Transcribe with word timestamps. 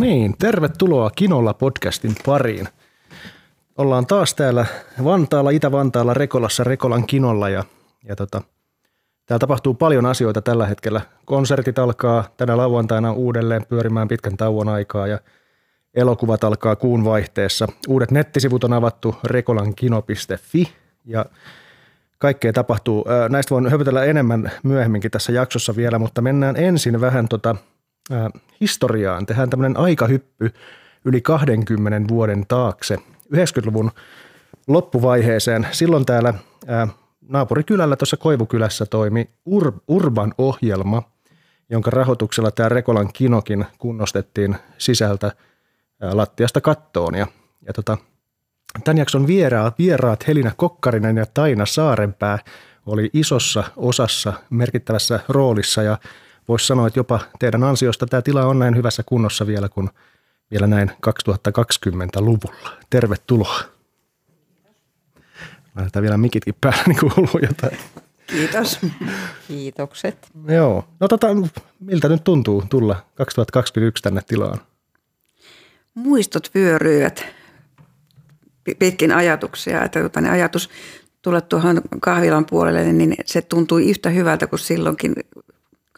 niin, 0.00 0.34
tervetuloa 0.38 1.10
Kinolla 1.10 1.54
podcastin 1.54 2.14
pariin. 2.26 2.68
Ollaan 3.78 4.06
taas 4.06 4.34
täällä 4.34 4.66
Vantaalla, 5.04 5.50
Itä-Vantaalla, 5.50 6.14
Rekolassa, 6.14 6.64
Rekolan 6.64 7.06
Kinolla 7.06 7.48
ja, 7.48 7.64
ja 8.08 8.16
tota, 8.16 8.42
täällä 9.26 9.38
tapahtuu 9.38 9.74
paljon 9.74 10.06
asioita 10.06 10.42
tällä 10.42 10.66
hetkellä. 10.66 11.00
Konsertit 11.24 11.78
alkaa 11.78 12.24
tänä 12.36 12.56
lauantaina 12.56 13.12
uudelleen 13.12 13.66
pyörimään 13.66 14.08
pitkän 14.08 14.36
tauon 14.36 14.68
aikaa 14.68 15.06
ja 15.06 15.18
elokuvat 15.94 16.44
alkaa 16.44 16.76
kuun 16.76 17.04
vaihteessa. 17.04 17.68
Uudet 17.88 18.10
nettisivut 18.10 18.64
on 18.64 18.72
avattu 18.72 19.16
rekolankino.fi 19.24 20.72
ja 21.04 21.24
kaikkea 22.18 22.52
tapahtuu. 22.52 23.04
Näistä 23.28 23.54
voin 23.54 23.70
höpötellä 23.70 24.04
enemmän 24.04 24.50
myöhemminkin 24.62 25.10
tässä 25.10 25.32
jaksossa 25.32 25.76
vielä, 25.76 25.98
mutta 25.98 26.22
mennään 26.22 26.56
ensin 26.56 27.00
vähän 27.00 27.28
tota, 27.28 27.50
äh, 27.50 27.79
historiaan. 28.60 29.26
Tehdään 29.26 29.50
tämmöinen 29.50 29.76
aikahyppy 29.76 30.50
yli 31.04 31.20
20 31.20 32.14
vuoden 32.14 32.46
taakse 32.48 32.98
90-luvun 33.34 33.90
loppuvaiheeseen. 34.68 35.66
Silloin 35.70 36.06
täällä 36.06 36.34
naapurikylällä 37.20 37.96
tuossa 37.96 38.16
Koivukylässä 38.16 38.86
toimi 38.86 39.30
Ur- 39.50 39.80
Urban-ohjelma, 39.88 41.02
jonka 41.70 41.90
rahoituksella 41.90 42.50
tämä 42.50 42.68
Rekolan 42.68 43.12
kinokin 43.12 43.66
kunnostettiin 43.78 44.56
sisältä 44.78 45.32
lattiasta 46.12 46.60
kattoon. 46.60 47.14
Ja, 47.14 47.26
ja 47.66 47.72
tota, 47.72 47.98
tämän 48.84 48.98
jakson 48.98 49.26
vieraat, 49.26 49.78
vieraat 49.78 50.26
Helina 50.26 50.50
Kokkarinen 50.56 51.16
ja 51.16 51.26
Taina 51.34 51.66
Saarenpää 51.66 52.38
oli 52.86 53.10
isossa 53.12 53.64
osassa 53.76 54.32
merkittävässä 54.50 55.20
roolissa 55.28 55.82
ja 55.82 55.98
voisi 56.50 56.66
sanoa, 56.66 56.86
että 56.86 56.98
jopa 56.98 57.20
teidän 57.38 57.64
ansiosta 57.64 58.06
tämä 58.06 58.22
tila 58.22 58.46
on 58.46 58.58
näin 58.58 58.76
hyvässä 58.76 59.02
kunnossa 59.06 59.46
vielä 59.46 59.68
kuin 59.68 59.90
vielä 60.50 60.66
näin 60.66 60.90
2020-luvulla. 60.90 62.70
Tervetuloa. 62.90 63.60
Lähdetään 65.76 66.02
vielä 66.02 66.16
mikitkin 66.16 66.54
päällä, 66.60 66.82
niin 66.86 66.98
kuuluu 67.00 67.40
jotain. 67.42 67.78
Kiitos. 68.26 68.78
Kiitokset. 69.48 70.28
Joo. 70.48 70.84
No 71.00 71.08
tota, 71.08 71.26
miltä 71.80 72.08
nyt 72.08 72.24
tuntuu 72.24 72.64
tulla 72.70 72.96
2021 73.14 74.02
tänne 74.02 74.20
tilaan? 74.26 74.58
Muistot 75.94 76.50
vyöryivät 76.54 77.26
pitkin 78.78 79.12
ajatuksia. 79.12 79.84
Että 79.84 80.02
tota, 80.02 80.20
ne 80.20 80.30
ajatus 80.30 80.70
tulla 81.22 81.40
tuohon 81.40 81.82
kahvilan 82.00 82.46
puolelle, 82.46 82.92
niin 82.92 83.14
se 83.24 83.42
tuntui 83.42 83.90
yhtä 83.90 84.10
hyvältä 84.10 84.46
kuin 84.46 84.60
silloinkin 84.60 85.14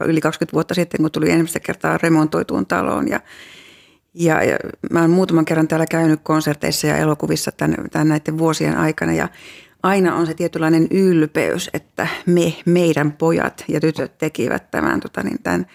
yli 0.01 0.21
20 0.21 0.53
vuotta 0.53 0.75
sitten, 0.75 1.01
kun 1.01 1.11
tuli 1.11 1.31
ensimmäistä 1.31 1.61
kertaa 1.61 1.99
remontoituun 1.99 2.67
taloon. 2.67 3.09
Ja, 3.09 3.21
ja, 4.15 4.45
ja 4.45 4.57
mä 4.91 4.99
olen 4.99 5.11
muutaman 5.11 5.45
kerran 5.45 5.69
täällä 5.69 5.87
käynyt 5.87 6.21
konserteissa 6.23 6.87
ja 6.87 6.97
elokuvissa 6.97 7.53
tämän, 7.53 7.77
tämän 7.91 8.09
näiden 8.09 8.39
vuosien 8.39 8.77
aikana 8.77 9.13
ja 9.13 9.29
aina 9.83 10.17
on 10.17 10.27
se 10.27 10.35
tietynlainen 10.35 10.89
ylpeys, 10.91 11.71
että 11.75 12.07
me, 12.27 12.55
meidän 12.67 13.13
pojat 13.13 13.65
ja 13.69 13.81
tytöt 13.81 14.19
tekivät 14.19 14.71
tämän, 14.71 15.01
tota, 15.01 15.23
niin 15.23 15.43
tämän 15.43 15.67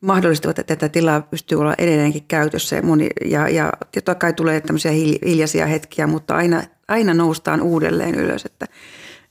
mahdollistavat, 0.00 0.58
että 0.58 0.76
tätä 0.76 0.92
tilaa 0.92 1.20
pystyy 1.20 1.60
olla 1.60 1.74
edelleenkin 1.78 2.24
käytössä. 2.28 2.76
Ja, 2.76 2.82
moni, 2.82 3.08
ja, 3.24 3.48
ja 3.48 3.72
totta 3.94 4.14
kai 4.14 4.32
tulee 4.32 4.60
tämmöisiä 4.60 4.92
hiljaisia 4.92 5.66
hetkiä, 5.66 6.06
mutta 6.06 6.36
aina, 6.36 6.62
aina 6.88 7.14
noustaan 7.14 7.62
uudelleen 7.62 8.14
ylös. 8.14 8.44
Että 8.44 8.66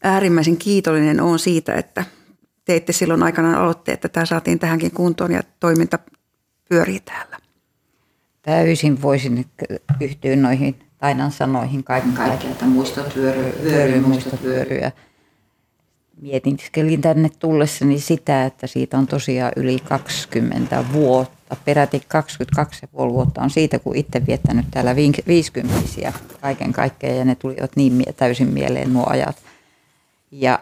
äärimmäisen 0.04 0.58
kiitollinen 0.58 1.22
on 1.22 1.40
siitä, 1.40 1.76
että 1.76 2.06
teitte 2.72 2.94
silloin 2.94 3.24
aikanaan 3.24 3.56
aloitteet, 3.56 3.94
että 3.96 4.10
tämä 4.10 4.26
saatiin 4.26 4.60
tähänkin 4.60 4.92
kuntoon 4.92 5.32
ja 5.32 5.44
toiminta 5.60 6.00
pyörii 6.70 7.00
täällä. 7.00 7.38
Täysin 8.42 9.02
voisin 9.02 9.46
yhtyä 10.02 10.36
noihin 10.36 10.80
Tainan 10.98 11.32
sanoihin 11.32 11.84
kaiken 11.84 12.14
kaikkialta 12.14 12.66
muistot 12.66 13.16
vyöryy, 13.16 13.54
vyöryy, 13.64 14.00
muistot 14.00 14.44
vyöryy. 14.44 14.82
Mietintiskelin 16.22 17.02
tänne 17.02 17.30
tullessani 17.40 18.00
sitä, 18.00 18.46
että 18.46 18.68
siitä 18.68 18.98
on 18.98 19.08
tosiaan 19.08 19.52
yli 19.56 19.80
20 19.80 20.86
vuotta. 20.94 21.56
Peräti 21.66 22.04
22,5 22.64 22.88
vuotta 22.94 23.42
on 23.42 23.50
siitä, 23.50 23.80
kun 23.80 23.96
itse 23.96 24.28
viettänyt 24.28 24.66
täällä 24.72 24.96
50 24.96 25.76
kaiken 26.42 26.74
kaikkiaan 26.74 27.18
ja 27.18 27.26
ne 27.26 27.36
tulivat 27.36 27.76
niin 27.76 28.04
täysin 28.18 28.48
mieleen 28.48 28.94
nuo 28.94 29.06
ajat. 29.08 29.36
Ja 30.32 30.60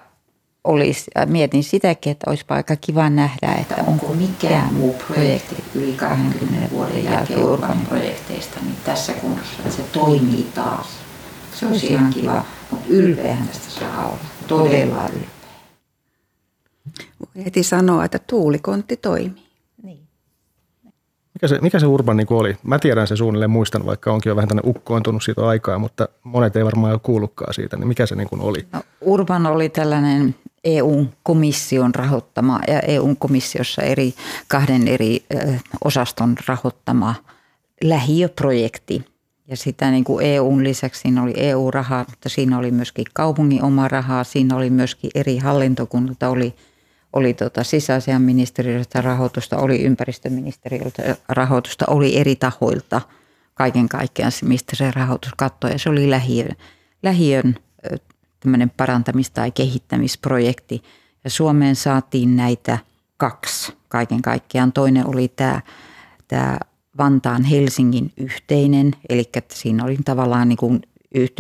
olisi, 0.64 1.12
mietin 1.26 1.64
sitäkin, 1.64 2.12
että 2.12 2.30
olisi 2.30 2.46
aika 2.50 2.76
kiva 2.76 3.10
nähdä, 3.10 3.54
että 3.62 3.84
onko 3.88 4.14
mikään 4.14 4.74
muu 4.74 4.94
projekti 4.94 5.56
yli 5.76 5.94
20 5.94 6.70
vuoden 6.72 7.04
jälkeen 7.04 7.44
Urban 7.44 7.78
projekteista 7.90 8.60
niin 8.64 8.76
tässä 8.86 9.14
kunnossa, 9.14 9.54
että 9.60 9.76
se 9.76 9.84
toimii 9.84 10.48
taas. 10.56 10.88
Se 11.54 11.66
olisi 11.66 11.88
ihan 11.88 12.14
kiva, 12.14 12.46
mutta 12.72 12.86
ylpeähän 12.90 13.48
tästä 13.48 13.80
saa 13.80 14.08
olla, 14.08 14.20
todella 14.48 15.04
ylpeä. 15.04 15.30
Voi 17.20 17.46
heti 17.46 17.64
sanoa, 17.64 18.06
että 18.06 18.20
tuulikontti 18.20 18.98
toimii. 18.98 19.50
Niin. 19.84 20.08
Mikä 21.34 21.48
se, 21.48 21.60
mikä 21.62 21.80
se 21.80 21.86
Urban 21.86 22.18
niin 22.18 22.28
oli? 22.30 22.58
Mä 22.64 22.80
tiedän 22.80 23.08
sen 23.08 23.18
suunnilleen, 23.18 23.52
muistan, 23.52 23.86
vaikka 23.86 24.14
onkin 24.14 24.30
jo 24.30 24.36
vähän 24.36 24.48
tänne 24.48 24.64
ukkoontunut 24.66 25.24
siitä 25.24 25.48
aikaa, 25.48 25.80
mutta 25.80 26.10
monet 26.24 26.56
ei 26.56 26.66
varmaan 26.66 26.92
ole 26.92 27.00
kuullutkaan 27.04 27.54
siitä. 27.54 27.78
Niin 27.78 27.88
mikä 27.88 28.06
se 28.06 28.16
niin 28.16 28.28
oli? 28.40 28.68
No, 28.74 28.82
Urban 29.02 29.46
oli 29.46 29.70
tällainen 29.70 30.36
EU-komission 30.64 31.96
rahoittama 31.96 32.60
ja 32.68 32.80
EU-komissiossa 32.80 33.82
eri, 33.82 34.14
kahden 34.48 34.88
eri 34.88 35.26
osaston 35.84 36.36
rahoittama 36.48 37.16
lähiöprojekti. 37.84 39.06
Ja 39.48 39.58
sitä 39.58 39.92
niin 39.92 40.04
kuin 40.04 40.26
EUn 40.26 40.64
lisäksi 40.64 41.02
siinä 41.02 41.24
oli 41.24 41.34
EU-rahaa, 41.36 42.06
mutta 42.10 42.30
siinä 42.30 42.58
oli 42.58 42.72
myöskin 42.72 43.06
kaupungin 43.14 43.64
oma 43.64 43.88
rahaa, 43.88 44.24
siinä 44.24 44.56
oli 44.56 44.70
myöskin 44.70 45.12
eri 45.16 45.38
hallintokunnilta, 45.38 46.30
oli, 46.30 46.56
oli 47.14 47.34
tota 47.34 47.64
sisäasiaministeriöltä 47.64 49.02
rahoitusta, 49.02 49.58
oli 49.58 49.82
ympäristöministeriöltä 49.82 51.16
rahoitusta, 51.30 51.86
oli 51.88 52.18
eri 52.18 52.36
tahoilta 52.36 53.02
kaiken 53.54 53.90
kaikkiaan 53.90 54.32
mistä 54.44 54.76
se 54.76 54.92
rahoitus 54.92 55.32
katsoi. 55.38 55.72
Ja 55.72 55.80
se 55.80 55.90
oli 55.90 56.10
lähiön, 56.10 56.56
lähiön 57.04 57.56
tämmöinen 58.40 58.72
parantamis- 58.78 59.32
tai 59.34 59.52
kehittämisprojekti. 59.52 60.84
Ja 61.24 61.30
Suomeen 61.30 61.76
saatiin 61.76 62.36
näitä 62.36 62.78
kaksi 63.18 63.74
kaiken 63.88 64.22
kaikkiaan. 64.22 64.72
Toinen 64.72 65.08
oli 65.08 65.28
tämä, 65.28 65.62
tämä 66.28 66.60
Vantaan 66.98 67.44
Helsingin 67.44 68.12
yhteinen, 68.18 68.92
eli 69.10 69.30
että 69.34 69.56
siinä 69.56 69.84
oli 69.84 69.98
tavallaan 70.06 70.50
niin 70.50 70.58
kuin 70.58 70.82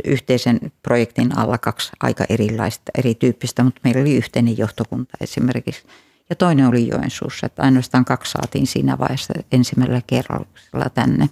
yhteisen 0.05 0.59
projektin 0.83 1.37
alla 1.37 1.57
kaksi 1.57 1.91
aika 1.99 2.25
erilaista, 2.29 2.91
erityyppistä, 2.97 3.63
mutta 3.63 3.81
meillä 3.83 4.01
oli 4.01 4.15
yhteinen 4.15 4.57
johtokunta 4.57 5.17
esimerkiksi. 5.21 5.83
Ja 6.29 6.35
toinen 6.35 6.67
oli 6.67 6.87
Joensuussa, 6.87 7.45
että 7.45 7.61
ainoastaan 7.61 8.05
kaksi 8.05 8.31
saatiin 8.31 8.67
siinä 8.67 8.97
vaiheessa 8.97 9.33
ensimmäisellä 9.51 10.01
kerralla 10.07 10.89
tänne. 10.93 11.29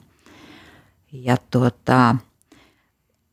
Ja 1.11 1.37
tuota, 1.51 2.15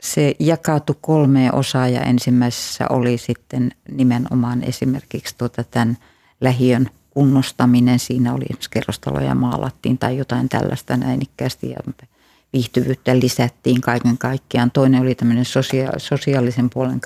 se 0.05 0.35
jakautui 0.39 0.97
kolmeen 1.01 1.55
osaan 1.55 1.93
ja 1.93 2.01
ensimmäisessä 2.01 2.87
oli 2.91 3.19
sitten 3.19 3.73
nimenomaan 3.91 4.63
esimerkiksi 4.63 5.35
tuota 5.39 5.65
tämän 5.65 5.97
lähiön 6.41 6.91
kunnostaminen. 7.11 7.99
Siinä 7.99 8.35
oli 8.35 8.45
kerrostaloja 8.71 9.35
maalattiin 9.35 9.99
tai 9.99 10.19
jotain 10.19 10.49
tällaista 10.49 10.97
näinikkäästi 10.97 11.71
ja 11.71 11.93
viihtyvyyttä 12.53 13.19
lisättiin 13.19 13.81
kaiken 13.81 14.19
kaikkiaan. 14.19 14.71
Toinen 14.71 15.03
oli 15.03 15.15
tämmöinen 15.15 15.45
sosia- 15.45 15.99
sosiaalisen 15.99 16.71
puolen 16.71 17.01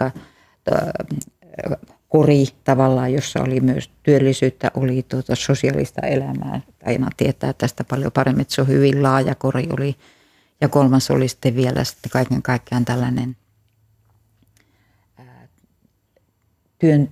kori 2.08 2.44
tavallaan, 2.64 3.12
jossa 3.12 3.42
oli 3.42 3.60
myös 3.60 3.90
työllisyyttä, 4.02 4.70
oli 4.74 5.02
tuota 5.08 5.34
sosiaalista 5.34 6.00
elämää. 6.00 6.60
Aina 6.86 7.10
tietää 7.16 7.52
tästä 7.52 7.84
paljon 7.84 8.12
paremmin, 8.12 8.42
että 8.42 8.54
se 8.54 8.60
on 8.60 8.68
hyvin 8.68 9.02
laaja 9.02 9.34
kori, 9.34 9.68
oli 9.78 9.96
ja 10.60 10.68
kolmas 10.68 11.10
oli 11.10 11.28
sitten 11.28 11.56
vielä 11.56 11.84
sitten 11.84 12.10
kaiken 12.10 12.42
kaikkiaan 12.42 12.84
tällainen 12.84 13.36
työn, 16.78 17.08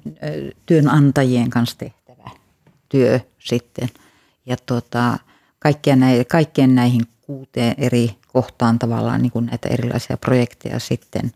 työnantajien 0.67 1.51
kanssa 1.51 1.79
tehtävä 1.79 2.31
työ 2.89 3.21
sitten. 3.39 3.89
Ja 4.47 4.57
tuota, 4.67 5.19
kaikkien, 5.59 6.01
näihin, 6.01 6.27
kaikkien 6.27 6.75
näihin 6.75 7.03
kuuteen 7.21 7.75
eri 7.79 8.17
kohtaan 8.33 8.79
tavallaan 8.79 9.23
niin 9.23 9.33
kuin 9.33 9.47
näitä 9.47 9.69
erilaisia 9.69 10.17
projekteja 10.17 10.79
sitten 10.79 11.33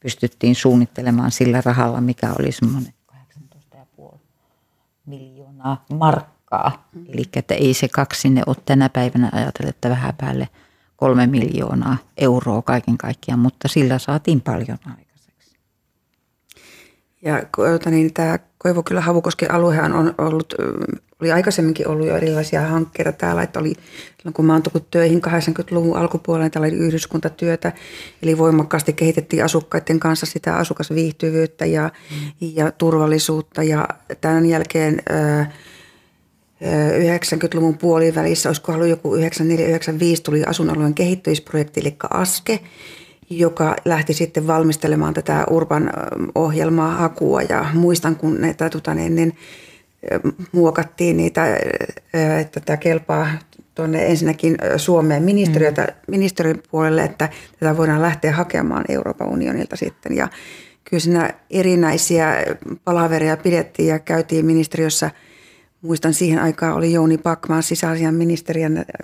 pystyttiin 0.00 0.54
suunnittelemaan 0.54 1.30
sillä 1.30 1.62
rahalla, 1.64 2.00
mikä 2.00 2.34
oli 2.38 2.52
semmoinen 2.52 2.94
18,5 4.00 4.18
miljoonaa 5.06 5.84
markkaa. 5.94 6.88
Mm. 6.94 7.04
Eli 7.08 7.24
että 7.36 7.54
ei 7.54 7.74
se 7.74 7.88
kaksi 7.88 8.20
sinne 8.20 8.42
ole 8.46 8.56
tänä 8.64 8.88
päivänä 8.88 9.30
ajatella, 9.32 9.70
että 9.70 9.90
vähän 9.90 10.14
päälle– 10.18 10.48
kolme 11.02 11.26
miljoonaa 11.26 11.96
euroa 12.16 12.62
kaiken 12.62 12.98
kaikkiaan, 12.98 13.38
mutta 13.38 13.68
sillä 13.68 13.98
saatiin 13.98 14.40
paljon 14.40 14.78
aikaiseksi. 14.86 15.56
Ja 17.22 17.42
niin, 17.90 18.14
tämä 18.14 18.38
Koivukylä 18.58 19.00
Havukosken 19.00 19.50
aluehan 19.50 19.92
on 19.92 20.14
ollut, 20.18 20.54
oli 21.20 21.32
aikaisemminkin 21.32 21.88
ollut 21.88 22.06
jo 22.06 22.16
erilaisia 22.16 22.60
hankkeita 22.60 23.12
täällä, 23.12 23.42
että 23.42 23.60
oli 23.60 23.74
kun 24.34 24.44
mä 24.46 24.52
oon 24.52 24.62
tullut 24.62 24.90
töihin 24.90 25.20
80-luvun 25.26 25.96
alkupuolella, 25.96 26.50
täällä 26.50 26.66
oli 26.66 26.76
yhdyskuntatyötä, 26.76 27.72
eli 28.22 28.38
voimakkaasti 28.38 28.92
kehitettiin 28.92 29.44
asukkaiden 29.44 30.00
kanssa 30.00 30.26
sitä 30.26 30.56
asukasviihtyvyyttä 30.56 31.66
ja, 31.66 31.90
mm. 32.10 32.16
ja 32.40 32.72
turvallisuutta 32.72 33.62
ja 33.62 33.88
tämän 34.20 34.46
jälkeen 34.46 35.02
90-luvun 36.62 37.78
puolivälissä, 37.78 38.48
olisiko 38.48 38.72
ollut 38.72 38.88
joku 38.88 39.16
94-95, 39.16 39.20
tuli 40.24 40.44
asuinalueen 40.44 40.94
kehittämisprojekti, 40.94 41.80
eli 41.80 41.96
ASKE, 42.10 42.60
joka 43.30 43.76
lähti 43.84 44.14
sitten 44.14 44.46
valmistelemaan 44.46 45.14
tätä 45.14 45.44
Urban 45.50 45.90
ohjelmaa 46.34 46.90
hakua 46.90 47.42
ja 47.42 47.66
muistan, 47.74 48.16
kun 48.16 48.40
näitä 48.40 48.70
tota, 48.70 48.94
niin, 48.94 49.14
niin, 49.14 49.36
muokattiin 50.52 51.16
niitä, 51.16 51.56
että 52.40 52.60
tämä 52.60 52.76
kelpaa 52.76 53.28
tuonne 53.74 54.06
ensinnäkin 54.06 54.56
Suomeen 54.76 55.22
ministeriötä, 55.22 55.82
mm. 55.82 56.10
ministeriön 56.10 56.62
puolelle, 56.70 57.02
että 57.02 57.28
tätä 57.60 57.76
voidaan 57.76 58.02
lähteä 58.02 58.32
hakemaan 58.32 58.84
Euroopan 58.88 59.28
unionilta 59.28 59.76
sitten. 59.76 60.16
Ja 60.16 60.28
kyllä 60.84 61.00
siinä 61.00 61.30
erinäisiä 61.50 62.36
palaveria 62.84 63.36
pidettiin 63.36 63.88
ja 63.88 63.98
käytiin 63.98 64.46
ministeriössä– 64.46 65.10
muistan 65.82 66.14
siihen 66.14 66.38
aikaan 66.38 66.74
oli 66.74 66.92
Jouni 66.92 67.18
Pakman 67.18 67.62
sisäasian 67.62 68.14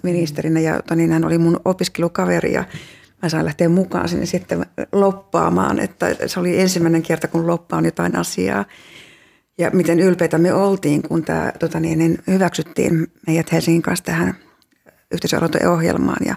ministerinä 0.03 0.61
ja 0.61 0.83
niin 0.95 1.13
hän 1.13 1.25
oli 1.25 1.39
mun 1.39 1.61
opiskelukaveri 1.65 2.53
ja 2.53 2.65
mä 3.23 3.29
sain 3.29 3.45
lähteä 3.45 3.69
mukaan 3.69 4.09
sinne 4.09 4.27
sitten 4.27 4.67
loppaamaan, 4.93 5.79
että 5.79 6.07
se 6.27 6.41
oli 6.41 6.61
ensimmäinen 6.61 7.03
kerta, 7.03 7.29
kun 7.29 7.47
loppaan 7.47 7.85
jotain 7.85 8.17
asiaa. 8.17 8.65
Ja 9.59 9.71
miten 9.71 10.01
ylpeitä 10.01 10.39
me 10.39 10.53
oltiin, 10.53 11.03
kun 11.03 11.23
tämä 11.23 11.53
tota 11.59 11.81
niin, 11.81 11.99
niin 11.99 12.19
hyväksyttiin 12.27 13.07
meidät 13.27 13.53
Helsingin 13.53 13.83
kanssa 13.83 14.05
tähän 14.05 14.35
yhteisöaloiteohjelmaan 15.11 16.27
ja 16.27 16.35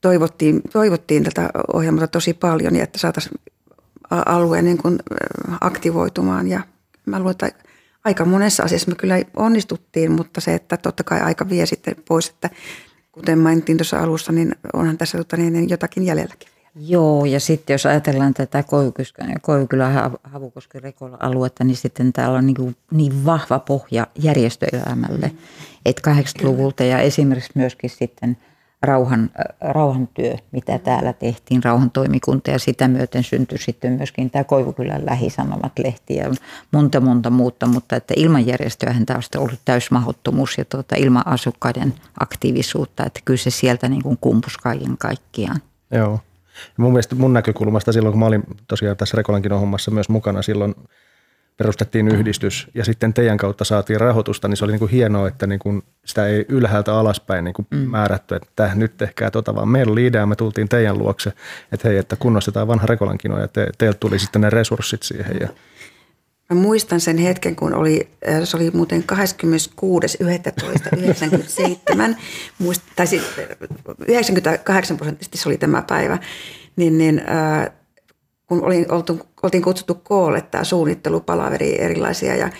toivottiin, 0.00 0.62
toivottiin 0.72 1.24
tätä 1.24 1.50
ohjelmaa 1.72 2.06
tosi 2.06 2.34
paljon, 2.34 2.76
ja 2.76 2.82
että 2.82 2.98
saataisiin 2.98 3.40
alue 4.10 4.62
niin 4.62 4.78
kuin 4.78 4.98
aktivoitumaan 5.60 6.48
ja 6.48 6.60
mä 7.06 7.18
luulen, 7.18 7.30
että 7.30 7.65
aika 8.06 8.24
monessa 8.24 8.62
asiassa 8.62 8.90
me 8.90 8.94
kyllä 8.94 9.14
onnistuttiin, 9.36 10.12
mutta 10.12 10.40
se, 10.40 10.54
että 10.54 10.76
totta 10.76 11.04
kai 11.04 11.20
aika 11.20 11.48
vie 11.48 11.66
sitten 11.66 11.96
pois, 12.08 12.28
että 12.28 12.50
kuten 13.12 13.38
mainittiin 13.38 13.78
tuossa 13.78 14.00
alussa, 14.00 14.32
niin 14.32 14.54
onhan 14.72 14.98
tässä 14.98 15.18
tota 15.18 15.36
niin, 15.36 15.52
niin 15.52 15.68
jotakin 15.68 16.06
jäljelläkin. 16.06 16.48
Joo, 16.80 17.24
ja 17.24 17.40
sitten 17.40 17.74
jos 17.74 17.86
ajatellaan 17.86 18.34
tätä 18.34 18.64
Koivukylän 19.42 20.12
Havukosken 20.22 20.82
Rekola 20.82 21.16
aluetta, 21.20 21.64
niin 21.64 21.76
sitten 21.76 22.12
täällä 22.12 22.38
on 22.38 22.46
niin, 22.46 22.76
niin 22.90 23.24
vahva 23.24 23.58
pohja 23.58 24.06
järjestöelämälle, 24.18 25.26
mm. 25.26 25.38
että 25.86 26.14
80-luvulta 26.14 26.84
ja 26.84 26.98
esimerkiksi 26.98 27.52
myöskin 27.54 27.90
sitten– 27.90 28.36
rauhan, 28.82 29.30
rauhantyö, 29.60 30.34
mitä 30.52 30.78
täällä 30.78 31.12
tehtiin, 31.12 31.64
rauhantoimikunta 31.64 32.50
ja 32.50 32.58
sitä 32.58 32.88
myöten 32.88 33.24
syntyi 33.24 33.58
sitten 33.58 33.92
myöskin 33.92 34.30
tämä 34.30 34.44
Koivukylän 34.44 35.06
lähisanomat-lehti 35.06 36.16
ja 36.16 36.30
monta 36.72 37.00
monta 37.00 37.30
muuta, 37.30 37.66
mutta 37.66 37.96
että 37.96 38.14
ilman 38.16 38.46
järjestöähän 38.46 39.06
tämä 39.06 39.16
olisi 39.16 39.38
ollut 39.38 39.60
täysmahottomuus 39.64 40.58
ja 40.58 40.64
tuota, 40.64 40.96
ilman 40.98 41.26
asukkaiden 41.26 41.94
aktiivisuutta, 42.20 43.04
että 43.06 43.20
kyllä 43.24 43.38
se 43.38 43.50
sieltä 43.50 43.88
niin 43.88 44.02
kuin 44.02 44.18
kumpus 44.20 44.58
kaiken 44.58 44.98
kaikkiaan. 44.98 45.60
Joo. 45.90 46.20
Mun 46.76 46.92
mielestä 46.92 47.14
mun 47.14 47.32
näkökulmasta 47.32 47.92
silloin, 47.92 48.12
kun 48.12 48.20
mä 48.20 48.26
olin 48.26 48.42
tosiaan 48.68 48.96
tässä 48.96 49.16
Rekolankin 49.16 49.52
hommassa 49.52 49.90
myös 49.90 50.08
mukana 50.08 50.42
silloin 50.42 50.74
perustettiin 51.56 52.08
yhdistys 52.08 52.68
ja 52.74 52.84
sitten 52.84 53.14
teidän 53.14 53.36
kautta 53.36 53.64
saatiin 53.64 54.00
rahoitusta, 54.00 54.48
niin 54.48 54.56
se 54.56 54.64
oli 54.64 54.72
niin 54.72 54.78
kuin 54.78 54.90
hienoa, 54.90 55.28
että 55.28 55.46
niin 55.46 55.58
kuin 55.58 55.82
sitä 56.04 56.26
ei 56.26 56.44
ylhäältä 56.48 56.98
alaspäin 56.98 57.44
niin 57.44 57.54
kuin 57.54 57.66
mm. 57.70 57.78
määrätty, 57.78 58.34
että 58.34 58.70
nyt 58.74 58.96
tehkää 58.96 59.30
tota, 59.30 59.54
vaan 59.54 59.68
meillä 59.68 59.92
oli 59.92 60.06
idea, 60.06 60.26
me 60.26 60.36
tultiin 60.36 60.68
teidän 60.68 60.98
luokse, 60.98 61.32
että 61.72 61.88
hei, 61.88 61.98
että 61.98 62.16
kunnostetaan 62.16 62.68
vanha 62.68 62.86
Rekolankino 62.86 63.40
ja 63.40 63.48
te, 63.48 63.70
teiltä 63.78 63.98
tuli 63.98 64.18
sitten 64.18 64.40
ne 64.40 64.50
resurssit 64.50 65.02
siihen. 65.02 65.36
Ja. 65.40 65.48
Mä 66.50 66.56
muistan 66.60 67.00
sen 67.00 67.18
hetken, 67.18 67.56
kun 67.56 67.74
oli, 67.74 68.08
äh, 68.28 68.40
se 68.44 68.56
oli 68.56 68.70
muuten 68.70 69.04
26.11.1997, 69.12 69.16
muist, 72.58 72.82
tai 72.96 73.06
siis 73.06 73.22
98 74.08 74.96
prosenttisesti 74.96 75.38
se 75.38 75.48
oli 75.48 75.58
tämä 75.58 75.82
päivä, 75.82 76.18
niin, 76.76 76.98
niin 76.98 77.22
äh, 77.28 77.70
kun 78.46 78.64
olin, 78.64 78.92
oltu, 78.92 79.20
oltiin 79.42 79.62
kutsuttu 79.62 79.94
koolle 79.94 80.40
tämä 80.40 80.64
suunnittelupalaveri 80.64 81.82
erilaisia 81.82 82.36
ja 82.36 82.50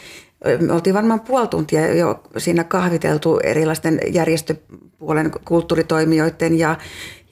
me 0.61 0.73
oltiin 0.73 0.94
varmaan 0.94 1.21
puoli 1.21 1.49
tuntia 1.49 1.94
jo 1.94 2.23
siinä 2.37 2.65
kahviteltu 2.65 3.38
erilaisten 3.44 4.00
järjestöpuolen 4.12 5.31
kulttuuritoimijoiden 5.44 6.59
ja, 6.59 6.79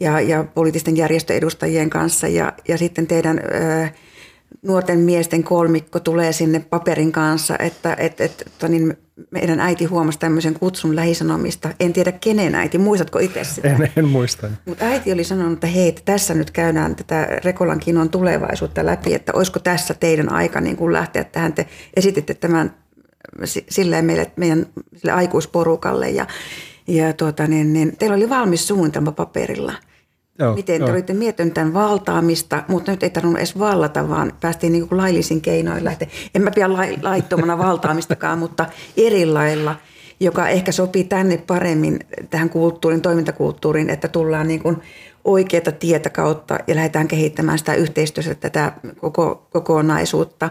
ja, 0.01 0.21
ja 0.21 0.45
poliittisten 0.55 0.97
järjestöedustajien 0.97 1.91
kanssa 1.91 2.29
ja, 2.29 2.53
ja 2.69 2.79
sitten 2.79 3.07
teidän 3.07 3.39
ö, 3.39 3.89
nuorten 4.63 4.99
miesten 4.99 5.45
kolmikko 5.45 6.01
tulee 6.01 6.33
sinne 6.33 6.61
paperin 6.61 7.13
kanssa, 7.13 7.57
että 7.59 7.97
et, 7.99 8.21
et, 8.21 8.43
että 8.47 8.69
niin 8.69 8.97
meidän 9.31 9.61
äiti 9.61 9.85
huomasi 9.85 10.19
tämmöisen 10.19 10.55
kutsun 10.55 10.97
lähisanomista. 10.97 11.71
En 11.81 11.93
tiedä 11.93 12.13
kenen 12.13 12.55
äiti, 12.55 12.79
muistatko 12.79 13.19
itse 13.19 13.45
sitä? 13.45 13.69
En, 13.69 13.93
en 13.97 14.09
muista. 14.09 14.51
Mutta 14.65 14.85
äiti 14.85 15.13
oli 15.13 15.25
sanonut, 15.25 15.53
että 15.53 15.67
hei, 15.67 15.89
että 15.89 16.03
tässä 16.05 16.35
nyt 16.35 16.51
käydään 16.51 16.97
tätä 16.97 17.29
Rekolan 17.45 17.81
kinon 17.81 18.09
tulevaisuutta 18.09 18.87
läpi, 18.87 19.15
että 19.15 19.33
olisiko 19.35 19.59
tässä 19.59 19.95
teidän 19.95 20.33
aika 20.33 20.61
niin 20.61 20.77
kuin 20.77 20.93
lähteä 20.93 21.25
tähän. 21.25 21.53
Te 21.53 21.67
esititte 21.97 22.35
tämän 22.35 22.75
silleen 23.69 24.05
meille, 24.05 24.33
meidän 24.37 24.67
sille 24.97 25.13
aikuisporukalle 25.13 26.11
ja, 26.11 26.27
ja 26.87 27.13
tuota, 27.13 27.47
niin, 27.47 27.73
niin, 27.73 27.97
teillä 27.97 28.17
oli 28.17 28.31
valmis 28.31 28.69
suunnitelma 28.69 29.13
paperilla– 29.13 29.73
Joo, 30.39 30.55
miten 30.55 30.85
te 30.85 30.91
olitte 30.91 31.15
miettineet 31.15 31.55
tämän 31.55 31.75
valtaamista, 31.75 32.63
mutta 32.69 32.91
nyt 32.91 33.03
ei 33.03 33.11
tarvinnut 33.11 33.39
edes 33.39 33.59
vallata, 33.59 34.09
vaan 34.09 34.33
päästiin 34.41 34.73
niin 34.73 34.89
kuin 34.89 34.99
laillisin 34.99 35.41
keinoin 35.41 35.85
lähteä. 35.85 36.09
En 36.35 36.43
mä 36.43 36.51
pidä 36.51 36.69
laittomana 37.03 37.59
valtaamistakaan, 37.59 38.39
mutta 38.39 38.67
eri 38.97 39.27
lailla, 39.27 39.77
joka 40.21 40.49
ehkä 40.49 40.73
sopii 40.73 41.05
tänne 41.05 41.37
paremmin 41.37 42.01
tähän 42.31 42.51
kulttuurin, 42.51 43.03
toimintakulttuuriin, 43.03 43.91
että 43.91 44.09
tullaan 44.09 44.49
niin 44.49 44.63
kuin 44.63 44.77
oikeata 45.25 45.73
tietä 45.73 46.11
kautta 46.11 46.59
ja 46.67 46.75
lähdetään 46.75 47.09
kehittämään 47.09 47.59
sitä 47.59 47.75
yhteistyössä 47.75 48.35
tätä 48.35 48.73
koko, 49.01 49.47
kokonaisuutta. 49.53 50.51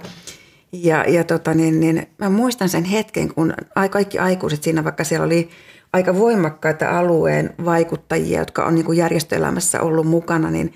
Ja, 0.71 1.05
ja 1.07 1.23
tota 1.23 1.53
niin, 1.53 1.79
niin, 1.79 2.07
mä 2.17 2.29
muistan 2.29 2.69
sen 2.69 2.83
hetken, 2.83 3.33
kun 3.33 3.53
kaikki 3.91 4.19
aikuiset 4.19 4.63
siinä, 4.63 4.83
vaikka 4.83 5.03
siellä 5.03 5.25
oli 5.25 5.49
aika 5.93 6.15
voimakkaita 6.15 6.99
alueen 6.99 7.53
vaikuttajia, 7.65 8.39
jotka 8.39 8.65
on 8.65 8.75
niin 8.75 8.85
kuin 8.85 8.97
järjestöelämässä 8.97 9.81
ollut 9.81 10.07
mukana, 10.07 10.51
niin 10.51 10.73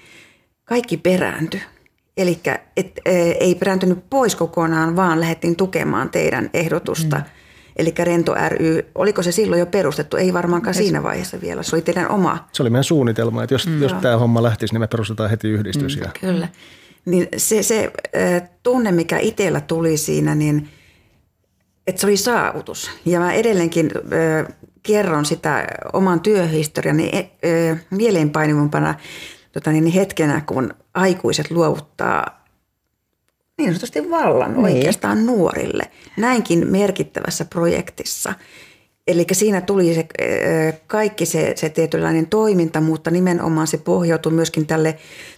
kaikki 0.65 0.97
perääntyi. 0.97 1.61
Eli 2.17 2.39
e, 2.45 2.81
ei 3.13 3.55
perääntynyt 3.55 4.09
pois 4.09 4.35
kokonaan, 4.35 4.95
vaan 4.95 5.19
lähdettiin 5.19 5.55
tukemaan 5.55 6.09
teidän 6.09 6.49
ehdotusta. 6.53 7.15
Mm. 7.15 7.23
Eli 7.75 7.93
Rento 7.99 8.35
ry, 8.49 8.85
oliko 8.95 9.23
se 9.23 9.31
silloin 9.31 9.59
jo 9.59 9.65
perustettu? 9.65 10.17
Ei 10.17 10.33
varmaankaan 10.33 10.73
se, 10.73 10.77
siinä 10.77 11.03
vaiheessa 11.03 11.41
vielä. 11.41 11.63
Se 11.63 11.75
oli 11.75 11.81
teidän 11.81 12.11
oma. 12.11 12.47
Se 12.51 12.63
oli 12.63 12.69
meidän 12.69 12.83
suunnitelma, 12.83 13.43
että 13.43 13.53
jos, 13.53 13.67
mm. 13.67 13.81
jos 13.81 13.93
tämä 13.93 14.17
homma 14.17 14.43
lähtisi, 14.43 14.73
niin 14.73 14.81
me 14.81 14.87
perustetaan 14.87 15.29
heti 15.29 15.47
yhdistys. 15.47 15.97
Mm. 15.97 16.03
Ja... 16.03 16.09
Kyllä. 16.19 16.47
Niin 17.05 17.27
se, 17.37 17.63
se 17.63 17.91
tunne, 18.63 18.91
mikä 18.91 19.19
itsellä 19.19 19.61
tuli 19.61 19.97
siinä, 19.97 20.35
niin 20.35 20.69
että 21.87 22.01
se 22.01 22.07
oli 22.07 22.17
saavutus. 22.17 22.91
Ja 23.05 23.19
mä 23.19 23.33
edelleenkin 23.33 23.91
kerron 24.87 25.25
sitä 25.25 25.67
oman 25.93 26.19
työhistoriani 26.19 27.09
e, 27.13 27.19
e, 27.19 27.77
mieleenpainuvampana 27.91 28.95
tota 29.51 29.71
niin, 29.71 29.85
hetkenä, 29.85 30.41
kun 30.41 30.73
aikuiset 30.93 31.51
luovuttaa 31.51 32.45
niin 33.57 33.69
sanotusti 33.69 34.09
vallan 34.09 34.53
niin. 34.53 34.63
oikeastaan 34.63 35.25
nuorille 35.25 35.91
näinkin 36.17 36.67
merkittävässä 36.71 37.45
projektissa. 37.45 38.33
Eli 39.07 39.25
siinä 39.31 39.61
tuli 39.61 39.93
se, 39.93 40.07
kaikki 40.87 41.25
se, 41.25 41.53
se 41.55 41.69
tietynlainen 41.69 42.27
toiminta, 42.27 42.81
mutta 42.81 43.11
nimenomaan 43.11 43.67
se 43.67 43.77
pohjautui 43.77 44.31
myöskin 44.31 44.67
tälle 44.67 44.97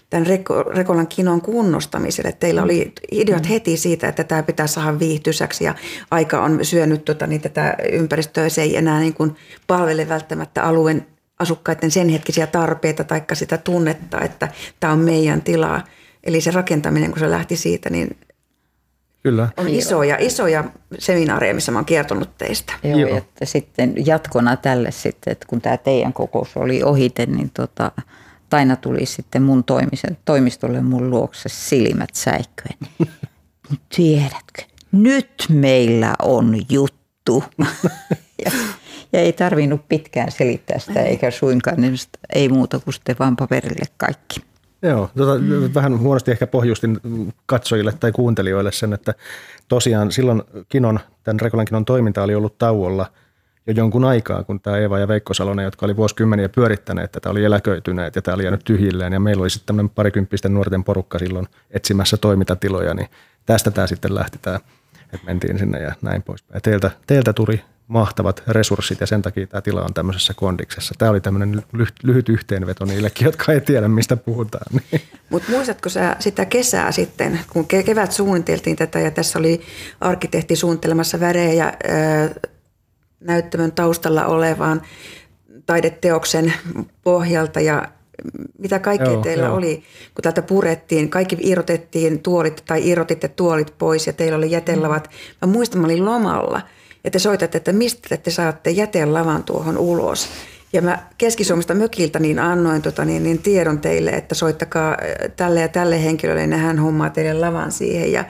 tämän 0.10 0.28
Rekolan 0.76 1.08
kinon 1.08 1.42
kunnostamiselle. 1.42 2.32
Teillä 2.32 2.64
oli 2.64 2.92
ideat 3.12 3.44
mm. 3.44 3.50
heti 3.50 3.78
siitä, 3.78 4.08
että 4.08 4.24
tämä 4.24 4.44
pitää 4.44 4.68
saada 4.68 5.00
viihtyisäksi 5.00 5.64
ja 5.64 5.76
aika 6.12 6.44
on 6.44 6.66
syönyt 6.66 7.06
tota, 7.06 7.28
niin 7.28 7.42
tätä 7.42 7.76
ympäristöä. 7.92 8.50
Se 8.50 8.62
ei 8.62 8.78
enää 8.78 9.00
niin 9.00 9.14
kuin 9.14 9.36
palvele 9.68 10.10
välttämättä 10.10 10.64
alueen 10.64 11.06
asukkaiden 11.40 11.92
sen 11.92 12.10
hetkisiä 12.10 12.48
tarpeita 12.48 13.04
tai 13.04 13.22
sitä 13.34 13.58
tunnetta, 13.58 14.22
että 14.22 14.48
tämä 14.80 14.94
on 14.94 15.00
meidän 15.00 15.42
tilaa. 15.42 15.84
Eli 16.24 16.42
se 16.42 16.52
rakentaminen, 16.52 17.12
kun 17.12 17.20
se 17.20 17.32
lähti 17.32 17.56
siitä, 17.56 17.90
niin 17.90 18.18
Kyllä. 19.24 19.50
On 19.58 19.70
isoja, 19.70 20.18
isoja 20.20 20.64
seminaareja, 21.00 21.54
missä 21.54 21.72
mä 21.72 21.78
oon 21.78 21.86
kertonut 21.86 22.38
teistä. 22.38 22.74
Joo, 22.84 23.00
Joo. 23.00 23.18
Että 23.18 23.46
sitten 23.46 23.94
jatkona 24.06 24.58
tälle 24.58 24.92
sitten, 24.92 25.32
että 25.32 25.46
kun 25.48 25.62
tämä 25.62 25.78
teidän 25.78 26.14
kokous 26.14 26.58
oli 26.58 26.84
ohite, 26.84 27.26
niin 27.26 27.50
tota, 27.50 27.92
Taina 28.50 28.76
tuli 28.76 29.06
sitten 29.06 29.42
mun 29.42 29.64
toimisen, 29.64 30.18
toimistolle 30.26 30.82
mun 30.82 31.10
luokse 31.10 31.50
silmät 31.50 32.10
säikköön. 32.14 32.78
Tiedätkö, 33.96 34.62
nyt 34.92 35.46
meillä 35.50 36.16
on 36.22 36.62
juttu. 36.70 37.44
ja, 38.46 38.52
ja 39.14 39.20
ei 39.20 39.34
tarvinnut 39.34 39.88
pitkään 39.90 40.32
selittää 40.32 40.80
sitä, 40.80 41.02
eikä 41.02 41.32
suinkaan, 41.32 41.82
niin 41.82 41.96
ei 42.36 42.50
muuta 42.50 42.80
kuin 42.80 42.94
sitten 42.94 43.16
vaan 43.20 43.36
paperille 43.36 43.86
kaikki. 43.98 44.49
Joo, 44.82 45.10
tota, 45.18 45.40
mm. 45.40 45.74
vähän 45.74 46.00
huonosti 46.00 46.32
ehkä 46.32 46.48
pohjustin 46.48 47.00
katsojille 47.46 47.94
tai 48.00 48.12
kuuntelijoille 48.12 48.72
sen, 48.72 48.94
että 48.94 49.14
tosiaan 49.68 50.12
silloin 50.12 50.44
Kinon, 50.70 51.00
tämän 51.24 51.40
Rekolan 51.40 51.66
Kinon 51.66 51.86
toiminta 51.86 52.24
oli 52.24 52.36
ollut 52.36 52.58
tauolla 52.58 53.06
jo 53.68 53.74
jonkun 53.74 54.06
aikaa, 54.06 54.44
kun 54.44 54.60
tämä 54.60 54.78
Eeva 54.78 55.00
ja 55.00 55.08
Veikko 55.08 55.34
Salonen, 55.34 55.64
jotka 55.64 55.86
oli 55.86 55.96
vuosikymmeniä 55.96 56.50
pyörittäneet 56.50 57.12
tätä, 57.12 57.30
oli 57.30 57.44
eläköityneet 57.44 58.16
ja 58.16 58.22
tämä 58.22 58.36
oli 58.36 58.44
jäänyt 58.44 58.64
tyhjilleen 58.64 59.14
ja 59.14 59.20
meillä 59.20 59.42
oli 59.42 59.50
sitten 59.50 59.68
tämmöinen 59.68 59.90
parikymppisten 59.90 60.54
nuorten 60.54 60.84
porukka 60.84 61.20
silloin 61.20 61.48
etsimässä 61.72 62.18
toimintatiloja, 62.18 62.94
niin 62.94 63.08
tästä 63.46 63.72
tämä 63.72 63.88
sitten 63.88 64.16
lähti 64.16 64.40
tämä, 64.42 64.60
että 65.14 65.26
mentiin 65.26 65.60
sinne 65.60 65.80
ja 65.80 65.96
näin 66.02 66.24
poispäin. 66.24 66.62
Teiltä, 66.62 66.92
teiltä 67.08 67.34
tuli 67.34 67.62
mahtavat 67.90 68.44
resurssit 68.48 69.00
ja 69.00 69.08
sen 69.08 69.22
takia 69.22 69.48
tämä 69.48 69.62
tila 69.62 69.82
on 69.82 69.94
tämmöisessä 69.94 70.34
kondiksessa. 70.34 70.96
Tämä 70.98 71.12
oli 71.12 71.22
tämmöinen 71.22 71.64
lyhyt 72.04 72.30
yhteenveto 72.30 72.86
niillekin, 72.86 73.26
jotka 73.26 73.54
ei 73.54 73.62
tiedä, 73.62 73.88
mistä 73.88 74.18
puhutaan. 74.18 74.82
Mutta 75.30 75.52
muistatko 75.52 75.90
sä 75.90 76.16
sitä 76.20 76.46
kesää 76.46 76.92
sitten, 76.92 77.40
kun 77.54 77.68
kevät 77.68 78.12
suunniteltiin 78.12 78.76
tätä 78.76 79.00
ja 79.00 79.12
tässä 79.12 79.40
oli 79.40 79.62
arkkitehti 80.02 80.56
suunnittelemassa 80.56 81.20
värejä 81.20 81.74
näyttämön 83.20 83.72
taustalla 83.72 84.26
olevaan 84.26 84.82
taideteoksen 85.66 86.54
pohjalta 87.04 87.60
ja 87.60 87.88
mitä 88.58 88.80
kaikkea 88.80 89.12
joo, 89.12 89.22
teillä 89.22 89.46
joo. 89.46 89.56
oli, 89.56 89.84
kun 90.16 90.24
täältä 90.24 90.42
purettiin, 90.42 91.10
kaikki 91.10 91.38
irrotettiin 91.42 92.20
tuolit 92.20 92.64
tai 92.68 92.90
irrotitte 92.90 93.28
tuolit 93.28 93.74
pois 93.78 94.08
ja 94.08 94.14
teillä 94.14 94.38
oli 94.38 94.52
jätelavat. 94.52 95.10
Mä 95.42 95.52
muistan, 95.52 95.82
mä 95.82 95.88
olin 95.88 96.06
lomalla– 96.06 96.62
ja 97.04 97.12
te 97.12 97.20
soitatte, 97.20 97.58
että 97.58 97.74
mistä 97.74 98.18
te 98.18 98.32
saatte 98.32 98.70
jätelavan 98.70 99.44
tuohon 99.44 99.78
ulos. 99.78 100.30
Ja 100.74 100.82
mä 100.82 101.00
Keski-Suomesta 101.18 101.74
mökiltä 101.74 102.20
niin 102.20 102.40
annoin 102.40 102.82
tota, 102.82 103.06
niin, 103.06 103.24
niin 103.24 103.40
tiedon 103.40 103.80
teille, 103.80 104.12
että 104.12 104.36
soittakaa 104.36 104.92
äh, 104.92 105.32
tälle 105.36 105.62
ja 105.62 105.68
tälle 105.68 106.04
henkilölle, 106.04 106.48
niin 106.48 106.60
hän 106.60 106.80
hommaa 106.80 107.10
teille 107.10 107.34
lavan 107.34 107.72
siihen. 107.72 108.12
Ja 108.12 108.26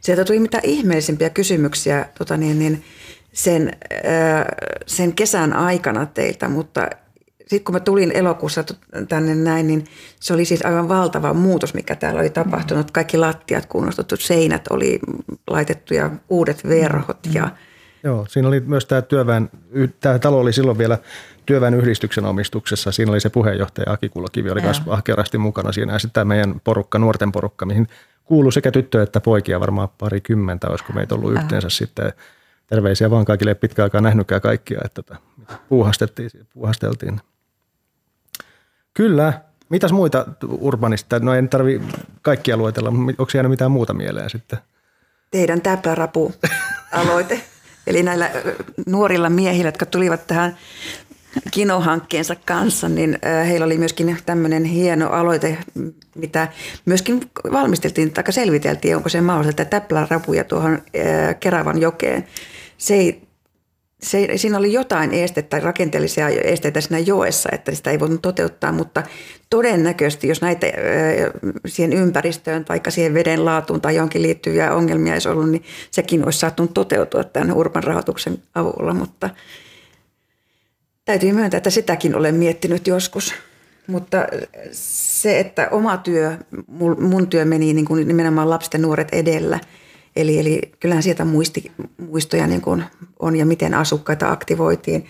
sieltä 0.00 0.24
tuli 0.24 0.38
mitä 0.38 0.60
ihmeellisempiä 0.62 1.30
kysymyksiä 1.30 2.06
tota, 2.18 2.36
niin, 2.36 2.58
niin 2.58 2.84
sen, 3.32 3.72
äh, 3.94 4.44
sen 4.86 5.12
kesän 5.12 5.52
aikana 5.52 6.06
teiltä, 6.06 6.48
mutta 6.48 6.90
sitten 7.40 7.64
kun 7.64 7.74
mä 7.74 7.80
tulin 7.80 8.12
elokuussa 8.14 8.64
tänne 9.08 9.34
näin, 9.34 9.66
niin 9.66 9.84
se 10.20 10.34
oli 10.34 10.44
siis 10.44 10.64
aivan 10.64 10.88
valtava 10.88 11.34
muutos, 11.34 11.74
mikä 11.74 11.96
täällä 11.96 12.20
oli 12.20 12.30
tapahtunut. 12.30 12.90
Kaikki 12.90 13.16
lattiat 13.16 13.66
kunnostettu, 13.66 14.16
seinät 14.16 14.68
oli 14.70 15.00
laitettu 15.50 15.94
ja 15.94 16.10
uudet 16.28 16.68
verhot 16.68 17.18
ja– 17.32 17.50
Joo, 18.04 18.26
siinä 18.28 18.48
oli 18.48 18.60
myös 18.60 18.86
tämä 18.86 19.02
työväen, 19.02 19.50
tämä 20.00 20.18
talo 20.18 20.40
oli 20.40 20.52
silloin 20.52 20.78
vielä 20.78 20.98
työväen 21.46 21.74
yhdistyksen 21.74 22.24
omistuksessa. 22.24 22.92
Siinä 22.92 23.12
oli 23.12 23.20
se 23.20 23.30
puheenjohtaja 23.30 23.92
Aki 23.92 24.08
Kulokivi, 24.08 24.50
oli 24.50 24.60
myös 24.60 24.82
ahkerasti 24.86 25.38
mukana 25.38 25.72
siinä. 25.72 25.92
Ja 25.92 25.98
sitten 25.98 26.14
tämä 26.14 26.24
meidän 26.24 26.60
porukka, 26.64 26.98
nuorten 26.98 27.32
porukka, 27.32 27.66
mihin 27.66 27.88
kuuluu 28.24 28.50
sekä 28.50 28.70
tyttöjä 28.70 29.02
että 29.02 29.20
poikia, 29.20 29.60
varmaan 29.60 29.88
pari 29.98 30.20
kymmentä, 30.20 30.68
olisiko 30.68 30.92
meitä 30.92 31.14
ollut 31.14 31.32
yhteensä 31.32 31.68
sitten. 31.70 32.12
Terveisiä 32.66 33.10
vaan 33.10 33.24
kaikille, 33.24 33.50
ei 33.50 33.54
pitkään 33.54 33.84
aikaa 33.84 34.00
nähnytkään 34.00 34.40
kaikkia, 34.40 34.80
että 34.84 35.02
tota, 35.02 35.20
puuhasteltiin, 35.68 36.30
puuhasteltiin. 36.54 37.20
Kyllä. 38.94 39.32
Mitäs 39.68 39.92
muita 39.92 40.26
urbanista? 40.48 41.18
No 41.18 41.34
en 41.34 41.48
tarvi 41.48 41.82
kaikkia 42.22 42.56
luetella, 42.56 42.88
onko 42.88 43.26
jäänyt 43.34 43.50
mitään 43.50 43.70
muuta 43.70 43.94
mieleen 43.94 44.30
sitten? 44.30 44.58
Teidän 45.30 45.62
täplärapu-aloite. 45.62 47.40
Eli 47.86 48.02
näillä 48.02 48.30
nuorilla 48.86 49.30
miehillä, 49.30 49.68
jotka 49.68 49.86
tulivat 49.86 50.26
tähän 50.26 50.56
kinohankkeensa 51.50 52.36
kanssa, 52.44 52.88
niin 52.88 53.18
heillä 53.46 53.66
oli 53.66 53.78
myöskin 53.78 54.16
tämmöinen 54.26 54.64
hieno 54.64 55.08
aloite, 55.08 55.58
mitä 56.14 56.48
myöskin 56.84 57.20
valmisteltiin 57.52 58.12
tai 58.12 58.32
selviteltiin, 58.32 58.96
onko 58.96 59.08
se 59.08 59.20
mahdollista, 59.20 59.62
että 59.62 59.80
täplärapuja 59.80 60.44
tuohon 60.44 60.82
Keravan 61.40 61.80
jokeen. 61.80 62.24
Se 62.78 62.94
ei 62.94 63.23
se, 64.04 64.28
siinä 64.36 64.58
oli 64.58 64.72
jotain 64.72 65.12
estettä, 65.12 65.60
rakenteellisia 65.60 66.28
esteitä 66.28 66.80
siinä 66.80 66.98
joessa, 66.98 67.48
että 67.52 67.74
sitä 67.74 67.90
ei 67.90 68.00
voinut 68.00 68.22
toteuttaa, 68.22 68.72
mutta 68.72 69.02
todennäköisesti, 69.50 70.28
jos 70.28 70.40
näitä 70.40 70.66
siihen 71.66 71.92
ympäristöön 71.92 72.64
tai 72.64 72.80
siihen 72.88 73.14
veden 73.14 73.44
laatuun 73.44 73.80
tai 73.80 73.94
johonkin 73.94 74.22
liittyviä 74.22 74.74
ongelmia 74.74 75.12
olisi 75.12 75.28
ollut, 75.28 75.50
niin 75.50 75.64
sekin 75.90 76.24
olisi 76.24 76.38
saattanut 76.38 76.74
toteutua 76.74 77.24
tämän 77.24 77.52
urban 77.52 77.84
rahoituksen 77.84 78.38
avulla, 78.54 78.94
mutta 78.94 79.30
täytyy 81.04 81.32
myöntää, 81.32 81.58
että 81.58 81.70
sitäkin 81.70 82.14
olen 82.14 82.34
miettinyt 82.34 82.86
joskus. 82.86 83.34
Mutta 83.86 84.26
se, 84.72 85.40
että 85.40 85.68
oma 85.70 85.96
työ, 85.96 86.36
mun 86.98 87.26
työ 87.28 87.44
meni 87.44 87.72
niin 87.72 87.86
kuin 87.86 88.08
nimenomaan 88.08 88.50
lapset 88.50 88.72
ja 88.72 88.78
nuoret 88.78 89.08
edellä– 89.12 89.60
Eli, 90.16 90.38
eli 90.38 90.60
kyllähän 90.80 91.02
sieltä 91.02 91.24
muisti, 91.24 91.72
muistoja 92.08 92.46
niin 92.46 92.60
kuin 92.60 92.84
on 93.18 93.36
ja 93.36 93.46
miten 93.46 93.74
asukkaita 93.74 94.30
aktivoitiin. 94.30 95.06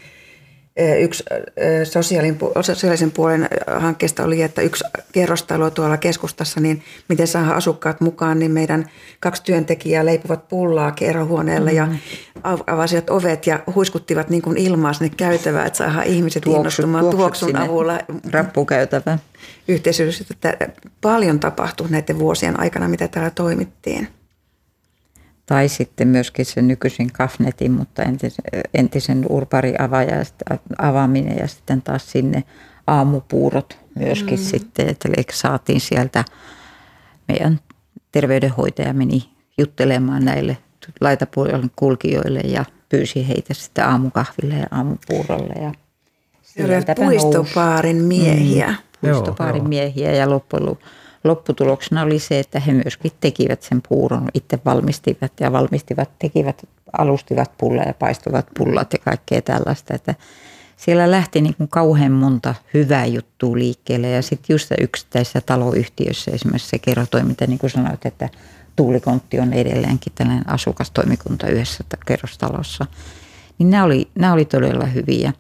Yksi 1.00 1.24
sosiaalisen 2.62 3.10
puolen 3.10 3.48
hankkeesta 3.66 4.24
oli, 4.24 4.42
että 4.42 4.62
yksi 4.62 4.84
kerrostalo 5.12 5.70
tuolla 5.70 5.96
keskustassa, 5.96 6.60
niin 6.60 6.82
miten 7.08 7.26
saadaan 7.26 7.56
asukkaat 7.56 8.00
mukaan, 8.00 8.38
niin 8.38 8.50
meidän 8.50 8.90
kaksi 9.20 9.42
työntekijää 9.44 10.04
leipuvat 10.04 10.48
pullaa 10.48 10.92
kerrohuoneella 10.92 11.70
mm-hmm. 11.70 11.98
ja 12.44 12.58
avasivat 12.66 13.10
ovet 13.10 13.46
ja 13.46 13.60
huiskuttivat 13.74 14.30
niin 14.30 14.42
kuin 14.42 14.56
ilmaa 14.56 14.92
sinne 14.92 15.14
käytävää, 15.16 15.66
että 15.66 15.76
saadaan 15.76 16.04
ihmiset 16.04 16.42
tuoksut, 16.42 16.60
innostumaan 16.60 17.10
tuoksun 17.10 17.56
avulla. 17.56 17.98
Rappukäytävä. 18.30 19.18
Yhteisöllisyyttä. 19.68 20.56
Paljon 21.00 21.40
tapahtui 21.40 21.90
näiden 21.90 22.18
vuosien 22.18 22.60
aikana, 22.60 22.88
mitä 22.88 23.08
täällä 23.08 23.30
toimittiin. 23.30 24.08
Tai 25.46 25.68
sitten 25.68 26.08
myöskin 26.08 26.46
se 26.46 26.62
nykyisin 26.62 27.12
Kafnetin, 27.12 27.72
mutta 27.72 28.02
entisen, 28.02 28.44
entisen 28.74 29.26
urpari 29.28 29.74
avaaminen 30.78 31.38
ja 31.38 31.48
sitten 31.48 31.82
taas 31.82 32.10
sinne 32.10 32.44
aamupuurot 32.86 33.78
myöskin 33.94 34.38
mm. 34.38 34.44
sitten. 34.44 34.88
Että 34.88 35.08
saatiin 35.32 35.80
sieltä, 35.80 36.24
meidän 37.28 37.60
terveydenhoitaja 38.12 38.92
meni 38.92 39.30
juttelemaan 39.58 40.24
näille 40.24 40.56
laitapuolelle 41.00 41.66
kulkijoille 41.76 42.40
ja 42.40 42.64
pyysi 42.88 43.28
heitä 43.28 43.54
sitten 43.54 43.86
aamukahville 43.86 44.54
ja 44.54 44.66
aamupuurolle. 44.70 45.54
Ja 45.62 45.72
puistopaarin 46.96 48.04
miehiä. 48.04 48.68
Mm, 48.68 48.76
puistopaarin 49.00 49.68
miehiä 49.68 50.12
ja 50.12 50.30
loppujen 50.30 50.76
lopputuloksena 51.24 52.02
oli 52.02 52.18
se, 52.18 52.38
että 52.38 52.60
he 52.60 52.72
myöskin 52.72 53.12
tekivät 53.20 53.62
sen 53.62 53.82
puuron, 53.88 54.28
itse 54.34 54.58
valmistivat 54.64 55.32
ja 55.40 55.52
valmistivat, 55.52 56.10
tekivät, 56.18 56.68
alustivat 56.98 57.52
pulla 57.58 57.82
ja 57.82 57.94
paistuvat 57.94 58.46
pullat 58.58 58.92
ja 58.92 58.98
kaikkea 58.98 59.42
tällaista, 59.42 59.94
että 59.94 60.14
siellä 60.76 61.10
lähti 61.10 61.40
niin 61.40 61.54
kuin 61.54 61.68
kauhean 61.68 62.12
monta 62.12 62.54
hyvää 62.74 63.06
juttua 63.06 63.58
liikkeelle 63.58 64.10
ja 64.10 64.22
sitten 64.22 64.54
just 64.54 64.72
yksittäisissä 64.80 65.40
taloyhtiöissä 65.40 66.30
esimerkiksi 66.30 66.68
se 66.68 66.78
kerrotoiminta, 66.78 67.46
niin 67.46 67.58
kuin 67.58 67.70
sanoit, 67.70 68.06
että 68.06 68.28
Tuulikontti 68.76 69.40
on 69.40 69.52
edelleenkin 69.52 70.12
tällainen 70.14 70.48
asukastoimikunta 70.48 71.48
yhdessä 71.48 71.84
kerrostalossa, 72.06 72.86
niin 73.58 73.70
nämä 73.70 73.84
oli, 73.84 74.08
nämä 74.14 74.32
oli 74.32 74.44
todella 74.44 74.86
hyviä. 74.86 75.32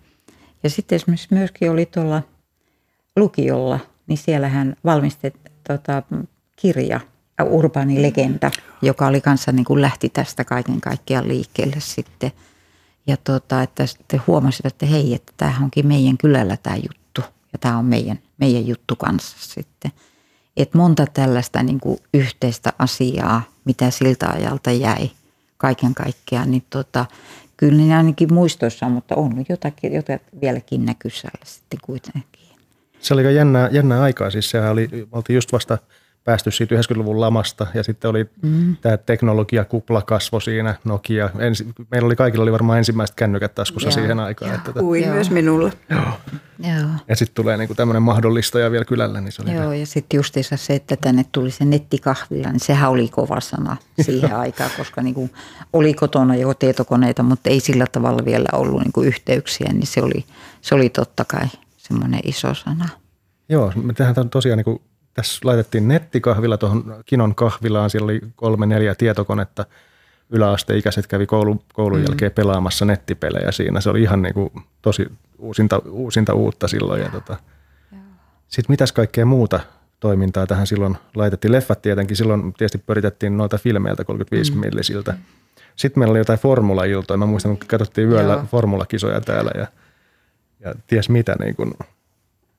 Ja 0.62 0.70
sitten 0.70 0.96
esimerkiksi 0.96 1.28
myöskin 1.30 1.70
oli 1.70 1.86
tuolla 1.86 2.22
lukiolla, 3.16 3.80
niin 4.06 4.18
siellähän 4.18 4.76
valmistettiin 4.84 5.43
tota, 5.68 6.02
kirja, 6.56 7.00
Urbaani 7.42 8.02
legenda, 8.02 8.50
joka 8.82 9.06
oli 9.06 9.20
kanssa 9.20 9.52
niin 9.52 9.64
kuin 9.64 9.82
lähti 9.82 10.08
tästä 10.08 10.44
kaiken 10.44 10.80
kaikkiaan 10.80 11.28
liikkeelle 11.28 11.76
sitten. 11.78 12.32
Ja 13.06 13.16
tota, 13.16 13.62
että 13.62 13.86
sitten 13.86 14.22
huomasivat, 14.26 14.72
että 14.72 14.86
hei, 14.86 15.14
että 15.14 15.32
tämä 15.36 15.54
onkin 15.62 15.86
meidän 15.86 16.18
kylällä 16.18 16.56
tämä 16.56 16.76
juttu 16.76 17.20
ja 17.52 17.58
tämä 17.58 17.78
on 17.78 17.84
meidän, 17.84 18.18
meidän 18.38 18.66
juttu 18.66 18.96
kanssa 18.96 19.36
sitten. 19.40 19.92
Et 20.56 20.74
monta 20.74 21.06
tällaista 21.06 21.62
niin 21.62 21.80
kuin 21.80 21.98
yhteistä 22.14 22.72
asiaa, 22.78 23.42
mitä 23.64 23.90
siltä 23.90 24.28
ajalta 24.28 24.70
jäi 24.70 25.10
kaiken 25.56 25.94
kaikkiaan, 25.94 26.50
niin 26.50 26.64
tota, 26.70 27.06
kyllä 27.56 27.82
ne 27.82 27.96
ainakin 27.96 28.34
muistoissa, 28.34 28.88
mutta 28.88 29.14
on 29.14 29.44
jotakin, 29.48 29.92
jota 29.92 30.18
vieläkin 30.40 30.84
näkyy 30.84 31.10
sitten 31.44 31.80
kuitenkin. 31.82 32.43
Se 33.04 33.14
oli 33.14 33.34
jännää, 33.34 33.68
jännää 33.72 34.02
aikaa, 34.02 34.30
siis 34.30 34.50
sehän 34.50 34.72
oli, 34.72 34.88
oltiin 35.12 35.34
just 35.34 35.52
vasta 35.52 35.78
päästy 36.24 36.50
siitä 36.50 36.74
90-luvun 36.74 37.20
lamasta 37.20 37.66
ja 37.74 37.82
sitten 37.82 38.10
oli 38.10 38.26
mm. 38.42 38.76
tämä 38.76 38.96
teknologiakupla 38.96 40.02
kasvo 40.02 40.40
siinä, 40.40 40.74
Nokia. 40.84 41.30
Ensi, 41.38 41.66
meillä 41.90 42.06
oli 42.06 42.16
kaikilla 42.16 42.42
oli 42.42 42.52
varmaan 42.52 42.78
ensimmäiset 42.78 43.16
kännykät 43.16 43.54
taskussa 43.54 43.88
Joo. 43.88 43.92
siihen 43.94 44.20
aikaan. 44.20 44.50
Joo. 44.50 44.58
Että, 44.58 44.70
tota- 44.70 44.80
Kuin 44.80 45.08
myös 45.08 45.30
minulla. 45.30 45.70
Joo. 45.90 46.00
Joo. 46.58 46.88
Ja 47.08 47.16
sitten 47.16 47.34
tulee 47.34 47.56
niinku 47.56 47.74
tämmöinen 47.74 48.02
mahdollistaja 48.02 48.70
vielä 48.70 48.84
kylällä. 48.84 49.20
Niin 49.20 49.32
se 49.32 49.42
oli 49.42 49.54
Joo, 49.54 49.72
ja 49.72 49.86
sitten 49.86 50.18
justiinsa 50.18 50.56
se, 50.56 50.74
että 50.74 50.96
tänne 50.96 51.24
tuli 51.32 51.50
se 51.50 51.64
nettikahvila, 51.64 52.52
niin 52.52 52.60
sehän 52.60 52.90
oli 52.90 53.08
kova 53.08 53.40
sana 53.40 53.76
siihen 54.00 54.36
aikaan, 54.44 54.70
koska 54.76 55.02
niinku 55.02 55.30
oli 55.72 55.94
kotona 55.94 56.36
jo 56.36 56.54
tietokoneita, 56.54 57.22
mutta 57.22 57.50
ei 57.50 57.60
sillä 57.60 57.86
tavalla 57.92 58.24
vielä 58.24 58.48
ollut 58.52 58.82
niinku 58.82 59.02
yhteyksiä, 59.02 59.72
niin 59.72 59.86
se 59.86 60.02
oli, 60.02 60.24
se 60.60 60.74
oli 60.74 60.88
totta 60.88 61.24
kai 61.24 61.46
semmoinen 61.88 62.20
iso 62.24 62.54
sana. 62.54 62.88
Joo, 63.48 63.72
me 63.82 63.92
tehdään 63.92 64.30
tosiaan 64.30 64.56
niin 64.56 64.64
kuin 64.64 64.82
tässä 65.14 65.40
laitettiin 65.44 65.88
nettikahvila 65.88 66.58
tuohon 66.58 67.02
Kinon 67.06 67.34
kahvilaan. 67.34 67.90
Siellä 67.90 68.04
oli 68.04 68.20
kolme, 68.36 68.66
neljä 68.66 68.94
tietokonetta. 68.94 69.66
Yläasteikäiset 70.30 71.06
kävi 71.06 71.26
koulun, 71.26 71.60
koulun 71.72 71.98
mm. 71.98 72.04
jälkeen 72.08 72.32
pelaamassa 72.32 72.84
nettipelejä 72.84 73.52
siinä. 73.52 73.80
Se 73.80 73.90
oli 73.90 74.02
ihan 74.02 74.22
niin 74.22 74.34
kuin 74.34 74.50
tosi 74.82 75.06
uusinta, 75.38 75.82
uusinta 75.90 76.34
uutta 76.34 76.68
silloin. 76.68 77.02
Ja 77.02 77.08
tota. 77.08 77.36
Sitten 78.48 78.72
mitäs 78.72 78.92
kaikkea 78.92 79.26
muuta 79.26 79.60
toimintaa 80.00 80.46
tähän 80.46 80.66
silloin 80.66 80.96
laitettiin. 81.14 81.52
Leffat 81.52 81.82
tietenkin, 81.82 82.16
silloin 82.16 82.52
tietysti 82.52 82.78
pyritettiin 82.78 83.36
noita 83.36 83.58
filmeiltä 83.58 84.04
35 84.04 84.52
mm. 84.52 84.58
millisiltä. 84.58 85.14
Sitten 85.76 86.00
meillä 86.00 86.12
oli 86.12 86.18
jotain 86.18 86.38
formula-iltoja. 86.38 87.18
Mä 87.18 87.26
muistan, 87.26 87.58
kun 87.58 87.68
katsottiin 87.68 88.08
yöllä 88.08 88.32
Joo. 88.32 88.44
formulakisoja 88.50 89.20
täällä 89.20 89.50
ja, 89.54 89.66
ja 90.64 90.74
ties 90.86 91.08
mitä. 91.08 91.36
Niin 91.40 91.56
kun. 91.56 91.74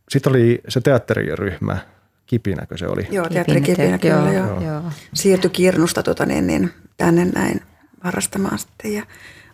Sitten 0.10 0.30
oli 0.30 0.62
se 0.68 0.82
teatteriryhmä, 0.82 1.78
Kipinäkö 2.26 2.78
se 2.78 2.88
oli? 2.88 3.08
Joo, 3.12 3.30
teatteri 3.30 3.62
Kipinä, 3.62 3.98
kyllä 3.98 4.16
joo, 4.16 4.32
joo. 4.32 4.62
joo. 4.62 4.82
Siirtyi 5.14 5.50
Kirnusta 5.50 6.04
tota, 6.04 6.26
niin, 6.26 6.48
niin, 6.48 6.72
tänne 6.98 7.26
näin 7.26 7.62
harrastamaan 8.02 8.60
sitten 8.60 8.94
ja 8.94 9.06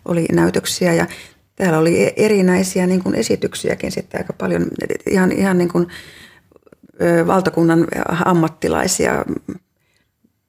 oli 0.04 0.26
näytöksiä 0.32 0.94
ja 0.94 1.06
täällä 1.56 1.78
oli 1.78 2.04
e- 2.04 2.12
erinäisiä 2.16 2.86
niin 2.86 3.02
kuin 3.02 3.14
esityksiäkin 3.14 3.92
sitten 3.92 4.20
aika 4.20 4.32
paljon, 4.32 4.66
ihan, 5.10 5.32
ihan 5.32 5.58
niin 5.58 5.68
kuin, 5.68 5.86
ö, 7.02 7.26
valtakunnan 7.26 7.86
ammattilaisia, 8.24 9.24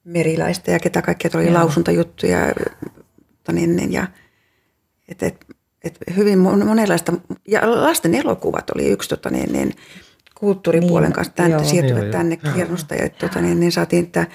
meriläistä 0.04 0.70
ja 0.70 0.78
ketä 0.78 1.02
kaikkea 1.02 1.30
oli 1.34 1.44
Joo. 1.44 1.54
lausuntajuttuja. 1.54 2.38
Tota 3.36 3.52
niin, 3.52 3.76
niin, 3.76 3.92
ja, 3.92 4.06
et, 5.08 5.22
et, 5.22 5.46
et 5.84 5.98
hyvin 6.16 6.38
monenlaista, 6.38 7.12
ja 7.48 7.82
lasten 7.82 8.14
elokuvat 8.14 8.70
oli 8.70 8.88
yksi 8.88 9.08
tota 9.08 9.30
niin, 9.30 9.52
niin, 9.52 9.74
kulttuuripuolen 10.34 11.08
niin, 11.08 11.12
kanssa 11.12 11.34
tänne, 11.34 11.56
joo, 11.56 11.64
siirtyvät 11.64 12.02
joo, 12.02 12.12
tänne 12.12 12.38
joo. 12.44 12.54
Kirnusta. 12.54 12.94
Ja, 12.94 13.08
tuota, 13.08 13.40
niin, 13.40 13.60
niin 13.60 13.72
saatiin, 13.72 14.04
että 14.04 14.26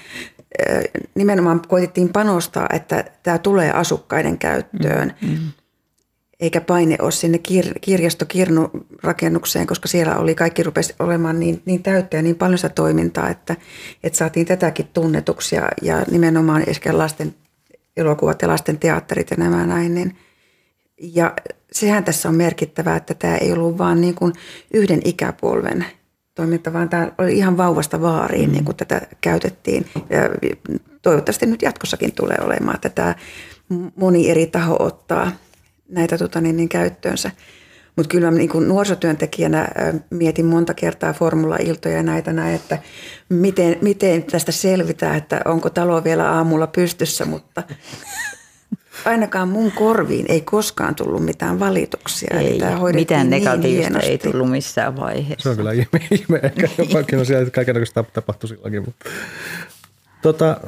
nimenomaan 1.14 1.62
koitettiin 1.68 2.08
panostaa, 2.08 2.66
että 2.72 3.04
tämä 3.22 3.38
tulee 3.38 3.72
asukkaiden 3.72 4.38
käyttöön. 4.38 5.14
Mm, 5.22 5.28
mm. 5.28 5.38
Eikä 6.40 6.60
paine 6.60 6.96
ole 7.02 7.10
sinne 7.10 7.40
kir- 7.48 7.78
kirjastokirnu 7.80 8.70
rakennukseen, 9.02 9.66
koska 9.66 9.88
siellä 9.88 10.16
oli 10.16 10.34
kaikki 10.34 10.62
rupesi 10.62 10.94
olemaan 10.98 11.40
niin, 11.40 11.62
niin 11.64 11.82
täyttä 11.82 12.16
ja 12.16 12.22
niin 12.22 12.36
paljon 12.36 12.58
sitä 12.58 12.68
toimintaa, 12.68 13.28
että, 13.28 13.56
että 14.02 14.16
saatiin 14.16 14.46
tätäkin 14.46 14.88
tunnetuksi 14.92 15.56
ja, 15.56 15.68
ja 15.82 16.04
nimenomaan 16.10 16.64
ehkä 16.66 16.98
lasten 16.98 17.34
elokuvat 17.96 18.42
ja 18.42 18.48
lasten 18.48 18.78
teatterit 18.78 19.30
ja 19.30 19.36
nämä 19.36 19.66
näin. 19.66 19.94
Niin, 19.94 20.16
ja 21.00 21.34
sehän 21.72 22.04
tässä 22.04 22.28
on 22.28 22.34
merkittävää, 22.34 22.96
että 22.96 23.14
tämä 23.14 23.36
ei 23.36 23.52
ollut 23.52 23.78
vain 23.78 24.00
niin 24.00 24.14
kuin 24.14 24.32
yhden 24.74 25.00
ikäpolven 25.04 25.84
toiminta, 26.34 26.72
vaan 26.72 26.88
tämä 26.88 27.12
oli 27.18 27.36
ihan 27.36 27.56
vauvasta 27.56 28.00
vaariin, 28.00 28.48
mm. 28.48 28.52
niin 28.52 28.64
kuin 28.64 28.76
tätä 28.76 29.00
käytettiin. 29.20 29.86
Ja 29.94 30.18
toivottavasti 31.02 31.46
nyt 31.46 31.62
jatkossakin 31.62 32.12
tulee 32.12 32.36
olemaan, 32.40 32.74
että 32.74 32.88
tämä 32.88 33.14
moni 33.96 34.30
eri 34.30 34.46
taho 34.46 34.76
ottaa 34.78 35.32
näitä 35.88 36.18
tota, 36.18 36.40
niin, 36.40 36.56
niin 36.56 36.68
käyttöönsä. 36.68 37.30
Mutta 37.96 38.10
kyllä 38.10 38.30
niin 38.30 38.48
kuin 38.48 38.68
nuorisotyöntekijänä 38.68 39.68
mietin 40.10 40.46
monta 40.46 40.74
kertaa 40.74 41.12
formula-iltoja 41.12 41.96
ja 41.96 42.02
näitä 42.02 42.32
näin, 42.32 42.54
että 42.54 42.78
miten, 43.28 43.76
miten 43.82 44.22
tästä 44.22 44.52
selvitään, 44.52 45.16
että 45.16 45.40
onko 45.44 45.70
talo 45.70 46.04
vielä 46.04 46.32
aamulla 46.32 46.66
pystyssä, 46.66 47.24
mutta 47.24 47.62
ainakaan 49.04 49.48
mun 49.48 49.72
korviin 49.72 50.26
ei 50.28 50.40
koskaan 50.40 50.94
tullut 50.94 51.24
mitään 51.24 51.60
valituksia. 51.60 52.40
Ei, 52.40 52.58
tämä 52.58 52.92
mitään 52.92 53.30
niin 53.30 53.44
negatiivista 53.44 53.98
niin 53.98 54.10
ei 54.10 54.18
tullut 54.18 54.50
missään 54.50 54.96
vaiheessa. 54.96 55.42
Se 55.42 55.48
on 55.48 55.56
kyllä 55.56 55.72
ihme, 55.72 56.00
ihme. 56.10 56.40
ehkä 56.42 56.68
jopakin 56.78 57.18
on 57.18 57.26
siellä, 57.26 57.42
että 57.42 57.54
kaikenlaista 57.54 58.02
tapahtui 58.02 58.48
silloinkin. 58.48 58.84
Mutta. 58.84 59.10
Tota, 60.22 60.60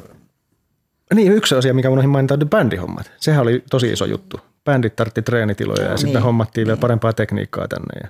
niin, 1.15 1.33
yksi 1.33 1.55
asia, 1.55 1.75
mikä 1.75 1.91
unohdin 1.91 2.11
mainita, 2.11 2.35
on 2.35 2.51
bändihommat. 2.51 3.11
Sehän 3.21 3.43
oli 3.43 3.65
tosi 3.71 3.93
iso 3.93 4.05
juttu. 4.05 4.41
Bändit 4.65 4.97
tartti 4.97 5.23
treenitiloja 5.23 5.83
ja 5.83 5.91
no, 5.91 5.97
sitten 5.97 6.15
niin, 6.15 6.23
hommattiin 6.23 6.63
niin. 6.63 6.67
vielä 6.67 6.81
parempaa 6.81 7.13
tekniikkaa 7.13 7.69
tänne 7.69 8.01
ja 8.03 8.09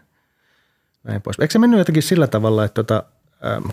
näin 1.04 1.22
pois. 1.22 1.36
Eikö 1.40 1.52
se 1.52 1.58
mennyt 1.58 1.78
jotenkin 1.78 2.02
sillä 2.02 2.26
tavalla, 2.26 2.64
että 2.64 2.74
tota, 2.74 3.02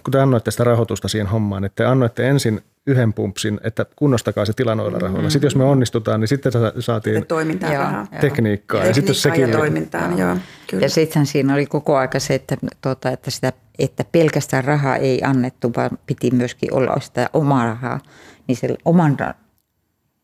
kun 0.04 0.12
te 0.12 0.20
annoitte 0.20 0.52
sitä 0.52 0.64
rahoitusta 0.64 1.08
siihen 1.08 1.28
hommaan, 1.28 1.66
että 1.66 1.84
te 1.84 1.90
annoitte 1.90 2.30
ensin 2.30 2.62
yhden 2.88 3.14
pumpsin, 3.14 3.60
että 3.64 3.86
kunnostakaa 3.96 4.46
se 4.46 4.54
tila 4.54 4.76
noilla 4.76 5.00
rahoilla. 5.00 5.20
Mm-hmm. 5.20 5.30
Sitten 5.30 5.46
jos 5.46 5.56
me 5.56 5.64
onnistutaan, 5.64 6.20
niin 6.20 6.28
sitten 6.28 6.52
saatiin 6.80 7.16
sitten 7.16 7.28
toimintaa 7.28 7.74
joo, 7.74 7.84
tekniikkaa. 7.84 8.20
tekniikkaa. 8.20 8.86
Ja, 8.86 8.94
sitten 8.94 9.16
sekin 9.16 9.50
ja 9.50 9.58
toimintaan, 9.58 10.18
joo. 10.18 10.38
Kyllä. 10.68 10.86
Ja 10.86 10.90
sitten 10.90 11.26
siinä 11.26 11.54
oli 11.54 11.66
koko 11.66 11.98
aika 11.98 12.20
se, 12.20 12.36
että, 12.36 12.58
tuota, 12.82 13.10
että, 13.10 13.32
sitä, 13.32 13.54
että 13.80 14.06
pelkästään 14.12 14.64
rahaa 14.64 14.96
ei 14.96 15.22
annettu, 15.24 15.72
vaan 15.76 15.90
piti 16.06 16.32
myöskin 16.32 16.74
olla 16.74 17.00
sitä 17.00 17.30
omaa 17.34 17.66
rahaa. 17.66 18.00
Niin 18.48 18.56
se 18.56 18.76
oman 18.86 19.18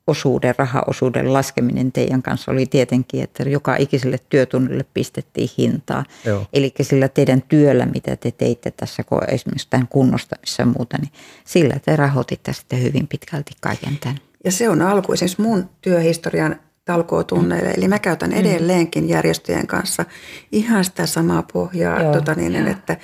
osuuden, 0.08 0.56
rahaosuuden 0.58 1.34
laskeminen 1.34 1.92
teidän 1.92 2.22
kanssa 2.22 2.52
oli 2.52 2.66
tietenkin, 2.66 3.24
että 3.24 3.44
joka 3.44 3.76
ikiselle 3.76 4.18
työtunnille 4.30 4.86
pistettiin 4.94 5.50
hintaa. 5.58 6.04
Joo. 6.26 6.46
Eli 6.54 6.74
sillä 6.82 7.08
teidän 7.08 7.42
työllä, 7.42 7.86
mitä 7.86 8.16
te 8.16 8.32
teitte 8.32 8.72
tässä 8.72 9.04
esimerkiksi 9.28 9.68
tämän 9.70 9.88
kunnostamissa 9.88 10.62
ja 10.62 10.66
muuta, 10.66 10.98
niin 10.98 11.12
sillä 11.46 11.76
te 11.86 11.96
rahoititte 11.96 12.54
sitten 12.54 12.84
hyvin 12.84 13.08
pitkälti 13.08 13.52
kaiken 13.62 13.98
tämän. 13.98 14.18
Ja 14.44 14.52
se 14.52 14.70
on 14.70 14.82
alku 14.82 15.14
esimerkiksi 15.14 15.42
mun 15.42 15.70
työhistorian 15.82 16.60
talkootunneille. 16.86 17.70
Mm. 17.70 17.74
Eli 17.78 17.88
mä 17.88 18.00
käytän 18.00 18.30
mm. 18.30 18.38
edelleenkin 18.38 19.10
järjestöjen 19.10 19.68
kanssa 19.68 20.06
ihan 20.52 20.86
sitä 20.86 21.06
samaa 21.06 21.44
pohjaa, 21.54 22.14
tota 22.14 22.36
niin, 22.36 22.68
että, 22.68 22.98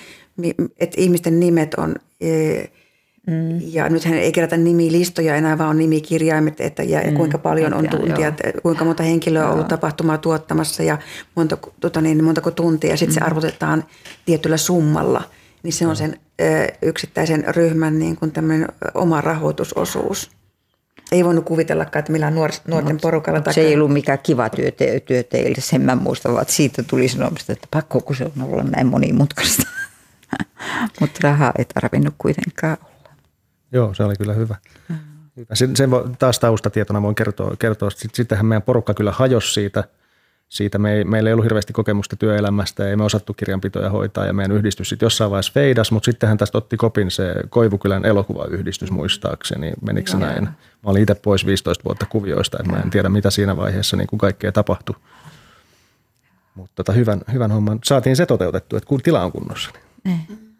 että 0.79 1.01
ihmisten 1.01 1.39
nimet 1.39 1.73
on 1.73 1.95
e, 2.21 2.63
Mm. 3.27 3.59
Ja 3.61 3.89
nythän 3.89 4.13
ei 4.13 4.31
kerätä 4.31 4.57
nimilistoja 4.57 5.35
enää, 5.35 5.57
vaan 5.57 5.69
on 5.69 5.77
nimikirjaimet, 5.77 6.61
että 6.61 6.83
ja 6.83 7.01
mm. 7.01 7.13
kuinka 7.13 7.37
paljon 7.37 7.73
on 7.73 7.89
tuntia, 7.89 8.33
kuinka 8.63 8.85
monta 8.85 9.03
henkilöä 9.03 9.47
on 9.47 9.53
ollut 9.53 9.67
tapahtumaa 9.67 10.17
tuottamassa 10.17 10.83
ja 10.83 10.97
monta, 11.35 11.57
tota 11.79 12.01
niin, 12.01 12.23
montako 12.23 12.51
tuntia. 12.51 12.97
Sitten 12.97 13.15
mm. 13.15 13.19
se 13.19 13.25
arvotetaan 13.25 13.83
tietyllä 14.25 14.57
summalla. 14.57 15.23
Niin 15.63 15.73
se 15.73 15.87
on 15.87 15.95
sen 15.95 16.19
ö, 16.41 16.67
yksittäisen 16.81 17.55
ryhmän 17.55 17.99
niin 17.99 18.15
kuin 18.15 18.33
oma 18.93 19.21
rahoitusosuus. 19.21 20.31
Ei 21.11 21.25
voinut 21.25 21.45
kuvitellakaan, 21.45 21.99
että 21.99 22.11
millään 22.11 22.35
nuor, 22.35 22.51
nuorten 22.67 22.95
no, 22.95 22.99
porukalla 23.01 23.39
takaa. 23.39 23.53
Se 23.53 23.61
ei 23.61 23.75
ollut 23.75 23.93
mikään 23.93 24.19
kiva 24.23 24.49
työ, 24.49 24.71
te, 24.71 24.99
työ 24.99 25.23
teille, 25.23 25.57
sen 25.59 25.81
mä 25.81 25.95
muistan, 25.95 26.33
vaan 26.33 26.45
siitä 26.49 26.83
tuli 26.83 27.07
sanomista, 27.07 27.53
että 27.53 27.67
pakko 27.71 27.99
kun 28.01 28.15
se 28.15 28.23
on 28.23 28.43
ollut 28.43 28.71
näin 28.71 28.87
monimutkaista. 28.87 29.63
Mutta 30.99 31.19
rahaa 31.21 31.51
ei 31.57 31.65
tarvinnut 31.65 32.13
kuitenkaan 32.17 32.77
Joo, 33.71 33.93
se 33.93 34.03
oli 34.03 34.15
kyllä 34.15 34.33
hyvä. 34.33 34.55
Mm. 34.89 34.95
Sen, 35.53 35.75
sen 35.75 35.89
taas 36.19 36.39
taustatietona 36.39 37.01
voin 37.01 37.15
kertoa, 37.15 37.55
kertoa 37.59 37.89
että 38.05 38.15
sittenhän 38.17 38.45
meidän 38.45 38.61
porukka 38.61 38.93
kyllä 38.93 39.11
hajosi 39.11 39.53
siitä. 39.53 39.83
siitä 40.49 40.79
me 40.79 40.93
ei, 40.93 41.03
meillä 41.03 41.29
ei 41.29 41.33
ollut 41.33 41.45
hirveästi 41.45 41.73
kokemusta 41.73 42.15
työelämästä 42.15 42.83
ja 42.83 42.89
ei 42.89 42.95
me 42.95 43.03
osattu 43.03 43.33
kirjanpitoja 43.33 43.89
hoitaa 43.89 44.25
ja 44.25 44.33
meidän 44.33 44.57
yhdistys 44.57 44.89
sitten 44.89 45.05
jossain 45.05 45.31
vaiheessa 45.31 45.53
feidas, 45.53 45.91
mutta 45.91 46.05
sittenhän 46.05 46.37
tästä 46.37 46.57
otti 46.57 46.77
kopin 46.77 47.11
se 47.11 47.35
Koivukylän 47.49 48.05
elokuvayhdistys 48.05 48.91
muistaakseni, 48.91 49.73
menikö 49.81 50.11
se 50.11 50.17
näin? 50.17 50.43
Mä 50.43 50.55
olin 50.83 51.01
itse 51.01 51.15
pois 51.15 51.45
15 51.45 51.83
vuotta 51.83 52.05
kuvioista, 52.05 52.57
että 52.59 52.71
mä 52.71 52.79
en 52.79 52.89
tiedä 52.89 53.09
mitä 53.09 53.29
siinä 53.29 53.57
vaiheessa 53.57 53.97
niin 53.97 54.07
kuin 54.07 54.19
kaikkea 54.19 54.51
tapahtui. 54.51 54.95
Mutta 56.55 56.71
tota, 56.75 56.91
hyvän, 56.91 57.21
hyvän 57.33 57.51
homman 57.51 57.79
saatiin 57.83 58.15
se 58.15 58.25
toteutettu, 58.25 58.77
että 58.77 58.87
kun 58.87 59.01
tila 59.01 59.23
on 59.23 59.31
kunnossa. 59.31 59.71
Niin. 60.03 60.50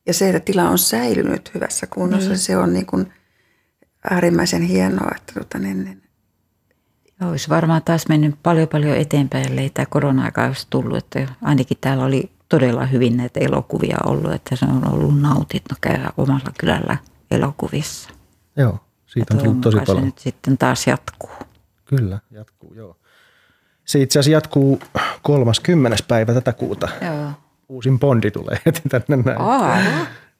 Mm. 0.00 0.10
Ja 0.10 0.14
se, 0.14 0.28
että 0.28 0.40
tila 0.40 0.68
on 0.68 0.78
säilynyt 0.78 1.54
hyvässä 1.54 1.86
kunnossa, 1.86 2.28
niin. 2.28 2.38
se 2.38 2.56
on 2.56 2.72
niin 2.72 2.86
kuin 2.86 3.12
äärimmäisen 4.10 4.62
hienoa. 4.62 5.10
Että 5.16 5.32
tuota, 5.32 5.58
niin, 5.58 5.84
niin. 5.84 6.02
Joo, 7.20 7.30
olisi 7.30 7.48
varmaan 7.48 7.82
taas 7.82 8.08
mennyt 8.08 8.34
paljon 8.42 8.68
paljon 8.68 8.96
eteenpäin, 8.96 9.50
ellei 9.50 9.70
tämä 9.70 9.86
korona-aika 9.86 10.44
olisi 10.44 10.66
tullut. 10.70 10.98
Että 10.98 11.28
ainakin 11.42 11.78
täällä 11.80 12.04
oli 12.04 12.30
todella 12.48 12.86
hyvin 12.86 13.16
näitä 13.16 13.40
elokuvia 13.40 13.96
ollut, 14.06 14.32
että 14.32 14.56
se 14.56 14.64
on 14.64 14.92
ollut 14.92 15.20
nautit 15.20 15.62
no 15.70 15.76
käydä 15.80 16.12
omalla 16.16 16.52
kylällä 16.58 16.96
elokuvissa. 17.30 18.10
Joo, 18.56 18.78
siitä 19.06 19.34
on 19.34 19.40
tullut 19.40 19.60
tosi 19.60 19.76
paljon. 19.76 19.96
se 19.96 20.04
nyt 20.04 20.18
sitten 20.18 20.58
taas 20.58 20.86
jatkuu. 20.86 21.30
Kyllä, 21.84 22.18
jatkuu, 22.30 22.74
joo. 22.74 22.96
Se 23.84 24.00
itse 24.00 24.18
asiassa 24.18 24.32
jatkuu 24.32 24.80
30. 25.22 25.96
päivä 26.08 26.34
tätä 26.34 26.52
kuuta. 26.52 26.88
Joo 27.06 27.32
uusin 27.70 27.98
Bondi 27.98 28.30
tulee 28.30 28.58
heti 28.66 28.80
tänne 28.88 29.16
näin. 29.16 29.40
Aa, 29.40 29.80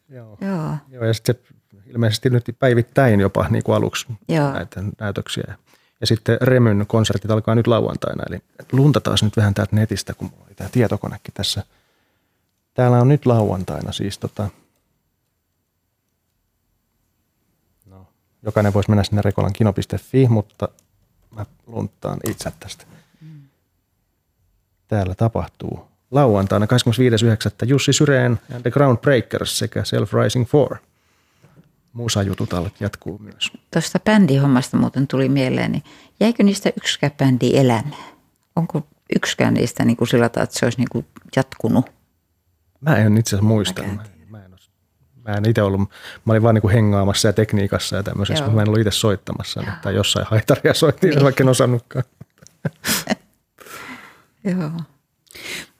Joo. 0.08 0.38
Joo. 0.40 0.76
Joo. 0.88 1.04
ja 1.04 1.14
sitten 1.14 1.34
se 1.72 1.90
ilmeisesti 1.90 2.30
nyt 2.30 2.44
päivittäin 2.58 3.20
jopa 3.20 3.48
niin 3.48 3.62
kuin 3.62 3.76
aluksi 3.76 4.06
Joo. 4.28 4.52
näitä 4.52 4.82
näytöksiä. 5.00 5.54
Ja 6.00 6.06
sitten 6.06 6.38
Remyn 6.40 6.84
konsertit 6.86 7.30
alkaa 7.30 7.54
nyt 7.54 7.66
lauantaina, 7.66 8.24
eli 8.30 8.40
lunta 8.72 9.00
taas 9.00 9.22
nyt 9.22 9.36
vähän 9.36 9.54
täältä 9.54 9.76
netistä, 9.76 10.14
kun 10.14 10.30
mulla 10.30 10.44
oli 10.46 10.54
tämä 10.54 10.70
tietokonekin 10.72 11.34
tässä. 11.34 11.62
Täällä 12.74 13.00
on 13.00 13.08
nyt 13.08 13.26
lauantaina 13.26 13.92
siis 13.92 14.18
tota, 14.18 14.48
no, 17.86 18.06
jokainen 18.42 18.74
voisi 18.74 18.90
mennä 18.90 19.04
sinne 19.04 19.22
rekolankino.fi, 19.22 20.28
mutta 20.28 20.68
mä 21.30 21.46
lunttaan 21.66 22.18
itse 22.28 22.52
tästä. 22.60 22.84
Täällä 24.88 25.14
tapahtuu 25.14 25.90
lauantaina 26.10 26.66
25.9. 26.66 27.68
Jussi 27.68 27.92
Syreen 27.92 28.40
and 28.54 28.62
the 28.62 28.70
Groundbreakers 28.70 29.58
sekä 29.58 29.84
Self 29.84 30.12
Rising 30.14 30.46
4. 30.70 30.78
Musajutut 31.92 32.50
jatkuu 32.80 33.18
myös. 33.18 33.52
Tuosta 33.72 33.98
bändihommasta 34.00 34.76
muuten 34.76 35.06
tuli 35.06 35.28
mieleen, 35.28 35.72
niin 35.72 35.82
jäikö 36.20 36.42
niistä 36.42 36.72
yksikään 36.76 37.12
bändi 37.12 37.56
elämään? 37.56 38.04
Onko 38.56 38.86
yksikään 39.16 39.54
niistä 39.54 39.84
niin 39.84 39.96
kuin 39.96 40.08
sillä 40.08 40.28
tavalla, 40.28 40.44
että 40.44 40.58
se 40.58 40.66
olisi 40.66 40.78
niin 40.78 40.88
kuin 40.92 41.06
jatkunut? 41.36 41.90
Mä 42.80 42.96
en 42.96 43.18
itse 43.18 43.36
asiassa 43.36 43.48
muista. 43.48 43.82
Mä, 43.82 43.88
mä 44.28 44.44
en, 44.44 44.50
mä 45.28 45.34
en 45.34 45.48
itse 45.48 45.62
ollut, 45.62 45.80
mä 46.24 46.32
olin 46.32 46.42
vaan 46.42 46.54
niin 46.54 46.62
kuin 46.62 46.74
hengaamassa 46.74 47.28
ja 47.28 47.32
tekniikassa 47.32 47.96
ja 47.96 48.02
tämmöisessä, 48.02 48.44
mutta 48.44 48.56
mä 48.56 48.62
en 48.62 48.68
ollut 48.68 48.80
itse 48.80 48.90
soittamassa. 48.90 49.62
Joo. 49.62 49.72
Tai 49.82 49.94
jossain 49.94 50.26
haitaria 50.30 50.74
soittiin, 50.74 51.14
niin. 51.14 51.24
vaikka 51.24 51.44
en 51.44 51.48
osannutkaan. 51.48 52.04
Joo. 54.44 54.70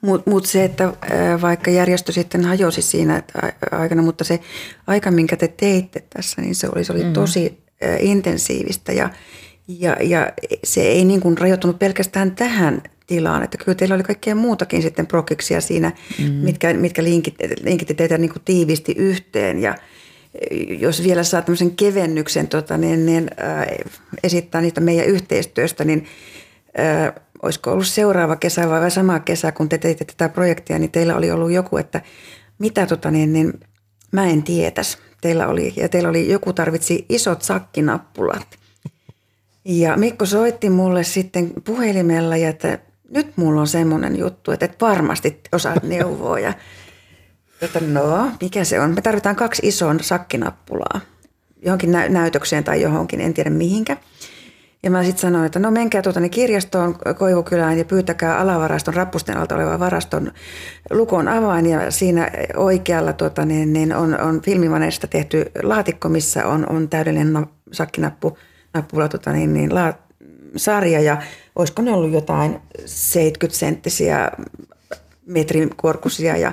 Mutta 0.01 0.31
mut 0.31 0.47
se, 0.47 0.65
että 0.65 0.93
vaikka 1.41 1.71
järjestö 1.71 2.13
sitten 2.13 2.45
hajosi 2.45 2.83
siinä 2.83 3.23
aikana, 3.71 4.03
mutta 4.03 4.25
se 4.25 4.41
aika, 4.87 5.11
minkä 5.11 5.37
te 5.37 5.49
teitte 5.49 6.05
tässä, 6.11 6.43
niin 6.43 6.55
se 6.55 6.69
oli, 6.75 6.85
se 6.85 6.93
oli 6.93 7.05
mm. 7.05 7.13
tosi 7.13 7.59
intensiivistä 8.01 8.93
ja, 8.93 9.11
ja, 9.69 9.97
ja 10.01 10.33
se 10.65 10.81
ei 10.81 11.05
niin 11.05 11.21
kuin 11.21 11.39
rajoittunut 11.39 11.79
pelkästään 11.79 12.35
tähän 12.35 12.83
tilaan, 13.07 13.43
että 13.43 13.59
kyllä 13.59 13.75
teillä 13.75 13.95
oli 13.95 14.03
kaikkea 14.03 14.35
muutakin 14.35 14.83
sitten 14.83 15.07
prokiksia 15.07 15.61
siinä, 15.61 15.93
mm. 16.19 16.25
mitkä, 16.33 16.75
mitkä 16.75 17.05
linkitti, 17.05 17.49
linkitti 17.63 17.95
teitä 17.95 18.19
niin 18.19 18.33
kuin 18.33 18.43
tiiviisti 18.45 18.95
yhteen 18.99 19.59
ja 19.59 19.75
jos 20.79 21.03
vielä 21.03 21.23
saa 21.23 21.43
tämmöisen 21.43 21.77
kevennyksen 21.77 22.49
tota, 22.49 22.77
niin, 22.79 23.07
niin, 23.07 23.31
äh, 23.43 23.67
esittää 24.23 24.61
niitä 24.61 24.81
meidän 24.81 25.07
yhteistyöstä, 25.07 25.85
niin 25.85 26.07
äh, 26.79 27.13
olisiko 27.43 27.73
ollut 27.73 27.87
seuraava 27.87 28.37
kesä 28.37 28.69
vai 28.69 28.91
sama 28.91 29.21
kesä, 29.21 29.53
kun 29.53 29.69
te 29.69 29.79
teitte 29.79 30.05
tätä 30.05 30.29
projektia, 30.29 30.79
niin 30.79 30.91
teillä 30.91 31.17
oli 31.17 31.31
ollut 31.31 31.51
joku, 31.51 31.77
että 31.77 32.01
mitä 32.59 32.87
tota 32.87 33.11
niin, 33.11 33.33
niin 33.33 33.61
mä 34.13 34.27
en 34.27 34.43
tietäisi. 34.43 34.99
Teillä 35.21 35.49
oli, 35.49 35.73
ja 35.77 35.89
teillä 35.89 36.09
oli, 36.09 36.31
joku 36.31 36.53
tarvitsi 36.53 37.07
isot 37.09 37.43
sakkinappulat. 37.43 38.47
Ja 39.65 39.97
Mikko 39.97 40.27
soitti 40.27 40.71
mulle 40.71 41.05
sitten 41.05 41.53
puhelimella, 41.65 42.37
ja 42.37 42.49
että 42.49 42.79
nyt 43.15 43.33
mulla 43.37 43.61
on 43.61 43.67
semmoinen 43.67 44.19
juttu, 44.19 44.51
että 44.51 44.67
et 44.67 44.81
varmasti 44.81 45.41
osaat 45.53 45.83
neuvoa. 45.83 46.39
Ja, 46.39 46.55
että 47.63 47.81
no, 47.81 48.31
mikä 48.41 48.65
se 48.65 48.81
on? 48.81 48.95
Me 48.95 49.01
tarvitaan 49.01 49.37
kaksi 49.37 49.69
isoa 49.69 49.95
sakkinappulaa 50.01 51.01
johonkin 51.63 51.93
nä- 51.93 52.09
näytökseen 52.09 52.65
tai 52.65 52.83
johonkin, 52.83 53.21
en 53.21 53.35
tiedä 53.35 53.51
mihinkä. 53.51 53.97
Ja 54.83 54.91
mä 54.91 55.05
sitten 55.05 55.21
sanoin, 55.21 55.47
että 55.47 55.59
no 55.59 55.71
menkää 55.71 56.03
tuota, 56.03 56.21
niin 56.21 56.31
kirjastoon 56.31 56.99
Koivukylään 57.19 57.79
ja 57.79 57.85
pyytäkää 57.85 58.39
alavaraston 58.39 58.95
rappusten 58.95 59.37
alta 59.37 59.55
oleva 59.55 59.79
varaston 59.79 60.33
lukon 60.91 61.29
avain. 61.29 61.67
Ja 61.67 61.91
siinä 61.91 62.31
oikealla 62.57 63.13
tuota, 63.13 63.45
niin, 63.45 63.73
niin 63.73 63.95
on, 63.95 64.21
on 64.21 64.43
filmimaneista 64.43 65.07
tehty 65.07 65.51
laatikko, 65.63 66.09
missä 66.09 66.47
on, 66.47 66.71
on 66.71 66.89
täydellinen 66.89 67.33
no, 67.33 67.47
sakkinappu, 67.73 68.39
nappula, 68.75 69.09
tuota, 69.09 69.33
niin, 69.33 69.55
niin, 69.55 69.75
la, 69.75 69.95
sarja. 70.57 71.01
Ja 71.01 71.23
olisiko 71.57 71.83
ne 71.83 71.93
ollut 71.93 72.13
jotain 72.13 72.61
70 72.87 73.59
senttisiä 73.59 74.31
metrin 75.27 75.71
korkuisia 75.77 76.37
ja 76.37 76.53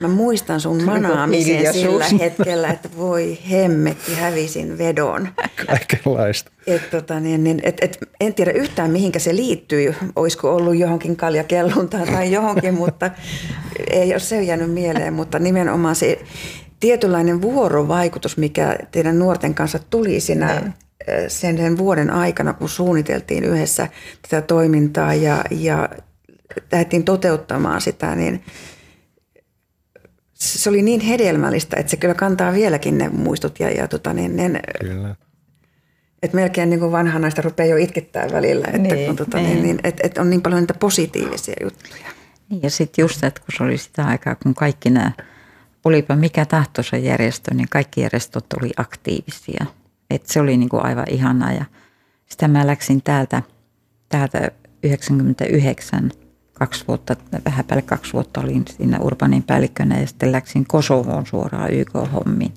Mä 0.00 0.08
muistan 0.08 0.60
sun 0.60 0.82
manaamisen 0.84 1.72
sillä 1.72 2.04
hetkellä, 2.20 2.68
että 2.68 2.88
voi 2.96 3.38
hemmetti, 3.50 4.14
hävisin 4.14 4.78
vedon. 4.78 5.28
Kaikenlaista. 5.66 6.50
Et, 6.66 6.90
tota, 6.90 7.20
niin, 7.20 7.44
niin, 7.44 7.60
et, 7.62 7.78
et, 7.80 7.98
en 8.20 8.34
tiedä 8.34 8.50
yhtään 8.50 8.90
mihinkä 8.90 9.18
se 9.18 9.36
liittyy, 9.36 9.94
olisiko 10.16 10.54
ollut 10.54 10.76
johonkin 10.76 11.16
kaljakelluntaan 11.16 12.08
tai 12.08 12.32
johonkin, 12.32 12.74
mutta 12.84 13.10
ei 13.90 14.12
ole 14.12 14.18
se 14.18 14.42
jäänyt 14.42 14.70
mieleen, 14.70 15.12
mutta 15.12 15.38
nimenomaan 15.38 15.96
se 15.96 16.18
tietynlainen 16.80 17.42
vuorovaikutus, 17.42 18.36
mikä 18.36 18.78
teidän 18.90 19.18
nuorten 19.18 19.54
kanssa 19.54 19.78
tuli 19.90 20.20
siinä 20.20 20.62
mm. 20.64 20.72
sen, 21.28 21.56
sen 21.56 21.78
vuoden 21.78 22.10
aikana, 22.10 22.52
kun 22.52 22.68
suunniteltiin 22.68 23.44
yhdessä 23.44 23.88
tätä 24.28 24.46
toimintaa 24.46 25.14
ja, 25.14 25.44
ja 25.50 25.88
lähdettiin 26.72 27.04
toteuttamaan 27.04 27.80
sitä, 27.80 28.14
niin– 28.14 28.44
se 30.38 30.70
oli 30.70 30.82
niin 30.82 31.00
hedelmällistä, 31.00 31.76
että 31.80 31.90
se 31.90 31.96
kyllä 31.96 32.14
kantaa 32.14 32.52
vieläkin 32.52 32.98
ne 32.98 33.08
muistot. 33.08 33.60
Ja, 33.60 33.70
ja 33.70 33.88
tota, 33.88 34.12
niin, 34.12 34.36
niin, 34.36 34.60
kyllä. 34.80 35.16
Että 36.22 36.36
melkein 36.36 36.70
niin 36.70 36.80
kuin 36.80 36.92
vanha 36.92 37.18
naista 37.18 37.42
rupeaa 37.42 37.68
jo 37.68 37.76
itkettää 37.76 38.28
välillä, 38.32 38.66
että 38.66 38.78
niin, 38.78 39.06
kun, 39.06 39.16
tota, 39.16 39.36
niin, 39.38 39.62
niin, 39.62 39.80
että, 39.84 40.02
että 40.06 40.20
on 40.20 40.30
niin 40.30 40.42
paljon 40.42 40.60
niitä 40.60 40.74
positiivisia 40.74 41.54
juttuja. 41.62 42.10
Niin, 42.50 42.62
ja 42.62 42.70
sitten 42.70 43.02
just, 43.02 43.24
että 43.24 43.40
kun 43.40 43.54
se 43.56 43.64
oli 43.64 43.78
sitä 43.78 44.06
aikaa, 44.06 44.34
kun 44.34 44.54
kaikki 44.54 44.90
nämä, 44.90 45.12
olipa 45.84 46.16
mikä 46.16 46.46
tahtoisa 46.46 46.96
järjestö, 46.96 47.54
niin 47.54 47.68
kaikki 47.70 48.00
järjestöt 48.00 48.44
oli 48.60 48.70
aktiivisia. 48.76 49.66
Että 50.10 50.32
se 50.32 50.40
oli 50.40 50.56
niin 50.56 50.68
kuin 50.68 50.84
aivan 50.84 51.06
ihanaa 51.10 51.52
ja 51.52 51.64
sitä 52.26 52.48
mä 52.48 52.66
läksin 52.66 53.02
täältä, 53.02 53.42
täältä 54.08 54.50
99 54.82 56.10
kaksi 56.58 56.84
vuotta, 56.88 57.16
vähän 57.44 57.64
päälle 57.64 57.82
kaksi 57.82 58.12
vuotta 58.12 58.40
olin 58.40 58.64
siinä 58.76 58.98
urbanin 59.00 59.42
päällikkönä 59.42 60.00
ja 60.00 60.06
sitten 60.06 60.32
läksin 60.32 60.66
Kosovoon 60.66 61.26
suoraan 61.26 61.72
YK-hommiin. 61.72 62.54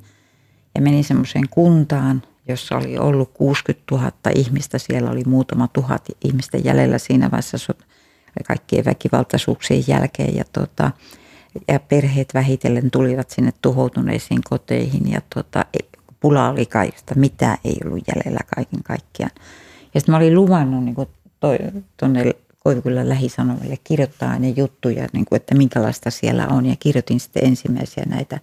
Ja 0.75 0.81
menin 0.81 1.03
semmoiseen 1.03 1.49
kuntaan, 1.49 2.21
jossa 2.47 2.77
oli 2.77 2.97
ollut 2.97 3.31
60 3.33 3.83
000 3.91 4.11
ihmistä. 4.35 4.77
Siellä 4.77 5.11
oli 5.11 5.23
muutama 5.25 5.67
tuhat 5.67 6.05
ihmistä 6.23 6.57
jäljellä 6.57 6.97
siinä 6.97 7.31
vaiheessa 7.31 7.73
kaikkien 8.47 8.85
väkivaltaisuuksien 8.85 9.83
jälkeen. 9.87 10.35
Ja, 10.35 10.43
tota, 10.53 10.91
ja 11.67 11.79
perheet 11.79 12.33
vähitellen 12.33 12.91
tulivat 12.91 13.29
sinne 13.29 13.51
tuhoutuneisiin 13.61 14.41
koteihin 14.49 15.11
ja 15.11 15.21
tota, 15.35 15.65
pula 16.19 16.49
oli 16.49 16.65
kaikista, 16.65 17.15
mitä 17.15 17.57
ei 17.65 17.77
ollut 17.85 18.03
jäljellä 18.07 18.39
kaiken 18.55 18.83
kaikkiaan. 18.83 19.31
Ja 19.93 19.99
sitten 19.99 20.13
mä 20.13 20.17
olin 20.17 20.35
luvannut 20.35 20.83
niin 20.83 20.95
tuonne 21.97 22.33
Koivukylän 22.63 23.09
lähisanomille 23.09 23.77
kirjoittaa 23.83 24.39
ne 24.39 24.49
juttuja, 24.49 25.07
niin 25.13 25.25
kuin, 25.25 25.37
että 25.37 25.55
minkälaista 25.55 26.11
siellä 26.11 26.47
on. 26.47 26.65
Ja 26.65 26.75
kirjoitin 26.79 27.19
sitten 27.19 27.45
ensimmäisiä 27.45 28.03
näitä 28.07 28.39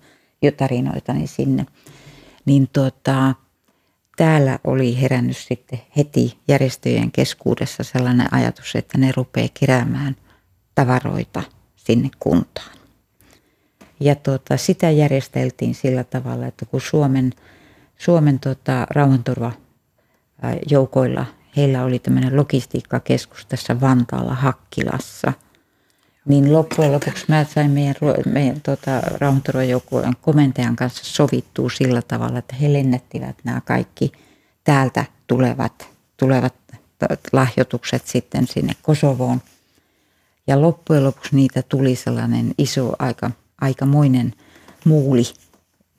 tarinoita 0.56 1.12
niin 1.12 1.28
sinne. 1.28 1.66
Niin 2.44 2.68
tuota, 2.72 3.34
täällä 4.16 4.58
oli 4.64 5.00
herännyt 5.00 5.36
sitten 5.36 5.80
heti 5.96 6.38
järjestöjen 6.48 7.12
keskuudessa 7.12 7.84
sellainen 7.84 8.34
ajatus, 8.34 8.76
että 8.76 8.98
ne 8.98 9.12
rupeaa 9.16 9.48
keräämään 9.60 10.16
tavaroita 10.74 11.42
sinne 11.76 12.10
kuntaan. 12.18 12.78
Ja 14.00 14.14
tuota, 14.14 14.56
sitä 14.56 14.90
järjesteltiin 14.90 15.74
sillä 15.74 16.04
tavalla, 16.04 16.46
että 16.46 16.66
kun 16.66 16.80
Suomen, 16.80 17.32
Suomen 17.98 18.40
tuota, 18.40 18.86
rauhanturvajoukoilla 18.90 21.26
heillä 21.58 21.84
oli 21.84 21.98
tämmöinen 21.98 22.36
logistiikkakeskus 22.36 23.46
tässä 23.46 23.80
Vantaalla 23.80 24.34
Hakkilassa. 24.34 25.32
Niin 26.24 26.52
loppujen 26.52 26.92
lopuksi 26.92 27.24
mä 27.28 27.44
sain 27.54 27.70
meidän, 27.70 27.94
meidän 28.26 28.60
tota, 28.60 29.00
rauhanturvajoukkueen 29.00 30.16
komentajan 30.20 30.76
kanssa 30.76 31.04
sovittua 31.04 31.70
sillä 31.70 32.02
tavalla, 32.02 32.38
että 32.38 32.56
he 32.56 32.72
lennättivät 32.72 33.36
nämä 33.44 33.60
kaikki 33.60 34.12
täältä 34.64 35.04
tulevat, 35.26 35.88
tulevat 36.16 36.54
lahjoitukset 37.32 38.06
sitten 38.06 38.46
sinne 38.46 38.72
Kosovoon. 38.82 39.42
Ja 40.46 40.62
loppujen 40.62 41.04
lopuksi 41.04 41.36
niitä 41.36 41.62
tuli 41.62 41.96
sellainen 41.96 42.54
iso, 42.58 42.92
aika, 42.98 43.30
aikamoinen 43.60 44.34
muuli 44.84 45.22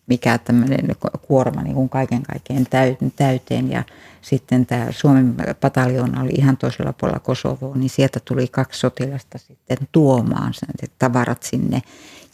mikä 0.10 0.38
tämmöinen 0.38 0.95
kuorma 1.28 1.62
niin 1.62 1.76
kuin 1.76 1.89
kaiken 1.89 2.24
kaiken 2.24 2.67
täyteen. 3.15 3.72
Ja 3.72 3.84
sitten 4.22 4.65
tämä 4.65 4.88
Suomen 4.89 5.36
pataljoona 5.62 6.22
oli 6.22 6.32
ihan 6.38 6.58
toisella 6.58 6.93
puolella 6.93 7.19
Kosovoa, 7.19 7.76
niin 7.76 7.89
sieltä 7.89 8.19
tuli 8.26 8.48
kaksi 8.48 8.80
sotilasta 8.80 9.38
sitten 9.38 9.78
tuomaan 9.91 10.54
sen 10.54 10.89
tavarat 11.00 11.43
sinne. 11.43 11.82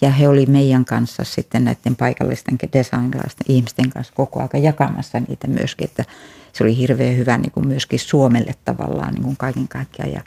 Ja 0.01 0.11
he 0.11 0.27
oli 0.27 0.45
meidän 0.45 0.85
kanssa 0.85 1.23
sitten 1.23 1.63
näiden 1.65 1.95
paikallisten 1.95 2.57
designlaisten 2.73 3.45
ihmisten 3.49 3.89
kanssa 3.89 4.13
koko 4.15 4.39
ajan 4.39 4.63
jakamassa 4.63 5.19
niitä 5.27 5.47
myöskin, 5.47 5.85
että 5.85 6.05
se 6.53 6.63
oli 6.63 6.77
hirveän 6.77 7.17
hyvä 7.17 7.38
niin 7.38 7.51
kuin 7.51 7.67
myöskin 7.67 7.99
Suomelle 7.99 8.55
tavallaan 8.65 9.13
niin 9.13 9.23
kuin 9.23 9.38
kaiken 9.38 9.67
kaikkiaan. 9.67 10.11
Ja 10.11 10.21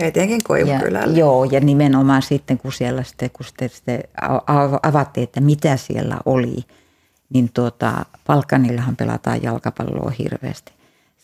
ja 0.00 0.06
etenkin 0.06 0.44
Koivukylällä. 0.44 1.18
joo, 1.18 1.44
ja 1.44 1.60
nimenomaan 1.60 2.22
sitten 2.22 2.58
kun 2.58 2.72
siellä 2.72 3.02
sitten, 3.02 3.30
kun 3.30 3.46
sitten, 3.46 3.68
sitten 3.68 4.00
avattiin, 4.82 5.24
että 5.24 5.40
mitä 5.40 5.76
siellä 5.76 6.16
oli, 6.24 6.56
niin 7.34 7.50
tuota, 7.54 8.06
Balkanillahan 8.26 8.96
pelataan 8.96 9.42
jalkapalloa 9.42 10.10
hirveästi. 10.18 10.72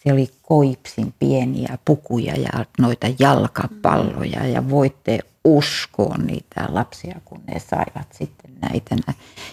Se 0.04 0.12
oli 0.12 0.30
koipsin 0.42 1.14
pieniä 1.18 1.78
pukuja 1.84 2.34
ja 2.36 2.64
noita 2.78 3.06
jalkapalloja 3.18 4.46
ja 4.46 4.70
voitte 4.70 5.18
uskoa 5.44 6.16
niitä 6.16 6.66
lapsia, 6.68 7.20
kun 7.24 7.40
ne 7.46 7.60
saivat 7.60 8.12
sitten 8.12 8.50
näitä. 8.60 8.96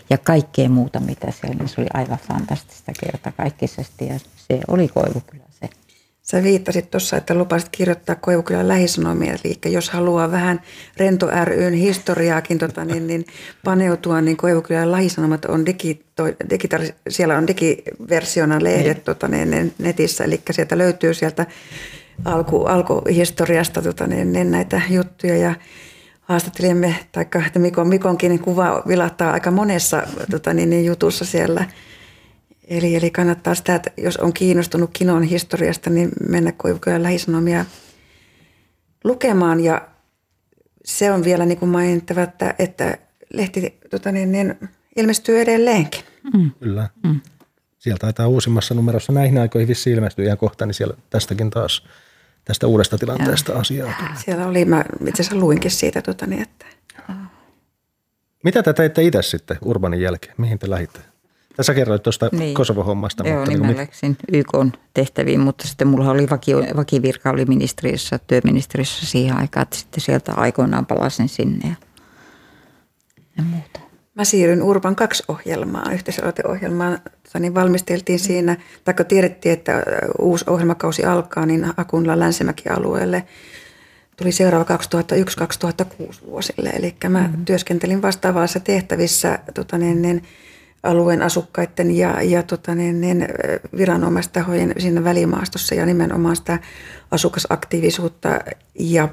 Ja 0.10 0.18
kaikkea 0.18 0.70
muuta, 0.70 1.00
mitä 1.00 1.32
siellä, 1.32 1.56
niin 1.56 1.70
se 1.70 1.82
oli 1.82 1.90
aivan 1.94 2.18
fantastista 2.18 2.92
kertakaikkisesti 3.00 4.08
ja 4.08 4.20
se 4.20 4.60
oli 4.68 4.88
Koivukylä. 4.88 5.49
Sä 6.32 6.44
viittasit 6.44 6.92
tuossa, 6.92 7.18
että 7.18 7.34
lupasit 7.34 7.70
kirjoittaa 7.70 8.16
Koivukylän 8.16 8.68
lähisanomia, 8.68 9.34
eli 9.34 9.74
jos 9.74 9.90
haluaa 9.90 10.32
vähän 10.32 10.62
Rento 10.98 11.30
ryn 11.44 11.74
historiaakin 11.74 12.58
tota, 12.58 12.86
niin, 12.86 13.08
niin 13.08 13.26
paneutua, 13.64 14.22
niin 14.22 14.38
Koivukylän 14.38 14.92
lähisanomat 14.92 15.46
on 15.46 15.66
digito, 15.66 16.24
siellä 17.10 17.38
on 17.38 17.48
digiversiona 17.48 18.64
lehdet 18.64 18.98
niin. 18.98 19.04
tota, 19.06 19.28
niin, 19.28 19.52
niin, 19.52 19.74
netissä, 19.78 20.24
eli 20.24 20.42
sieltä 20.52 20.78
löytyy 20.78 21.14
sieltä 21.14 21.46
alku, 22.26 22.64
alkuhistoriasta 22.64 23.82
tota, 23.82 24.08
niin, 24.08 24.34
niin 24.34 24.52
näitä 24.52 24.82
juttuja 24.90 25.38
ja 25.38 25.56
haastattelijamme, 26.22 26.96
tai 27.12 27.26
Mikon, 27.58 27.88
Mikonkin 27.88 28.40
kuva 28.40 28.84
vilahtaa 28.88 29.32
aika 29.32 29.52
monessa 29.52 30.04
tota, 30.32 30.54
niin, 30.54 30.70
niin 30.70 30.86
jutussa 30.86 31.26
siellä. 31.26 31.66
Eli, 32.70 32.96
eli 32.96 33.12
kannattaa 33.12 33.56
sitä, 33.56 33.76
että 33.76 33.92
jos 33.98 34.18
on 34.18 34.34
kiinnostunut 34.34 34.90
kinon 34.94 35.24
historiasta, 35.24 35.90
niin 35.90 36.10
mennä 36.30 36.52
Koivukojan 36.52 37.04
lähisanomia 37.04 37.66
lukemaan. 39.04 39.60
Ja 39.60 39.88
se 40.86 41.12
on 41.12 41.24
vielä 41.24 41.46
niin 41.46 41.58
kuin 41.58 41.70
mainittava, 41.70 42.22
että, 42.22 42.56
että 42.60 42.98
lehti 43.34 43.80
tota, 43.90 44.12
niin, 44.12 44.32
niin, 44.32 44.56
ilmestyy 44.96 45.42
edelleenkin. 45.42 46.04
Mm. 46.34 46.52
Kyllä. 46.60 46.90
Mm. 47.04 47.20
Sieltä 47.80 48.00
taitaa 48.00 48.28
uusimmassa 48.28 48.74
numerossa 48.74 49.14
näihin 49.14 49.38
aikoihin 49.38 49.68
vissi 49.68 49.92
ilmestyy 49.92 50.26
ihan 50.26 50.38
kohta, 50.38 50.66
niin 50.66 50.74
siellä 50.74 50.98
tästäkin 51.10 51.50
taas 51.50 51.84
tästä 52.46 52.68
uudesta 52.68 52.98
tilanteesta 52.98 53.52
ja. 53.52 53.60
asiaa. 53.60 53.94
Siellä 54.26 54.48
oli, 54.48 54.66
mä 54.66 54.86
itse 55.08 55.22
asiassa 55.22 55.40
luinkin 55.40 55.72
siitä, 55.72 56.02
tota, 56.02 56.28
niin, 56.28 56.42
että 56.42 56.66
mitä 58.44 58.64
te 58.64 58.74
teitte 58.74 59.04
itse 59.04 59.22
sitten 59.22 59.58
Urbanin 59.66 60.02
jälkeen? 60.02 60.36
Mihin 60.38 60.60
te 60.60 60.70
lähditte? 60.70 61.00
Tässä 61.60 61.74
kerroit 61.74 62.04
tuosta 62.04 62.30
niin. 62.32 62.54
Kosovo-hommasta. 62.54 63.28
Joo, 63.28 63.36
mutta 63.36 63.52
niin, 63.52 63.62
niin 63.62 63.76
mä 63.76 63.82
läksin 63.82 64.18
YK 64.34 64.52
tehtäviin, 64.94 65.40
mutta 65.40 65.68
sitten 65.68 65.88
mulla 65.88 66.12
oli 66.12 66.30
vaki, 66.30 66.52
vakivirka 66.76 67.30
oli 67.30 67.46
ministeriössä, 67.46 68.20
työministeriössä 68.28 69.06
siihen 69.06 69.38
aikaan, 69.38 69.62
että 69.62 69.76
sitten 69.76 70.02
sieltä 70.02 70.34
aikoinaan 70.34 70.86
palasin 70.86 71.30
sinne 71.30 71.70
ja, 71.70 71.76
ja 73.38 73.44
muuta. 73.44 73.80
Mä 74.16 74.24
siirryn 74.24 74.64
Urban 74.64 74.96
2-ohjelmaan, 75.02 75.94
yhteisöohjelmaan, 75.94 77.00
niin 77.40 77.56
valmisteltiin 77.56 78.20
siinä, 78.20 78.58
tai 78.84 78.94
tiedettiin, 79.08 79.54
että 79.54 79.84
uusi 80.20 80.46
ohjelmakausi 80.48 81.06
alkaa, 81.06 81.46
niin 81.46 81.66
Akunla 81.78 82.20
Länsimäki-alueelle 82.20 83.24
tuli 84.18 84.32
seuraava 84.32 84.78
2001-2006 86.12 86.26
vuosille. 86.26 86.70
Eli 86.70 86.96
mä 87.10 87.20
mm-hmm. 87.20 87.46
työskentelin 87.46 88.02
vastaavassa 88.02 88.60
tehtävissä 88.60 89.40
tota 89.54 89.78
niin, 89.78 90.02
niin, 90.02 90.24
alueen 90.84 91.22
asukkaiden 91.22 91.98
ja, 91.98 92.22
ja 92.22 92.44
tota 92.44 92.76
niin, 92.76 93.02
niin, 93.02 93.28
viranomaistahojen 93.78 94.74
siinä 94.78 95.04
välimaastossa 95.04 95.76
ja 95.76 95.86
nimenomaan 95.86 96.36
sitä 96.36 96.60
asukasaktiivisuutta. 97.12 98.40
Ja 98.80 99.10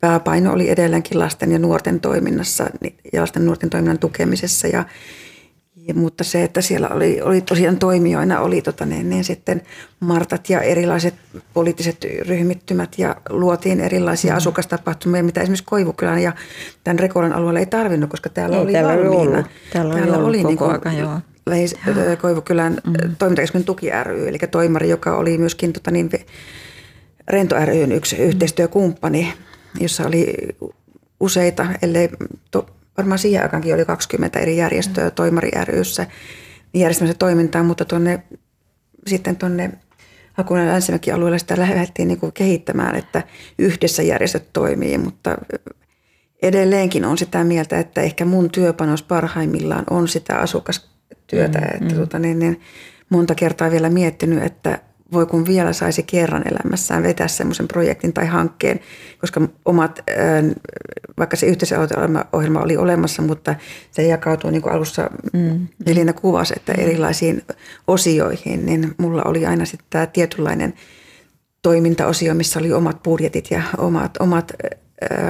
pääpaino 0.00 0.52
oli 0.52 0.70
edelleenkin 0.70 1.18
lasten 1.18 1.52
ja 1.52 1.58
nuorten 1.58 2.00
toiminnassa 2.00 2.70
ja 3.12 3.20
lasten 3.20 3.40
ja 3.40 3.44
nuorten 3.46 3.70
toiminnan 3.70 3.98
tukemisessa. 3.98 4.68
Ja, 4.68 4.84
ja 5.88 5.94
mutta 5.94 6.24
se, 6.24 6.44
että 6.44 6.60
siellä 6.60 6.88
oli, 6.88 7.20
oli 7.22 7.40
tosiaan 7.40 7.78
toimijoina, 7.78 8.40
oli 8.40 8.62
tota 8.62 8.86
niin, 8.86 9.10
niin 9.10 9.24
sitten 9.24 9.62
Martat 10.00 10.50
ja 10.50 10.60
erilaiset 10.60 11.14
poliittiset 11.54 12.06
ryhmittymät 12.28 12.98
ja 12.98 13.16
luotiin 13.28 13.80
erilaisia 13.80 14.32
mm. 14.32 14.36
asukastapahtumia, 14.36 15.22
mitä 15.22 15.40
esimerkiksi 15.40 15.64
Koivukylän 15.64 16.22
ja 16.22 16.32
tämän 16.84 16.98
Rekolan 16.98 17.32
alueella 17.32 17.60
ei 17.60 17.66
tarvinnut, 17.66 18.10
koska 18.10 18.28
täällä 18.28 18.56
ei, 18.56 18.62
oli 18.62 18.72
täällä 18.72 18.88
valmiina. 18.88 19.16
Oli 19.16 19.28
ollut. 19.28 19.46
Täällä, 19.72 19.94
täällä 19.94 20.18
oli, 20.18 20.44
oli 20.44 20.56
koko 20.56 20.72
niin 20.72 20.82
kuin, 20.82 20.98
joo. 20.98 22.16
Koivukylän 22.20 22.80
mm. 22.86 23.16
toimintakeskuksen 23.18 23.64
tuki 23.64 23.90
ry, 24.02 24.28
eli 24.28 24.38
toimari, 24.50 24.88
joka 24.88 25.16
oli 25.16 25.38
myöskin 25.38 25.72
tota 25.72 25.90
niin, 25.90 26.10
Rento 27.28 27.56
ryn 27.64 27.92
yksi 27.92 28.16
yhteistyökumppani, 28.16 29.32
jossa 29.80 30.06
oli 30.06 30.34
useita, 31.20 31.66
ellei 31.82 32.08
to, 32.50 32.66
varmaan 32.96 33.18
siihen 33.18 33.42
aikaankin 33.42 33.74
oli 33.74 33.84
20 33.84 34.38
eri 34.38 34.56
järjestöä 34.56 35.10
Toimari 35.10 35.50
ryssä 35.64 36.06
järjestämässä 36.74 37.18
toimintaa, 37.18 37.62
mutta 37.62 37.84
tuonne, 37.84 38.22
sitten 39.06 39.36
tuonne 39.36 39.72
Hakunan 40.36 40.66
länsimäki 40.66 41.12
alueella 41.12 41.38
sitä 41.38 41.58
lähdettiin 41.58 42.08
niin 42.08 42.32
kehittämään, 42.34 42.96
että 42.96 43.22
yhdessä 43.58 44.02
järjestöt 44.02 44.52
toimii, 44.52 44.98
mutta 44.98 45.38
edelleenkin 46.42 47.04
on 47.04 47.18
sitä 47.18 47.44
mieltä, 47.44 47.78
että 47.78 48.00
ehkä 48.00 48.24
mun 48.24 48.50
työpanos 48.50 49.02
parhaimmillaan 49.02 49.84
on 49.90 50.08
sitä 50.08 50.36
asukastyötä, 50.38 51.58
mm, 51.58 51.64
että 51.74 51.94
mm. 51.94 51.94
Tuota, 51.94 52.18
niin, 52.18 52.38
niin 52.38 52.60
monta 53.08 53.34
kertaa 53.34 53.70
vielä 53.70 53.90
miettinyt, 53.90 54.42
että 54.42 54.78
voi 55.12 55.26
kun 55.26 55.46
vielä 55.46 55.72
saisi 55.72 56.02
kerran 56.02 56.42
elämässään 56.48 57.02
vetää 57.02 57.28
semmoisen 57.28 57.68
projektin 57.68 58.12
tai 58.12 58.26
hankkeen, 58.26 58.80
koska 59.20 59.40
omat, 59.64 60.04
vaikka 61.18 61.36
se 61.36 61.46
yhteisöohjelma 61.46 62.60
oli 62.62 62.76
olemassa, 62.76 63.22
mutta 63.22 63.54
se 63.90 64.02
jakautuu 64.02 64.50
niin 64.50 64.62
kuin 64.62 64.72
alussa 64.72 65.10
mm. 65.32 65.66
Elina 65.86 66.12
kuvasi, 66.12 66.54
että 66.56 66.72
erilaisiin 66.72 67.42
osioihin, 67.86 68.66
niin 68.66 68.94
mulla 68.98 69.22
oli 69.22 69.46
aina 69.46 69.64
sitten 69.64 69.86
tämä 69.90 70.06
tietynlainen 70.06 70.74
toimintaosio, 71.62 72.34
missä 72.34 72.58
oli 72.58 72.72
omat 72.72 73.02
budjetit 73.02 73.50
ja 73.50 73.62
omat, 73.78 74.16
omat 74.20 74.52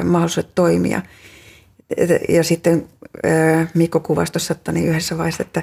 mahdollisuudet 0.04 0.54
toimia. 0.54 1.02
Ja 2.28 2.44
sitten 2.44 2.88
Mikko 3.74 4.00
kuvasi 4.00 4.32
tuossa 4.32 4.54
niin 4.72 4.88
yhdessä 4.88 5.18
vaiheessa, 5.18 5.42
että, 5.42 5.62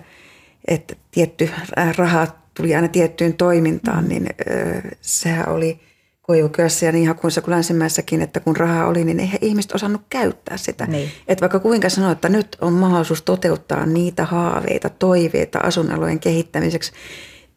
että 0.68 0.96
tietty 1.12 1.50
raha 1.98 2.43
tuli 2.58 2.76
aina 2.76 2.88
tiettyyn 2.88 3.34
toimintaan, 3.34 4.10
niin 4.10 4.30
ö, 4.50 4.82
sehän 5.02 5.50
oli 5.50 5.80
Koivukyössä 6.22 6.86
ja 6.86 6.92
niin 6.92 7.08
Hakuissa 7.08 7.42
kuin 7.42 7.52
länsimäissäkin, 7.52 8.22
että 8.22 8.40
kun 8.40 8.58
rahaa 8.58 8.88
oli, 8.88 9.04
niin 9.04 9.20
eihän 9.20 9.38
ihmiset 9.42 9.72
osannut 9.72 10.02
käyttää 10.10 10.58
sitä. 10.58 10.86
Niin. 10.86 11.12
Että 11.28 11.42
vaikka 11.42 11.60
kuinka 11.60 11.90
sanoa, 11.90 12.12
että 12.12 12.30
nyt 12.30 12.58
on 12.62 12.74
mahdollisuus 12.74 13.22
toteuttaa 13.22 13.86
niitä 13.86 14.26
haaveita, 14.26 14.90
toiveita 14.90 15.60
asuinalueen 15.60 16.20
kehittämiseksi, 16.20 16.92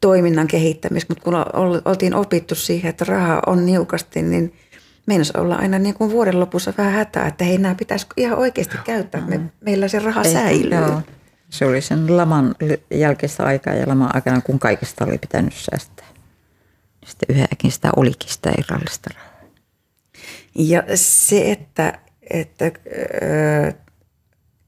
toiminnan 0.01 0.47
kehittämiseksi, 0.47 1.07
mutta 1.11 1.25
kun 1.25 1.35
oltiin 1.85 2.15
opittu 2.15 2.55
siihen, 2.55 2.89
että 2.89 3.05
rahaa 3.05 3.43
on 3.47 3.67
niukasti, 3.67 4.23
niin 4.23 4.53
meinasi 5.07 5.33
olla 5.37 5.55
aina 5.55 5.79
niin 5.79 5.95
kuin 5.95 6.11
vuoden 6.11 6.41
lopussa 6.41 6.73
vähän 6.79 6.93
hätää, 6.93 7.27
että 7.27 7.45
hei, 7.45 7.59
nämä 7.59 7.75
pitäisi 7.75 8.07
ihan 8.17 8.39
oikeasti 8.39 8.77
käyttää, 8.85 9.27
me, 9.27 9.41
meillä 9.61 9.89
se 9.89 9.99
raha 9.99 10.23
Ei, 10.23 10.33
säilyy. 10.33 10.79
Joo. 10.79 11.03
Se 11.51 11.67
oli 11.67 11.81
sen 11.81 12.17
laman 12.17 12.55
jälkeistä 12.91 13.45
aikaa 13.45 13.75
ja 13.75 13.89
laman 13.89 14.15
aikana, 14.15 14.41
kun 14.41 14.59
kaikesta 14.59 15.05
oli 15.05 15.19
pitänyt 15.19 15.55
säästää. 15.55 16.07
Sitten 17.07 17.37
yhäkin 17.37 17.73
sitä 17.73 17.91
olikin 17.97 18.31
sitä 18.31 18.53
irrallista 18.59 19.11
rahaa. 19.15 19.37
Ja 20.55 20.83
se, 20.95 21.51
että, 21.51 21.99
että, 22.31 22.67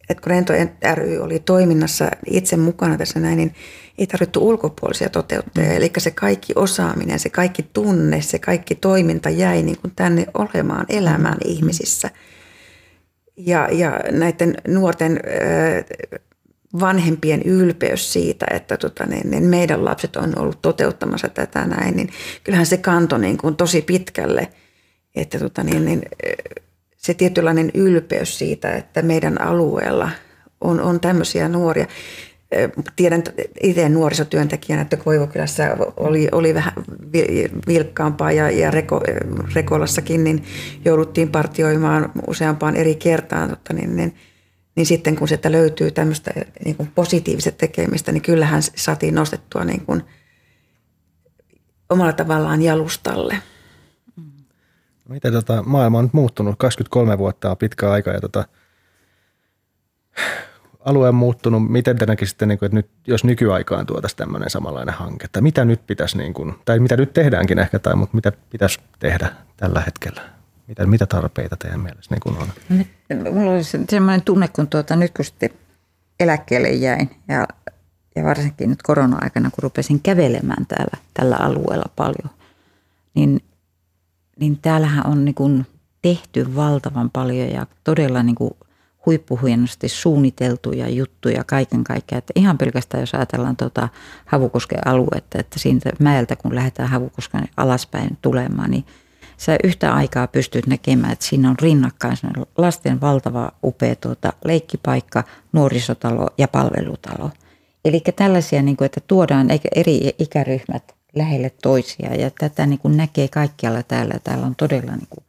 että 0.09 0.23
kun 0.23 0.31
Rento 0.31 0.53
ry 0.95 1.19
oli 1.19 1.39
toiminnassa 1.39 2.11
itse 2.27 2.57
mukana 2.57 2.97
tässä 2.97 3.21
näin, 3.21 3.37
niin 3.37 3.55
ei 3.99 4.07
tarvittu 4.07 4.49
ulkopuolisia 4.49 5.09
toteuttajia. 5.09 5.71
Mm. 5.71 5.77
Eli 5.77 5.93
se 5.99 6.11
kaikki 6.11 6.53
osaaminen, 6.57 7.19
se 7.19 7.29
kaikki 7.29 7.63
tunne, 7.73 8.21
se 8.21 8.39
kaikki 8.39 8.75
toiminta 8.75 9.31
jäi 9.31 9.63
niin 9.63 9.79
kuin 9.81 9.93
tänne 9.97 10.27
olemaan, 10.35 10.87
elämään 10.89 11.39
mm. 11.45 11.51
ihmisissä. 11.51 12.11
Ja, 13.37 13.69
ja 13.73 14.01
näiden 14.11 14.55
nuorten 14.69 15.21
vanhempien 16.81 17.43
ylpeys 17.43 18.13
siitä, 18.13 18.47
että 18.51 18.77
tota, 18.77 19.07
niin, 19.07 19.31
niin 19.31 19.45
meidän 19.45 19.85
lapset 19.85 20.17
on 20.17 20.39
ollut 20.39 20.63
toteuttamassa 20.63 21.29
tätä 21.29 21.67
näin, 21.67 21.97
niin 21.97 22.11
kyllähän 22.45 22.67
se 22.67 22.77
kantoi 22.77 23.19
niin 23.19 23.39
kuin 23.39 23.57
tosi 23.57 23.83
pitkälle, 23.83 24.49
että 25.15 25.39
tota, 25.39 25.63
niin, 25.63 25.85
niin, 25.85 26.03
se 26.97 27.15
tietynlainen 27.15 27.71
ylpeys 27.75 28.39
siitä, 28.39 28.71
että 28.71 29.03
meidän 29.03 29.41
alueella 29.41 30.11
on, 30.61 30.81
on 30.81 31.01
tämmöisiä 31.01 31.49
nuoria. 31.49 31.87
Tiedän 32.97 33.23
itse 33.63 33.89
nuorisotyöntekijänä, 33.89 34.83
että 34.83 34.97
Koivukylässä 34.97 35.77
oli, 35.97 36.29
oli 36.33 36.55
vähän 36.55 36.73
vilkkaampaa 37.69 38.33
ja, 38.33 38.51
ja 38.51 38.71
Reko, 38.71 39.01
Rekolassakin 39.55 40.25
niin 40.25 40.45
jouduttiin 40.85 41.29
partioimaan 41.29 42.13
useampaan 42.27 42.77
eri 42.77 42.95
kertaan. 42.95 43.51
Totta, 43.51 43.73
niin, 43.73 43.97
niin, 43.97 44.15
niin 44.79 44.87
sitten 44.87 45.17
kun 45.17 45.29
sieltä 45.29 45.53
löytyy 45.53 45.91
tämmöistä 45.91 46.31
niin 46.65 46.77
kuin 46.77 46.93
positiivista 46.95 47.53
tekemistä, 47.53 48.13
niin 48.13 48.23
kyllähän 48.23 48.63
saatiin 48.63 49.15
nostettua 49.15 49.65
niin 49.65 49.87
kuin 49.87 50.03
omalla 51.91 52.13
tavallaan 52.13 52.63
jalustalle. 52.63 53.43
No 54.17 55.15
miten 55.15 55.33
tota, 55.33 55.63
maailma 55.63 55.99
on 55.99 56.05
nyt 56.05 56.13
muuttunut? 56.13 56.55
23 56.59 57.19
vuotta 57.19 57.51
on 57.51 57.57
pitkä 57.57 57.91
aika 57.91 58.11
ja 58.11 58.21
tota, 58.21 58.45
alue 60.85 61.09
on 61.09 61.15
muuttunut. 61.15 61.73
Miten 61.73 61.99
te 61.99 62.07
näkisitte, 62.07 62.47
niin 62.47 62.59
kuin, 62.59 62.67
että 62.67 62.77
nyt, 62.77 62.91
jos 63.07 63.25
nykyaikaan 63.25 63.87
tuotaisiin 63.87 64.19
tämmöinen 64.19 64.51
samanlainen 64.51 64.95
hanke, 64.95 65.25
että 65.25 65.41
mitä 65.41 65.65
nyt 65.65 65.87
pitäisi, 65.87 66.19
niin 66.19 66.35
kuin, 66.35 66.55
tai 66.65 66.79
mitä 66.79 66.97
nyt 66.97 67.13
tehdäänkin 67.13 67.59
ehkä, 67.59 67.79
tai 67.79 67.97
mutta 67.97 68.15
mitä 68.15 68.33
pitäisi 68.51 68.81
tehdä 68.99 69.29
tällä 69.57 69.81
hetkellä? 69.81 70.38
Mitä, 70.69 70.87
mitä 70.87 71.07
tarpeita 71.07 71.57
teidän 71.57 71.81
mielestä 71.81 72.15
niin 72.15 72.39
on? 72.39 72.49
Mulla 73.35 73.51
oli 73.51 73.65
sellainen 73.65 74.23
tunne, 74.23 74.49
kun 74.49 74.69
tuota, 74.69 74.97
nyt 74.97 75.13
kun 75.17 75.25
sitten 75.25 75.51
eläkkeelle 76.21 76.69
jäin 76.71 77.11
ja, 77.29 77.49
ja 78.17 78.25
varsinkin 78.25 78.71
nyt 78.71 78.83
korona-aikana, 78.83 79.51
kun 79.51 79.63
rupesin 79.63 80.01
kävelemään 80.01 80.67
täällä, 80.67 80.97
tällä 81.15 81.37
alueella 81.37 81.91
paljon, 81.97 82.31
niin, 83.15 83.41
niin 84.41 84.59
täällähän 84.59 85.07
on 85.07 85.25
niin 85.25 85.35
kuin 85.35 85.67
tehty 86.03 86.55
valtavan 86.57 87.11
paljon 87.11 87.51
ja 87.51 87.67
todella 87.85 88.23
niin 88.23 88.35
kuin 88.35 88.51
huippuhienosti 89.07 89.89
suunniteltuja 89.89 90.89
juttuja 90.89 91.45
kaiken 91.45 91.85
kaikkiaan. 91.85 92.19
Että 92.19 92.33
ihan 92.37 92.59
pelkästään 92.59 93.01
jos 93.01 93.15
ajatellaan 93.15 93.57
tuota 93.57 93.89
Havukosken 94.27 94.87
aluetta, 94.89 95.39
että 95.39 95.59
siitä 95.59 95.91
mäeltä 95.99 96.37
kun 96.37 96.55
lähdetään 96.55 96.89
Havukosken 96.89 97.49
alaspäin 97.57 98.19
tulemaan, 98.23 98.71
niin 98.71 98.85
sä 99.39 99.57
yhtä 99.65 99.95
aikaa 99.95 100.27
pystyt 100.27 100.67
näkemään, 100.67 101.13
että 101.13 101.25
siinä 101.25 101.51
on 101.51 101.59
rinnakkain 101.63 102.17
lasten 102.57 103.01
valtava 103.01 103.53
upea 103.65 103.97
tuota, 103.97 104.33
leikkipaikka, 104.45 105.25
nuorisotalo 105.53 106.29
ja 106.39 106.49
palvelutalo. 106.49 107.31
Eli 107.85 108.03
tällaisia, 108.17 108.63
niin 108.63 108.77
kuin, 108.77 108.87
että 108.87 109.01
tuodaan 109.01 109.49
eri 109.75 110.11
ikäryhmät 110.19 110.95
lähelle 111.15 111.51
toisiaan 111.63 112.21
ja 112.21 112.31
tätä 112.39 112.67
niin 112.67 112.79
kuin 112.79 112.97
näkee 112.97 113.29
kaikkialla 113.29 113.83
täällä. 113.83 114.15
Täällä 114.25 114.47
on 114.47 114.57
todella 114.57 114.93
niin 114.93 115.09
kuin 115.11 115.25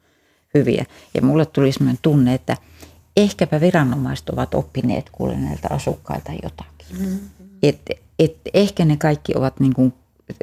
hyviä. 0.54 0.84
Ja 1.14 1.22
mulle 1.22 1.46
tuli 1.46 1.72
sellainen 1.72 1.98
tunne, 2.02 2.34
että 2.34 2.56
ehkäpä 3.16 3.60
viranomaiset 3.60 4.28
ovat 4.28 4.54
oppineet 4.54 5.10
kuule 5.12 5.36
näiltä 5.36 5.68
asukkailta 5.70 6.32
jotakin. 6.42 6.98
Mm-hmm. 6.98 7.18
Et, 7.62 7.90
et 8.18 8.36
ehkä 8.54 8.84
ne 8.84 8.96
kaikki 8.96 9.32
ovat 9.36 9.60
niin 9.60 9.74
kuin 9.74 9.94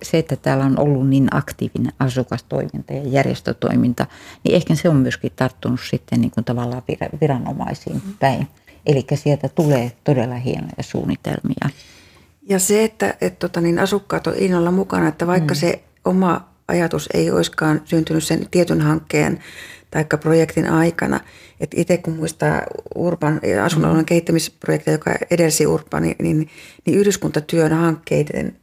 se, 0.02 0.17
että 0.17 0.36
täällä 0.36 0.65
on 0.65 0.80
ollut 0.80 1.10
niin 1.10 1.28
aktiivinen 1.32 1.93
asukastoiminta 2.00 2.93
ja 2.93 3.04
järjestötoiminta, 3.04 4.06
niin 4.43 4.56
ehkä 4.56 4.76
se 4.76 4.89
on 4.89 4.95
myöskin 4.95 5.32
tarttunut 5.36 5.80
sitten 5.89 6.21
niin 6.21 6.32
kuin 6.32 6.43
tavallaan 6.43 6.84
viranomaisiin 7.21 8.02
päin. 8.19 8.47
Eli 8.86 9.06
sieltä 9.15 9.50
tulee 9.50 9.91
todella 10.04 10.36
hienoja 10.36 10.84
suunnitelmia. 10.84 11.69
Ja 12.50 12.60
se, 12.60 12.84
että, 12.84 13.15
että 13.21 13.39
tota, 13.39 13.62
niin 13.62 13.80
asukkaat 13.80 14.28
on 14.28 14.34
innolla 14.38 14.71
mukana, 14.71 15.08
että 15.08 15.28
vaikka 15.28 15.54
mm. 15.54 15.58
se 15.58 15.84
oma 16.06 16.50
ajatus 16.67 17.10
ei 17.13 17.32
olisikaan 17.32 17.82
syntynyt 17.86 18.23
sen 18.23 18.47
tietyn 18.52 18.82
hankkeen 18.82 19.39
tai 19.91 20.06
projektin 20.21 20.69
aikana. 20.69 21.19
Et 21.60 21.71
itse 21.76 21.97
kun 21.97 22.15
muistaa 22.15 22.62
Urban 22.95 23.41
asunnollinen 23.63 24.04
mm. 24.04 24.06
kehittämisprojektia, 24.06 24.93
joka 24.93 25.15
edelsi 25.32 25.67
Urban, 25.67 26.04
niin, 26.04 26.15
niin, 26.21 26.50
niin 26.86 27.00
yhdyskuntatyön 27.00 27.73
hankkeiden, 27.73 28.56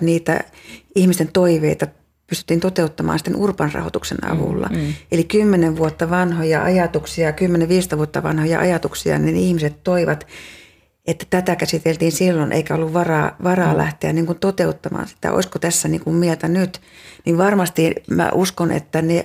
niitä 0.00 0.44
ihmisten 0.94 1.28
toiveita 1.32 1.86
pystyttiin 2.32 2.60
toteuttamaan 2.60 3.18
sitten 3.18 3.36
Urban 3.36 3.72
rahoituksen 3.72 4.18
mm, 4.22 4.32
avulla. 4.32 4.68
Mm, 4.72 4.76
mm. 4.76 4.94
Eli 5.12 5.24
kymmenen 5.24 5.76
vuotta 5.76 6.10
vanhoja 6.10 6.64
ajatuksia, 6.64 7.32
kymmenen 7.32 7.68
15 7.68 7.96
vuotta 7.96 8.22
vanhoja 8.22 8.60
ajatuksia, 8.60 9.18
niin 9.18 9.36
ihmiset 9.36 9.84
toivat, 9.84 10.26
että 11.06 11.26
tätä 11.30 11.56
käsiteltiin 11.56 12.12
silloin, 12.12 12.52
eikä 12.52 12.74
ollut 12.74 12.92
varaa, 12.92 13.36
varaa 13.44 13.72
mm. 13.72 13.78
lähteä 13.78 14.12
niin 14.12 14.26
kuin 14.26 14.38
toteuttamaan 14.38 15.08
sitä. 15.08 15.32
Olisiko 15.32 15.58
tässä 15.58 15.88
niin 15.88 16.00
kuin 16.00 16.16
mieltä 16.16 16.48
nyt? 16.48 16.80
Niin 17.24 17.38
varmasti 17.38 17.94
mä 18.10 18.30
uskon, 18.34 18.70
että 18.70 19.02
ne... 19.02 19.24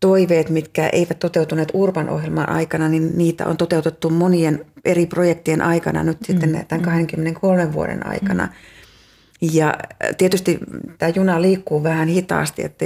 Toiveet, 0.00 0.50
mitkä 0.50 0.88
eivät 0.92 1.18
toteutuneet 1.18 1.68
Urban-ohjelman 1.72 2.48
aikana, 2.48 2.88
niin 2.88 3.18
niitä 3.18 3.46
on 3.46 3.56
toteutettu 3.56 4.10
monien 4.10 4.64
eri 4.84 5.06
projektien 5.06 5.62
aikana 5.62 6.04
nyt 6.04 6.18
sitten 6.26 6.50
mm. 6.50 6.64
tämän 6.68 6.84
23 6.84 7.64
mm. 7.64 7.72
vuoden 7.72 8.06
aikana. 8.06 8.44
Mm. 8.46 8.52
Ja 9.52 9.74
tietysti 10.18 10.58
tämä 10.98 11.12
juna 11.14 11.42
liikkuu 11.42 11.82
vähän 11.82 12.08
hitaasti, 12.08 12.64
että 12.64 12.84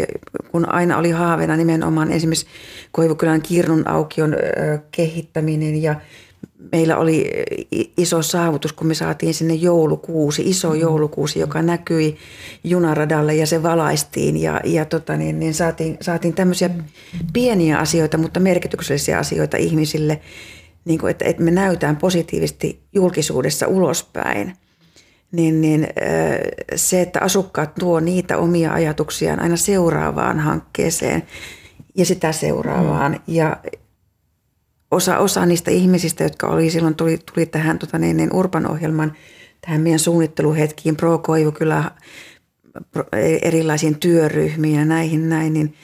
kun 0.51 0.73
aina 0.73 0.99
oli 0.99 1.11
haaveena 1.11 1.57
nimenomaan 1.57 2.11
esimerkiksi 2.11 2.47
Koivukylän 2.93 3.43
Kirnun 3.43 3.89
aukion 3.89 4.37
kehittäminen 4.91 5.83
ja 5.83 5.95
meillä 6.73 6.97
oli 6.97 7.31
iso 7.97 8.23
saavutus, 8.23 8.73
kun 8.73 8.87
me 8.87 8.95
saatiin 8.95 9.35
sinne 9.35 9.55
joulukuusi, 9.55 10.43
iso 10.43 10.69
mm-hmm. 10.69 10.81
joulukuusi, 10.81 11.39
joka 11.39 11.63
näkyi 11.63 12.17
junaradalle 12.65 13.35
ja 13.35 13.47
se 13.47 13.63
valaistiin 13.63 14.37
ja, 14.37 14.61
ja 14.65 14.85
tota 14.85 15.17
niin, 15.17 15.41
niin 15.41 15.55
saatiin, 15.55 15.97
saatiin 16.01 16.35
tämmöisiä 16.35 16.71
pieniä 17.33 17.79
asioita, 17.79 18.19
mutta 18.19 18.41
merkityksellisiä 18.41 19.19
asioita 19.19 19.57
ihmisille, 19.57 20.21
niin 20.85 20.99
kuin, 20.99 21.11
että, 21.11 21.25
että 21.25 21.43
me 21.43 21.51
näytään 21.51 21.97
positiivisesti 21.97 22.81
julkisuudessa 22.93 23.67
ulospäin. 23.67 24.57
Niin, 25.33 25.61
niin 25.61 25.89
se, 26.77 27.01
että 27.01 27.21
asukkaat 27.21 27.75
tuo 27.75 28.01
niitä 28.01 28.39
omia 28.39 28.73
ajatuksiaan 28.73 29.41
aina 29.41 29.57
seuraavaan 29.57 30.41
hankkeeseen 30.41 31.23
ja 31.95 32.07
sitä 32.07 32.33
seuraavaan. 32.33 33.13
Mm. 33.13 33.19
Ja, 33.27 33.57
osa, 34.93 35.19
osa 35.19 35.47
niistä 35.47 35.71
ihmisistä, 35.71 36.25
jotka 36.25 36.47
oli 36.47 36.71
silloin, 36.71 36.95
tuli, 36.95 37.19
tuli 37.35 37.47
tähän 37.47 37.79
tota, 37.79 37.99
niin, 37.99 38.17
niin 38.17 38.33
Urban-ohjelman, 38.33 39.13
tähän 39.61 39.81
meidän 39.81 39.99
suunnitteluhetkiin, 39.99 40.97
Pro 40.97 41.19
Koivu 41.19 41.53
kyllä 41.53 41.91
erilaisiin 43.43 43.99
työryhmiin 43.99 44.79
ja 44.79 44.85
näihin 44.85 45.29
näin, 45.29 45.53
niin 45.53 45.75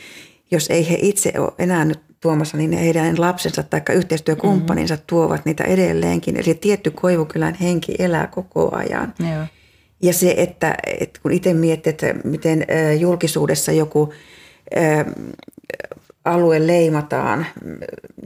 jos 0.51 0.71
ei 0.71 0.91
he 0.91 0.99
itse 1.03 1.33
ole 1.39 1.53
enää 1.59 1.85
nyt 1.85 2.01
tuomassa, 2.21 2.57
niin 2.57 2.73
heidän 2.73 3.21
lapsensa 3.21 3.63
tai 3.63 3.81
yhteistyökumppaninsa 3.95 4.95
mm-hmm. 4.95 5.07
tuovat 5.07 5.45
niitä 5.45 5.65
edelleenkin. 5.65 6.37
Eli 6.37 6.55
tietty 6.55 6.91
Koivukylän 6.91 7.55
henki 7.55 7.95
elää 7.99 8.27
koko 8.27 8.77
ajan. 8.77 9.15
Joo. 9.19 9.47
Ja 10.03 10.13
se, 10.13 10.35
että, 10.37 10.75
että 11.01 11.21
kun 11.23 11.33
itse 11.33 11.55
miettii, 11.55 11.91
että 11.91 12.15
miten 12.25 12.67
julkisuudessa 12.99 13.73
joku 13.73 14.13
alue 16.29 16.67
leimataan, 16.67 17.47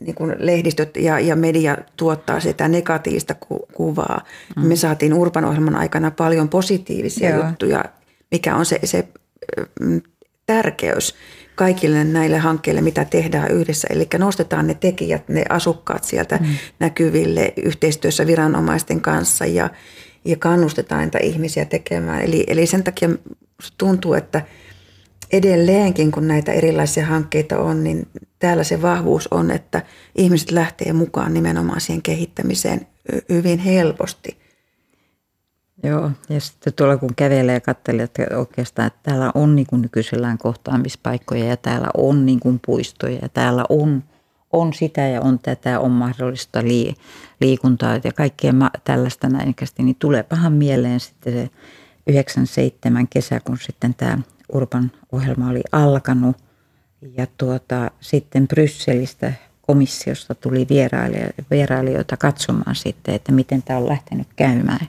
niin 0.00 0.14
kuin 0.14 0.34
lehdistöt 0.38 0.96
ja, 0.96 1.20
ja 1.20 1.36
media 1.36 1.76
tuottaa 1.96 2.40
sitä 2.40 2.68
negatiivista 2.68 3.34
ku, 3.34 3.66
kuvaa. 3.72 4.24
Mm. 4.56 4.62
Me 4.62 4.76
saatiin 4.76 5.14
Urban-ohjelman 5.14 5.76
aikana 5.76 6.10
paljon 6.10 6.48
positiivisia 6.48 7.30
Joo. 7.30 7.46
juttuja, 7.46 7.84
mikä 8.30 8.56
on 8.56 8.66
se, 8.66 8.78
se 8.84 9.08
mm, 9.80 10.02
tärkeys 10.46 11.14
kaikille 11.54 12.04
näille 12.04 12.38
hankkeille, 12.38 12.80
mitä 12.80 13.04
tehdään 13.04 13.50
yhdessä. 13.50 13.88
Eli 13.90 14.08
nostetaan 14.18 14.66
ne 14.66 14.74
tekijät, 14.74 15.28
ne 15.28 15.44
asukkaat 15.48 16.04
sieltä 16.04 16.36
mm. 16.36 16.46
näkyville 16.78 17.52
yhteistyössä 17.56 18.26
viranomaisten 18.26 19.00
kanssa 19.00 19.46
ja, 19.46 19.70
ja 20.24 20.36
kannustetaan 20.36 21.02
niitä 21.02 21.18
ihmisiä 21.18 21.64
tekemään. 21.64 22.22
Eli, 22.22 22.44
eli 22.46 22.66
sen 22.66 22.84
takia 22.84 23.08
tuntuu, 23.78 24.14
että– 24.14 24.42
edelleenkin, 25.32 26.12
kun 26.12 26.28
näitä 26.28 26.52
erilaisia 26.52 27.06
hankkeita 27.06 27.58
on, 27.58 27.84
niin 27.84 28.08
täällä 28.38 28.64
se 28.64 28.82
vahvuus 28.82 29.28
on, 29.30 29.50
että 29.50 29.82
ihmiset 30.14 30.50
lähtee 30.50 30.92
mukaan 30.92 31.34
nimenomaan 31.34 31.80
siihen 31.80 32.02
kehittämiseen 32.02 32.86
hyvin 33.28 33.58
helposti. 33.58 34.42
Joo, 35.84 36.10
ja 36.28 36.40
sitten 36.40 36.72
tuolla 36.72 36.96
kun 36.96 37.14
kävelee 37.16 37.54
ja 37.54 37.60
katselee, 37.60 38.04
että 38.04 38.26
oikeastaan 38.36 38.86
että 38.86 38.98
täällä 39.02 39.30
on 39.34 39.56
niin 39.56 39.66
kuin 39.66 39.82
nykyisellään 39.82 40.38
kohtaamispaikkoja 40.38 41.44
ja 41.44 41.56
täällä 41.56 41.88
on 41.96 42.26
niin 42.26 42.40
kuin 42.40 42.60
puistoja 42.66 43.18
ja 43.22 43.28
täällä 43.28 43.64
on, 43.68 44.02
on 44.52 44.72
sitä 44.72 45.00
ja 45.00 45.20
on 45.20 45.38
tätä, 45.38 45.80
on 45.80 45.90
mahdollista 45.90 46.60
liikuntaa 47.40 48.00
ja 48.04 48.12
kaikkea 48.12 48.52
tällaista 48.84 49.28
näikästi, 49.28 49.82
niin 49.82 49.96
tuleepahan 49.98 50.52
mieleen 50.52 51.00
sitten 51.00 51.32
se 51.32 51.50
97 52.06 53.08
kesä, 53.08 53.40
kun 53.40 53.58
sitten 53.58 53.94
tämä 53.94 54.18
Urban 54.52 54.92
ohjelma 55.12 55.50
oli 55.50 55.62
alkanut 55.72 56.36
ja 57.16 57.26
tuota, 57.38 57.90
sitten 58.00 58.48
Brysselistä 58.48 59.32
komissiosta 59.66 60.34
tuli 60.34 60.66
vierailijoita 61.50 62.16
katsomaan 62.16 62.76
sitten, 62.76 63.14
että 63.14 63.32
miten 63.32 63.62
tämä 63.62 63.78
on 63.78 63.88
lähtenyt 63.88 64.28
käymään. 64.36 64.88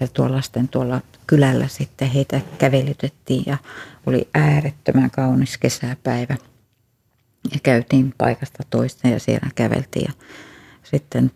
Ja 0.00 0.08
tuolla 0.08 0.42
sitten 0.42 0.68
tuolla 0.68 1.00
kylällä 1.26 1.68
sitten 1.68 2.08
heitä 2.08 2.40
kävelytettiin 2.58 3.42
ja 3.46 3.58
oli 4.06 4.28
äärettömän 4.34 5.10
kaunis 5.10 5.58
kesäpäivä. 5.58 6.36
Ja 7.52 7.58
käytiin 7.62 8.14
paikasta 8.18 8.62
toista 8.70 9.08
ja 9.08 9.20
siellä 9.20 9.48
käveltiin 9.54 10.04
ja 10.08 10.12
sitten 10.82 11.30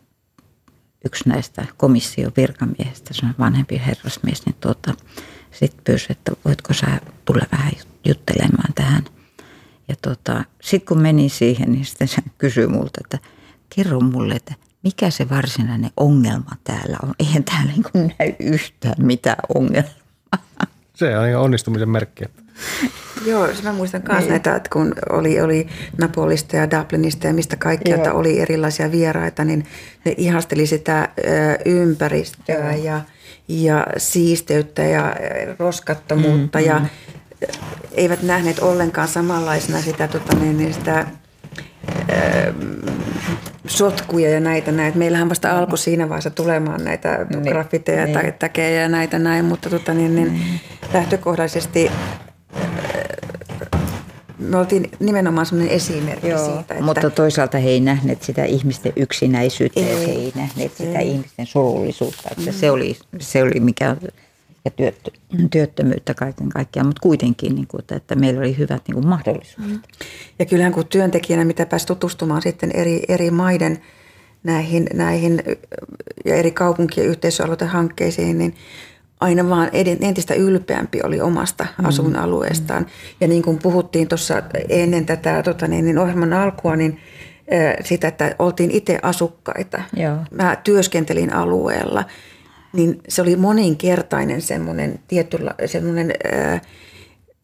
yksi 1.05 1.29
näistä 1.29 1.65
komission 1.77 2.33
virkamiehistä, 2.37 3.15
se 3.15 3.27
vanhempi 3.39 3.83
herrasmies, 3.87 4.47
niin 4.47 4.57
tuota, 4.61 4.95
sitten 5.53 5.85
pyysi, 5.85 6.07
että 6.11 6.33
voitko 6.45 6.75
sä 6.75 6.87
tulla 7.25 7.47
vähän 7.53 7.73
juttelemaan 8.05 8.75
tähän. 8.75 9.05
Ja 9.89 9.95
tota, 10.03 10.45
sitten 10.63 10.87
kun 10.89 11.03
meni 11.03 11.29
siihen, 11.29 11.73
niin 11.73 11.85
sitten 11.85 12.09
se 12.09 12.23
kysyi 12.39 12.67
multa, 12.67 13.01
että 13.05 13.19
kerro 13.77 14.01
mulle, 14.01 14.35
että 14.35 14.55
mikä 14.83 15.11
se 15.11 15.29
varsinainen 15.31 15.91
ongelma 15.97 16.51
täällä 16.65 16.97
on. 17.03 17.15
Eihän 17.19 17.45
täällä 17.45 17.73
niin 17.95 18.15
näy 18.19 18.33
yhtään 18.41 18.95
mitään 18.99 19.39
ongelmaa. 19.55 19.93
Se 20.95 21.19
on 21.19 21.29
ihan 21.29 21.43
onnistumisen 21.43 21.89
merkki. 21.89 22.25
Joo, 23.27 23.49
mä 23.63 23.73
muistan 23.73 24.03
myös 24.09 24.21
niin. 24.21 24.31
näitä, 24.31 24.57
että 24.57 24.71
kun 24.73 24.95
oli, 25.11 25.41
oli 25.41 25.69
Napolista 25.99 26.57
ja 26.57 26.71
Dublinista 26.71 27.27
ja 27.27 27.33
mistä 27.33 27.57
kaikkialta 27.57 28.13
oli 28.13 28.41
erilaisia 28.41 28.93
vieraita, 28.93 29.45
niin 29.45 29.67
ne 30.05 30.15
ihasteli 30.17 30.67
sitä 30.67 31.09
ympäristöä 31.65 32.75
ja, 32.75 33.01
ja 33.49 33.87
siisteyttä 33.97 34.83
ja 34.83 35.17
roskattomuutta 35.59 36.59
mm, 36.59 36.65
ja 36.65 36.79
mm. 36.79 36.89
eivät 37.93 38.23
nähneet 38.23 38.59
ollenkaan 38.59 39.09
samanlaisena 39.09 39.81
sitä, 39.81 40.09
tota, 40.09 40.37
niin, 40.37 40.57
niin 40.57 40.75
sitä 40.75 41.07
sotkuja 43.67 44.31
ja 44.31 44.41
näitä 44.41 44.73
näitä. 44.73 44.99
Meillähän 44.99 45.29
vasta 45.29 45.59
alkoi 45.59 45.79
siinä 45.79 46.09
vaiheessa 46.09 46.31
tulemaan 46.31 46.85
näitä 46.85 47.27
niin, 47.31 47.43
graffiteja 47.43 48.05
niin. 48.05 48.15
tai 48.15 48.33
täkejä 48.39 48.83
ja 48.83 48.89
näitä 48.89 49.19
näin, 49.19 49.45
mutta 49.45 49.71
tota, 49.71 49.95
niin, 49.95 50.15
niin, 50.15 50.33
niin. 50.33 50.61
Me 54.53 54.59
oltiin 54.59 54.91
nimenomaan 55.01 55.47
sellainen 55.47 55.75
esimerkki 55.75 56.29
Joo, 56.29 56.45
siitä. 56.45 56.61
Että 56.61 56.83
mutta 56.83 57.11
toisaalta 57.11 57.59
he 57.59 57.69
ei 57.69 57.81
nähneet 57.81 58.23
sitä 58.23 58.45
ihmisten 58.45 58.93
yksinäisyyttä 58.97 59.81
ei, 59.81 59.93
ja 59.93 59.99
he 59.99 60.13
ei 60.13 60.33
nähneet 60.35 60.77
sitä 60.77 60.99
ei. 60.99 61.09
ihmisten 61.11 61.47
surullisuutta. 61.47 62.29
Että 62.31 62.51
mm. 62.51 62.57
se, 62.57 62.71
oli, 62.71 62.97
se 63.19 63.43
oli 63.43 63.61
mikä 63.61 63.97
ja 64.65 64.71
työttö, 64.71 65.11
työttömyyttä 65.51 66.15
kaiken 66.15 66.49
kaikkiaan, 66.49 66.87
mutta 66.87 67.01
kuitenkin, 67.03 67.55
niin 67.55 67.67
kuin, 67.67 67.85
että 67.91 68.15
meillä 68.15 68.41
oli 68.41 68.59
hyvät 68.59 68.83
niin 68.89 68.95
kuin 68.95 69.07
mahdollisuudet. 69.07 69.73
Mm. 69.73 69.81
Ja 70.39 70.47
kyllähän 70.47 70.73
kun 70.73 70.87
työntekijänä, 70.87 71.45
mitä 71.45 71.67
pääsi 71.67 71.87
tutustumaan 71.87 72.43
sitten 72.43 72.71
eri, 72.75 73.03
eri 73.09 73.31
maiden 73.31 73.79
näihin, 74.45 74.87
näihin 74.95 75.43
ja 76.25 76.35
eri 76.35 76.51
kaupunkien 76.51 77.07
yhteisöaloitehankkeisiin, 77.07 78.39
niin 78.39 78.55
aina 79.23 79.49
vaan 79.49 79.71
entistä 80.01 80.35
ylpeämpi 80.35 81.01
oli 81.05 81.21
omasta 81.21 81.67
mm. 81.79 81.85
asuinalueestaan. 81.85 82.87
Ja 83.21 83.29
niin 83.29 83.43
kuin 83.43 83.59
puhuttiin 83.59 84.09
tuossa 84.09 84.43
ennen 84.69 85.07
tätä 85.07 85.43
tota 85.43 85.69
niin, 85.69 85.85
niin 85.85 85.99
ohjelman 85.99 86.33
alkua, 86.33 86.77
niin 86.77 87.01
sitä, 87.85 88.09
että 88.09 88.35
oltiin 88.39 88.71
itse 88.71 88.99
asukkaita. 89.03 89.83
Joo. 89.97 90.17
Mä 90.31 90.57
työskentelin 90.57 91.35
alueella, 91.35 92.05
niin 92.73 93.01
se 93.09 93.23
oli 93.23 93.37
moninkertainen 93.37 94.43
semmoinen 94.43 94.99
tietynla, 95.09 95.55
semmoinen 95.67 96.13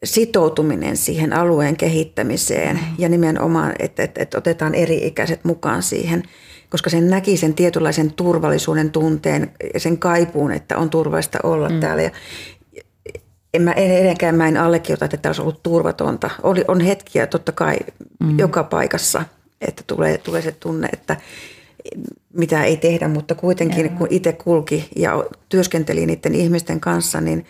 sitoutuminen 0.05 0.97
siihen 0.97 1.33
alueen 1.33 1.77
kehittämiseen 1.77 2.77
mm. 2.77 2.83
ja 2.99 3.09
nimenomaan, 3.09 3.75
että, 3.79 4.03
että, 4.03 4.23
että 4.23 4.39
otetaan 4.39 4.75
eri-ikäiset 4.75 5.45
mukaan 5.45 5.83
siihen– 5.83 6.23
koska 6.71 6.91
sen 6.91 7.11
näki 7.11 7.37
sen 7.37 7.55
tietynlaisen 7.55 8.13
turvallisuuden 8.13 8.91
tunteen 8.91 9.51
ja 9.75 9.81
sen 9.81 9.99
kaipuun, 9.99 10.53
että 10.53 10.79
on 10.79 10.91
turvallista 10.91 11.39
olla 11.43 11.69
mm. 11.69 11.81
täällä. 11.81 12.03
Ja 12.03 12.11
en 13.55 13.63
mä 13.63 13.73
edenkään 13.73 14.35
mä 14.35 14.49
en 14.49 14.57
allekirjoita, 14.57 15.05
että 15.05 15.17
tämä 15.17 15.31
olisi 15.31 15.43
ollut 15.43 15.63
turvatonta. 15.63 16.31
Oli, 16.43 16.65
on 16.69 16.81
hetkiä 16.81 17.27
totta 17.27 17.53
kai 17.53 17.77
mm. 18.21 18.39
joka 18.39 18.65
paikassa, 18.65 19.25
että 19.61 19.83
tulee, 19.87 20.19
tulee 20.19 20.43
se 20.43 20.53
tunne, 20.53 20.89
että 20.93 21.17
mitä 22.33 22.65
ei 22.65 22.77
tehdä, 22.77 23.09
mutta 23.09 23.35
kuitenkin 23.35 23.87
Joo. 23.87 23.95
kun 23.99 24.07
itse 24.11 24.33
kulki 24.33 24.89
ja 24.97 25.25
työskenteli 25.49 26.07
niiden 26.07 26.35
ihmisten 26.35 26.81
kanssa, 26.81 27.21
niin 27.21 27.47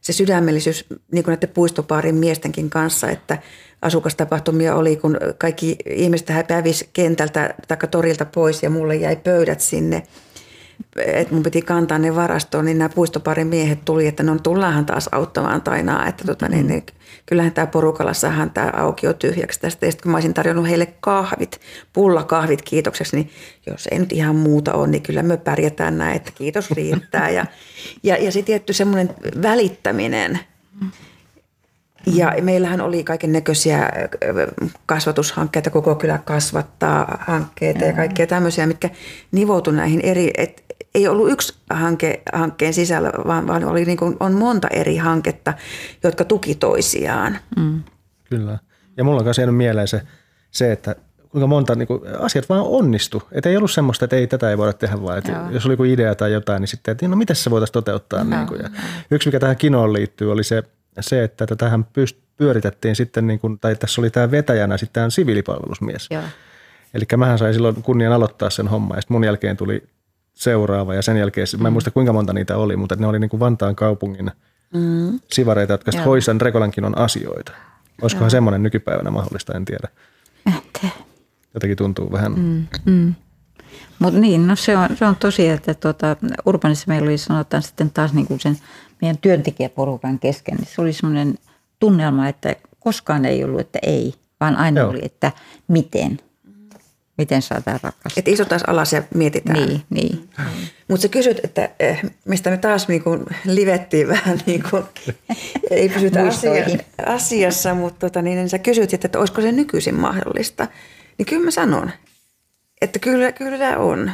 se 0.00 0.12
sydämellisyys, 0.12 0.86
niin 1.12 1.24
kuin 1.24 1.32
näiden 1.32 1.48
puistopaarin 1.48 2.14
miestenkin 2.14 2.70
kanssa, 2.70 3.10
että– 3.10 3.38
asukastapahtumia 3.82 4.74
oli, 4.74 4.96
kun 4.96 5.16
kaikki 5.38 5.76
ihmiset 5.86 6.28
häpävisi 6.28 6.88
kentältä 6.92 7.54
tai 7.68 7.76
torilta 7.90 8.24
pois 8.24 8.62
ja 8.62 8.70
mulle 8.70 8.96
jäi 8.96 9.16
pöydät 9.16 9.60
sinne. 9.60 10.02
Että 10.96 11.34
mun 11.34 11.42
piti 11.42 11.62
kantaa 11.62 11.98
ne 11.98 12.14
varastoon, 12.14 12.64
niin 12.64 12.78
nämä 12.78 12.88
puistoparin 12.88 13.46
miehet 13.46 13.84
tuli, 13.84 14.06
että 14.06 14.22
no 14.22 14.38
tullaanhan 14.42 14.86
taas 14.86 15.08
auttamaan 15.12 15.62
tainaa. 15.62 16.06
Että 16.06 16.24
tota, 16.24 16.48
niin, 16.48 16.66
niin, 16.66 16.86
kyllähän 17.26 17.52
tämä 17.52 17.66
porukalla 17.66 18.14
saadaan 18.14 18.50
tämä 18.50 18.70
aukio 18.76 19.12
tyhjäksi 19.12 19.60
tästä. 19.60 19.86
Ja 19.86 19.92
sitten 19.92 20.02
kun 20.02 20.10
mä 20.10 20.16
olisin 20.16 20.34
tarjonnut 20.34 20.68
heille 20.68 20.86
kahvit, 21.00 21.60
pullakahvit 21.92 22.62
kiitokseksi, 22.62 23.16
niin 23.16 23.30
jos 23.66 23.88
ei 23.90 23.98
nyt 23.98 24.12
ihan 24.12 24.36
muuta 24.36 24.72
ole, 24.72 24.86
niin 24.86 25.02
kyllä 25.02 25.22
me 25.22 25.36
pärjätään 25.36 25.98
näin, 25.98 26.16
että 26.16 26.32
kiitos 26.34 26.70
riittää. 26.70 27.30
Ja, 27.30 27.46
ja, 28.02 28.16
ja 28.16 28.32
se 28.32 28.42
tietty 28.42 28.72
semmoinen 28.72 29.14
välittäminen– 29.42 30.38
ja 32.06 32.34
meillähän 32.42 32.80
oli 32.80 33.04
kaiken 33.04 33.32
näköisiä 33.32 33.90
kasvatushankkeita, 34.86 35.70
koko 35.70 35.94
kylä 35.94 36.18
kasvattaa 36.18 37.24
hankkeita 37.26 37.84
ja 37.84 37.92
kaikkea 37.92 38.26
tämmöisiä, 38.26 38.66
mitkä 38.66 38.90
nivoutu 39.32 39.70
näihin 39.70 40.00
eri, 40.00 40.30
et 40.38 40.64
ei 40.94 41.08
ollut 41.08 41.30
yksi 41.30 41.54
hanke 41.70 42.22
hankkeen 42.32 42.74
sisällä, 42.74 43.12
vaan, 43.26 43.46
vaan 43.46 43.64
oli 43.64 43.84
niin 43.84 43.98
kuin, 43.98 44.16
on 44.20 44.32
monta 44.32 44.68
eri 44.68 44.96
hanketta, 44.96 45.54
jotka 46.02 46.24
tuki 46.24 46.54
toisiaan. 46.54 47.38
Mm. 47.56 47.82
Kyllä. 48.30 48.58
Ja 48.96 49.04
mulla 49.04 49.18
on 49.18 49.24
myös 49.24 49.38
jäänyt 49.38 49.56
mieleen 49.56 49.88
se, 49.88 50.02
se 50.50 50.72
että 50.72 50.96
kuinka 51.28 51.46
monta 51.46 51.74
niin 51.74 51.88
kuin, 51.88 52.00
asiat 52.18 52.48
vaan 52.48 52.62
onnistu. 52.64 53.22
Että 53.32 53.48
ei 53.48 53.56
ollut 53.56 53.70
semmoista, 53.70 54.04
että 54.04 54.16
ei 54.16 54.26
tätä 54.26 54.50
ei 54.50 54.58
voida 54.58 54.72
tehdä 54.72 55.02
vaan. 55.02 55.18
Että 55.18 55.44
jos 55.50 55.66
oli 55.66 55.72
joku 55.72 55.84
idea 55.84 56.14
tai 56.14 56.32
jotain, 56.32 56.60
niin 56.60 56.68
sitten, 56.68 56.92
että 56.92 57.08
no 57.08 57.16
miten 57.16 57.36
se 57.36 57.50
voitaisiin 57.50 57.72
toteuttaa. 57.72 58.24
Niin 58.24 58.46
kuin. 58.46 58.60
Ja 58.62 58.70
yksi, 59.10 59.28
mikä 59.28 59.40
tähän 59.40 59.56
kinoon 59.56 59.92
liittyy, 59.92 60.32
oli 60.32 60.44
se 60.44 60.62
se, 61.00 61.24
että 61.24 61.46
tätähän 61.46 61.86
pyöritettiin 62.36 62.96
sitten, 62.96 63.26
niin 63.26 63.38
kuin, 63.38 63.58
tai 63.58 63.76
tässä 63.76 64.00
oli 64.00 64.10
tämä 64.10 64.30
vetäjänä 64.30 64.76
sitten 64.76 64.94
tämä 64.94 65.10
siviilipalvelusmies. 65.10 66.08
Eli 66.94 67.04
mähän 67.16 67.38
sain 67.38 67.54
silloin 67.54 67.82
kunnian 67.82 68.12
aloittaa 68.12 68.50
sen 68.50 68.68
homman 68.68 68.96
ja 68.96 69.00
sitten 69.00 69.14
mun 69.14 69.24
jälkeen 69.24 69.56
tuli 69.56 69.82
seuraava 70.34 70.94
ja 70.94 71.02
sen 71.02 71.16
jälkeen, 71.16 71.46
mm. 71.52 71.62
mä 71.62 71.68
en 71.68 71.72
mm. 71.72 71.74
muista 71.74 71.90
kuinka 71.90 72.12
monta 72.12 72.32
niitä 72.32 72.56
oli, 72.56 72.76
mutta 72.76 72.96
ne 72.96 73.06
oli 73.06 73.18
niin 73.18 73.30
kuin 73.30 73.40
Vantaan 73.40 73.76
kaupungin 73.76 74.30
mm. 74.74 75.20
sivareita, 75.32 75.72
jotka 75.72 75.90
sitten 75.92 76.06
hoisan 76.06 76.40
Rekolankinon 76.40 76.98
asioita. 76.98 77.52
Olisikohan 78.02 78.26
Joo. 78.26 78.30
semmoinen 78.30 78.62
nykypäivänä 78.62 79.10
mahdollista, 79.10 79.54
en 79.54 79.64
tiedä. 79.64 79.88
En 80.46 80.90
Jotenkin 81.54 81.76
tuntuu 81.76 82.12
vähän. 82.12 82.32
Mm. 82.32 82.66
Mm. 82.84 83.14
Mutta 83.98 84.20
niin, 84.20 84.46
no 84.46 84.56
se 84.56 84.76
on, 84.76 84.88
se 84.96 85.04
on 85.04 85.16
tosi, 85.16 85.48
että 85.48 85.74
tuota, 85.74 86.16
Urbanissa 86.46 86.84
meillä 86.88 87.06
oli 87.06 87.18
sanotaan 87.18 87.62
sitten 87.62 87.90
taas 87.90 88.12
niin 88.12 88.26
kuin 88.26 88.40
sen 88.40 88.56
meidän 89.00 89.18
työntekijäporukan 89.18 90.18
kesken, 90.18 90.56
niin 90.56 90.68
se 90.74 90.80
oli 90.80 90.92
semmoinen 90.92 91.34
tunnelma, 91.78 92.28
että 92.28 92.56
koskaan 92.80 93.24
ei 93.24 93.44
ollut, 93.44 93.60
että 93.60 93.78
ei, 93.82 94.14
vaan 94.40 94.56
aina 94.56 94.80
Joo. 94.80 94.90
oli, 94.90 95.00
että 95.02 95.32
miten. 95.68 96.18
Miten 97.18 97.42
saadaan 97.42 97.80
rakastaa. 97.82 98.12
Että 98.16 98.30
istutaan 98.30 98.60
alas 98.66 98.92
ja 98.92 99.02
mietitään. 99.14 99.58
Niin, 99.58 99.82
niin. 99.90 100.28
Mutta 100.88 101.02
sä 101.02 101.08
kysyt, 101.08 101.40
että 101.44 101.70
eh, 101.80 102.02
mistä 102.24 102.50
me 102.50 102.56
taas 102.56 102.88
niin 102.88 103.02
kuin 103.02 103.24
livettiin 103.44 104.08
vähän 104.08 104.40
niin 104.46 104.62
kuin, 104.70 104.84
ei 105.70 105.88
pysytä 105.88 106.22
asia, 106.22 106.52
asiassa, 107.06 107.74
mutta 107.74 107.98
tota, 107.98 108.22
niin, 108.22 108.36
niin 108.36 108.48
sä 108.48 108.58
kysyt, 108.58 108.94
että, 108.94 109.06
että 109.06 109.18
olisiko 109.18 109.40
se 109.40 109.52
nykyisin 109.52 109.94
mahdollista. 109.94 110.68
Niin 111.18 111.26
kyllä 111.26 111.44
mä 111.44 111.50
sanon, 111.50 111.90
että 112.80 112.98
kyllä, 112.98 113.32
kyllä 113.32 113.78
on 113.78 114.12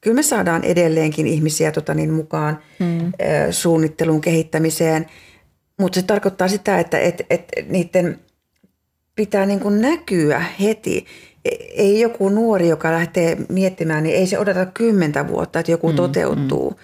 kyllä 0.00 0.14
me 0.14 0.22
saadaan 0.22 0.64
edelleenkin 0.64 1.26
ihmisiä 1.26 1.72
tota 1.72 1.94
niin, 1.94 2.12
mukaan 2.12 2.58
mm. 2.78 3.12
suunnitteluun, 3.50 4.20
kehittämiseen, 4.20 5.06
mutta 5.80 6.00
se 6.00 6.06
tarkoittaa 6.06 6.48
sitä, 6.48 6.78
että 6.78 6.98
et, 6.98 7.26
et, 7.30 7.44
niiden 7.68 8.18
pitää 9.14 9.46
niin 9.46 9.60
kuin 9.60 9.80
näkyä 9.80 10.44
heti. 10.60 11.06
E, 11.44 11.50
ei 11.74 12.00
joku 12.00 12.28
nuori, 12.28 12.68
joka 12.68 12.92
lähtee 12.92 13.36
miettimään, 13.48 14.02
niin 14.02 14.16
ei 14.16 14.26
se 14.26 14.38
odota 14.38 14.66
kymmentä 14.66 15.28
vuotta, 15.28 15.60
että 15.60 15.72
joku 15.72 15.88
mm, 15.88 15.96
toteutuu, 15.96 16.70
mm. 16.70 16.76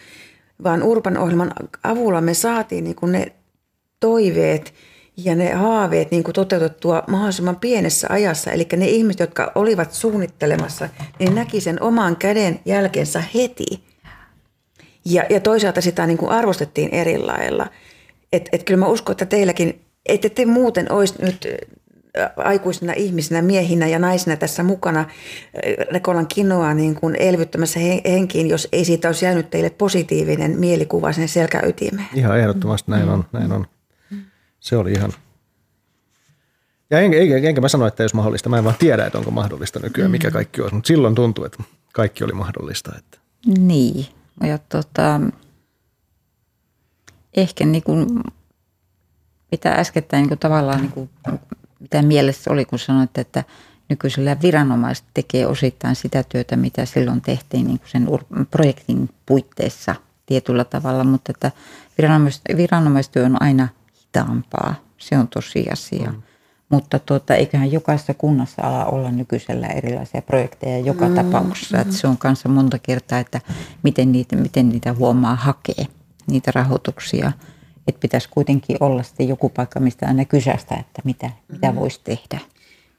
vaan 0.64 0.82
Urban 0.82 1.18
ohjelman 1.18 1.52
avulla 1.82 2.20
me 2.20 2.34
saatiin 2.34 2.84
niin 2.84 2.96
kuin 2.96 3.12
ne 3.12 3.32
toiveet– 4.00 4.74
ja 5.16 5.34
ne 5.34 5.52
haaveet 5.52 6.10
niin 6.10 6.24
kuin 6.24 6.34
toteutettua 6.34 7.02
mahdollisimman 7.08 7.56
pienessä 7.56 8.06
ajassa. 8.10 8.52
Eli 8.52 8.66
ne 8.76 8.88
ihmiset, 8.88 9.20
jotka 9.20 9.52
olivat 9.54 9.92
suunnittelemassa, 9.92 10.88
niin 11.18 11.34
näki 11.34 11.60
sen 11.60 11.82
oman 11.82 12.16
käden 12.16 12.60
jälkensä 12.64 13.22
heti. 13.34 13.84
Ja, 15.04 15.24
ja 15.30 15.40
toisaalta 15.40 15.80
sitä 15.80 16.06
niin 16.06 16.18
kuin 16.18 16.30
arvostettiin 16.30 16.88
eri 16.90 17.18
lailla. 17.18 17.66
Että 18.32 18.50
et 18.52 18.64
kyllä 18.64 18.78
mä 18.80 18.86
uskon, 18.86 19.12
että 19.12 19.26
teilläkin, 19.26 19.80
ette 20.06 20.28
te 20.28 20.46
muuten 20.46 20.92
olisi 20.92 21.14
nyt 21.22 21.48
äh, 22.18 22.30
aikuisina 22.36 22.92
ihmisinä, 22.92 23.42
miehinä 23.42 23.86
ja 23.86 23.98
naisina 23.98 24.36
tässä 24.36 24.62
mukana 24.62 25.00
äh, 25.00 25.06
Rekolan 25.92 26.26
kinoa 26.26 26.74
niin 26.74 26.94
kuin 26.94 27.16
elvyttämässä 27.18 27.80
henkiin, 28.04 28.48
jos 28.48 28.68
ei 28.72 28.84
siitä 28.84 29.08
olisi 29.08 29.24
jäänyt 29.24 29.50
teille 29.50 29.70
positiivinen 29.70 30.58
mielikuva 30.58 31.12
sen 31.12 31.28
selkäytimeen. 31.28 32.08
Ihan 32.14 32.38
ehdottomasti 32.38 32.90
näin 32.90 33.08
on. 33.08 33.24
Näin 33.32 33.52
on 33.52 33.66
se 34.64 34.76
oli 34.76 34.92
ihan... 34.92 35.12
Ja 36.90 37.00
enkä, 37.00 37.18
enkä, 37.18 37.48
enkä 37.48 37.60
mä 37.60 37.68
sano, 37.68 37.86
että 37.86 38.02
olisi 38.02 38.16
mahdollista. 38.16 38.48
Mä 38.48 38.58
en 38.58 38.64
vaan 38.64 38.76
tiedä, 38.78 39.06
että 39.06 39.18
onko 39.18 39.30
mahdollista 39.30 39.80
nykyään, 39.80 40.10
mikä 40.10 40.28
mm. 40.28 40.32
kaikki 40.32 40.60
olisi. 40.60 40.74
Mutta 40.74 40.88
silloin 40.88 41.14
tuntui, 41.14 41.46
että 41.46 41.62
kaikki 41.92 42.24
oli 42.24 42.32
mahdollista. 42.32 42.92
Että. 42.98 43.18
Niin. 43.58 44.06
Ja 44.40 44.58
tota, 44.58 45.20
ehkä 47.36 47.64
niin 47.64 47.82
kuin, 47.82 48.06
mitä 49.50 49.72
äskettäin 49.72 50.20
niin 50.20 50.28
kuin 50.28 50.38
tavallaan, 50.38 50.80
niin 50.80 50.92
kuin, 50.92 51.10
mitä 51.80 52.02
mielessä 52.02 52.50
oli, 52.50 52.64
kun 52.64 52.78
sanoit, 52.78 53.18
että 53.18 53.44
nykyisellä 53.88 54.36
viranomaiset 54.42 55.04
tekee 55.14 55.46
osittain 55.46 55.96
sitä 55.96 56.22
työtä, 56.22 56.56
mitä 56.56 56.84
silloin 56.84 57.20
tehtiin 57.20 57.66
niin 57.66 57.78
kuin 57.78 57.90
sen 57.90 58.08
projektin 58.50 59.10
puitteissa 59.26 59.94
tietyllä 60.26 60.64
tavalla, 60.64 61.04
mutta 61.04 61.32
että 61.32 61.52
viranomaistyö 62.56 63.24
on 63.24 63.42
aina 63.42 63.68
hitaampaa 64.14 64.74
se 64.98 65.18
on 65.18 65.28
tosiasia. 65.28 66.10
Mm. 66.10 66.22
Mutta 66.68 66.98
tuota, 66.98 67.34
eiköhän 67.34 67.72
jokaisessa 67.72 68.14
kunnassa 68.14 68.62
ala 68.62 68.84
olla 68.84 69.10
nykyisellä 69.10 69.66
erilaisia 69.66 70.22
projekteja 70.22 70.78
joka 70.78 71.08
mm. 71.08 71.14
tapauksessa. 71.14 71.80
Että 71.80 71.94
se 71.94 72.06
on 72.06 72.18
kanssa 72.18 72.48
monta 72.48 72.78
kertaa, 72.78 73.18
että 73.18 73.40
miten 73.82 74.12
niitä, 74.12 74.36
miten 74.36 74.68
niitä 74.68 74.92
huomaa 74.92 75.36
hakee, 75.36 75.86
niitä 76.26 76.50
rahoituksia. 76.54 77.32
Että 77.88 78.00
pitäisi 78.00 78.28
kuitenkin 78.30 78.76
olla 78.80 79.02
sitten 79.02 79.28
joku 79.28 79.48
paikka, 79.48 79.80
mistä 79.80 80.06
aina 80.06 80.24
kysästä, 80.24 80.74
että 80.74 81.02
mitä, 81.04 81.30
mitä 81.48 81.72
mm. 81.72 81.78
voisi 81.78 82.00
tehdä. 82.04 82.40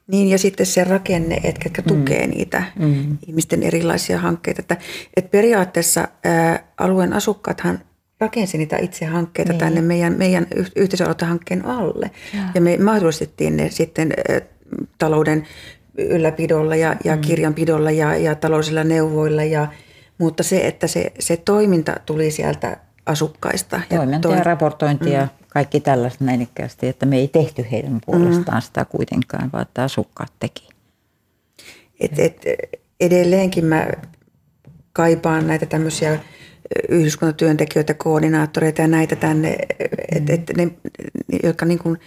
Niin 0.07 0.27
ja 0.27 0.37
sitten 0.37 0.65
se 0.65 0.83
rakenne, 0.83 1.35
että 1.35 1.61
ketkä 1.61 1.81
mm. 1.81 1.87
tukee 1.87 2.27
niitä 2.27 2.63
mm. 2.79 3.17
ihmisten 3.27 3.63
erilaisia 3.63 4.19
hankkeita. 4.19 4.61
Että, 4.61 4.77
että 5.17 5.29
periaatteessa 5.29 6.07
ää, 6.23 6.63
alueen 6.77 7.13
asukkaathan 7.13 7.79
rakensi 8.19 8.57
niitä 8.57 8.77
itse 8.77 9.05
hankkeita 9.05 9.51
niin. 9.51 9.59
tänne 9.59 9.81
meidän, 9.81 10.13
meidän 10.13 10.47
yhteisöaloitehankkeen 10.75 11.65
alle. 11.65 12.11
Ja, 12.33 12.39
ja 12.53 12.61
me 12.61 12.77
mahdollistettiin 12.77 13.57
ne 13.57 13.69
sitten 13.69 14.13
talouden 14.97 15.43
ylläpidolla 15.97 16.75
ja, 16.75 16.95
ja 17.03 17.15
mm. 17.15 17.21
kirjanpidolla 17.21 17.91
ja, 17.91 18.15
ja 18.17 18.35
taloudellisilla 18.35 18.83
neuvoilla. 18.83 19.43
Ja, 19.43 19.67
mutta 20.17 20.43
se, 20.43 20.67
että 20.67 20.87
se, 20.87 21.13
se 21.19 21.37
toiminta 21.37 21.95
tuli 22.05 22.31
sieltä 22.31 22.77
asukkaista. 23.05 23.81
Toiminta 23.89 24.27
ja, 24.27 24.35
toi, 24.35 24.43
raportointia 24.43 25.21
mm 25.21 25.45
kaikki 25.55 25.79
tällaista 25.79 26.23
näinikkäästi, 26.23 26.87
että 26.87 27.05
me 27.05 27.17
ei 27.17 27.27
tehty 27.27 27.65
heidän 27.71 27.99
puolestaan 28.05 28.57
mm. 28.57 28.61
sitä 28.61 28.85
kuitenkaan, 28.85 29.49
vaan 29.53 29.61
että 29.61 29.83
asukkaat 29.83 30.33
teki. 30.39 30.69
Et, 31.99 32.19
et, 32.19 32.41
edelleenkin 32.99 33.65
mä 33.65 33.87
kaipaan 34.93 35.47
näitä 35.47 35.65
tämmöisiä 35.65 36.19
yhdyskuntatyöntekijöitä, 36.89 37.93
koordinaattoreita 37.93 38.81
ja 38.81 38.87
näitä 38.87 39.15
tänne, 39.15 39.57
et, 40.15 40.29
et 40.29 40.51
ne, 40.57 40.71
jotka 41.43 41.65
niin 41.65 41.79
kuin 41.79 41.99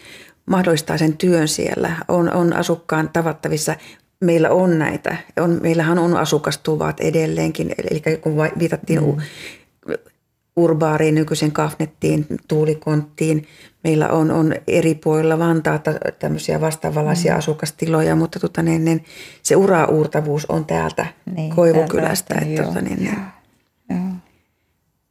mahdollistaa 0.46 0.98
sen 0.98 1.16
työn 1.16 1.48
siellä, 1.48 1.96
on, 2.08 2.32
on 2.34 2.52
asukkaan 2.52 3.10
tavattavissa. 3.12 3.74
Meillä 4.20 4.50
on 4.50 4.78
näitä, 4.78 5.16
on, 5.40 5.58
meillähän 5.62 5.98
on 5.98 6.16
asukastuvat 6.16 7.00
edelleenkin, 7.00 7.74
eli 7.78 8.18
kun 8.20 8.36
viitattiin 8.58 9.04
mm 9.04 9.16
urbaariin, 10.58 11.14
nykyisen 11.14 11.52
kafnettiin, 11.52 12.26
tuulikonttiin. 12.48 13.46
Meillä 13.84 14.08
on, 14.08 14.30
on 14.30 14.54
eri 14.66 14.94
puolilla 14.94 15.38
Vantaata 15.38 15.92
tämmöisiä 16.18 16.60
vastaavanlaisia 16.60 17.32
mm. 17.32 17.38
asukastiloja, 17.38 18.16
mutta 18.16 18.40
tota, 18.40 18.62
niin, 18.62 18.84
niin, 18.84 19.04
se 19.42 19.56
urauurtavuus 19.56 20.46
on 20.46 20.64
täältä 20.64 21.06
niin, 21.34 21.54
Koivukylästä. 21.54 22.34
Täältä, 22.34 22.50
että, 22.50 22.62
tota, 22.62 22.80
niin, 22.80 22.98
niin. 22.98 23.18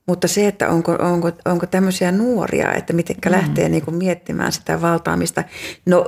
Mutta 0.07 0.27
se, 0.27 0.47
että 0.47 0.69
onko, 0.69 0.91
onko, 0.91 1.31
onko 1.45 1.65
tämmöisiä 1.65 2.11
nuoria, 2.11 2.73
että 2.73 2.93
miten 2.93 3.15
mm. 3.25 3.31
lähtee 3.31 3.69
niin 3.69 3.85
kuin 3.85 3.95
miettimään 3.95 4.51
sitä 4.51 4.81
valtaamista. 4.81 5.43
No 5.85 6.07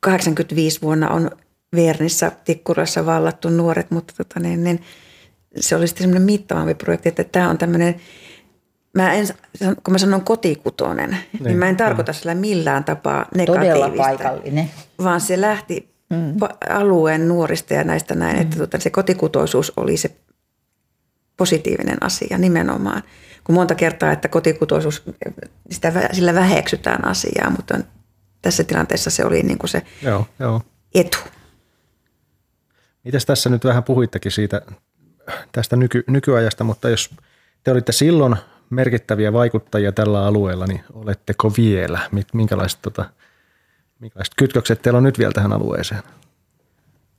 85 0.00 0.82
vuonna 0.82 1.10
on 1.10 1.30
Vernissä, 1.76 2.32
Tikkurassa 2.44 3.06
vallattu 3.06 3.50
nuoret, 3.50 3.90
mutta 3.90 4.14
tota, 4.16 4.40
niin, 4.40 4.64
niin, 4.64 4.82
se 5.56 5.76
oli 5.76 5.86
sitten 5.86 6.02
semmoinen 6.02 6.22
mittavampi 6.22 6.74
projekti, 6.74 7.08
että 7.08 7.24
tämä 7.24 7.50
on 7.50 7.58
tämmöinen– 7.58 7.94
mä 8.94 9.12
en, 9.12 9.26
kun 9.84 9.92
mä 9.92 9.98
sanon 9.98 10.24
kotikutonen, 10.24 11.10
niin, 11.10 11.44
niin 11.44 11.58
mä 11.58 11.68
en 11.68 11.76
tarkoita 11.76 12.12
sillä 12.12 12.34
millään 12.34 12.84
tapaa 12.84 13.26
negatiivista. 13.34 13.74
Todella 13.74 13.96
paikallinen. 13.96 14.70
Vaan 15.04 15.20
se 15.20 15.40
lähti 15.40 15.88
mm. 16.10 16.34
alueen 16.70 17.28
nuorista 17.28 17.74
ja 17.74 17.84
näistä 17.84 18.14
näin, 18.14 18.36
mm. 18.36 18.42
että 18.42 18.56
tuota, 18.56 18.78
se 18.80 18.90
kotikutoisuus 18.90 19.72
oli 19.76 19.96
se 19.96 20.10
positiivinen 21.36 21.98
asia 22.00 22.38
nimenomaan. 22.38 23.02
Kun 23.44 23.54
monta 23.54 23.74
kertaa, 23.74 24.12
että 24.12 24.28
kotikutoisuus, 24.28 25.02
sitä, 25.70 26.08
sillä 26.12 26.34
väheksytään 26.34 27.04
asiaa, 27.04 27.50
mutta 27.50 27.78
tässä 28.42 28.64
tilanteessa 28.64 29.10
se 29.10 29.24
oli 29.24 29.42
niin 29.42 29.58
kuin 29.58 29.70
se 29.70 29.82
joo, 30.02 30.26
joo. 30.38 30.62
etu. 30.94 31.18
Mitäs 33.04 33.26
tässä 33.26 33.50
nyt 33.50 33.64
vähän 33.64 33.84
puhuittekin 33.84 34.32
siitä 34.32 34.62
tästä 35.52 35.76
nyky, 35.76 36.04
nykyajasta, 36.06 36.64
mutta 36.64 36.88
jos 36.88 37.10
te 37.64 37.70
olitte 37.70 37.92
silloin 37.92 38.36
merkittäviä 38.70 39.32
vaikuttajia 39.32 39.92
tällä 39.92 40.26
alueella, 40.26 40.66
niin 40.66 40.84
oletteko 40.92 41.52
vielä? 41.56 41.98
Minkälaiset, 42.32 42.82
tota, 42.82 43.10
minkälaiset 43.98 44.34
kytkökset 44.36 44.82
teillä 44.82 44.96
on 44.96 45.02
nyt 45.02 45.18
vielä 45.18 45.32
tähän 45.32 45.52
alueeseen? 45.52 46.02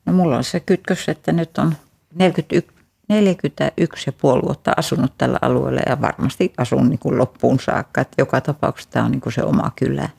No 0.06 0.14
mulla 0.14 0.38
on 0.38 0.44
se 0.44 0.60
kytkös, 0.60 1.10
että 1.10 1.32
nyt 1.32 1.58
on 1.58 1.76
41, 2.16 2.75
41 3.10 4.10
ja 4.10 4.14
puoli 4.22 4.42
vuotta 4.42 4.72
asunut 4.78 5.14
tällä 5.18 5.38
alueella 5.42 5.82
ja 5.90 6.02
varmasti 6.02 6.54
asun 6.58 6.90
niin 6.90 7.00
kuin 7.00 7.18
loppuun 7.18 7.60
saakka. 7.60 8.02
Että 8.02 8.22
joka 8.22 8.42
tapauksessa 8.42 8.92
tämä 8.92 9.06
on 9.06 9.12
niin 9.12 9.22
kuin 9.22 9.34
se 9.34 9.44
oma 9.44 9.72
kylä. 9.76 10.10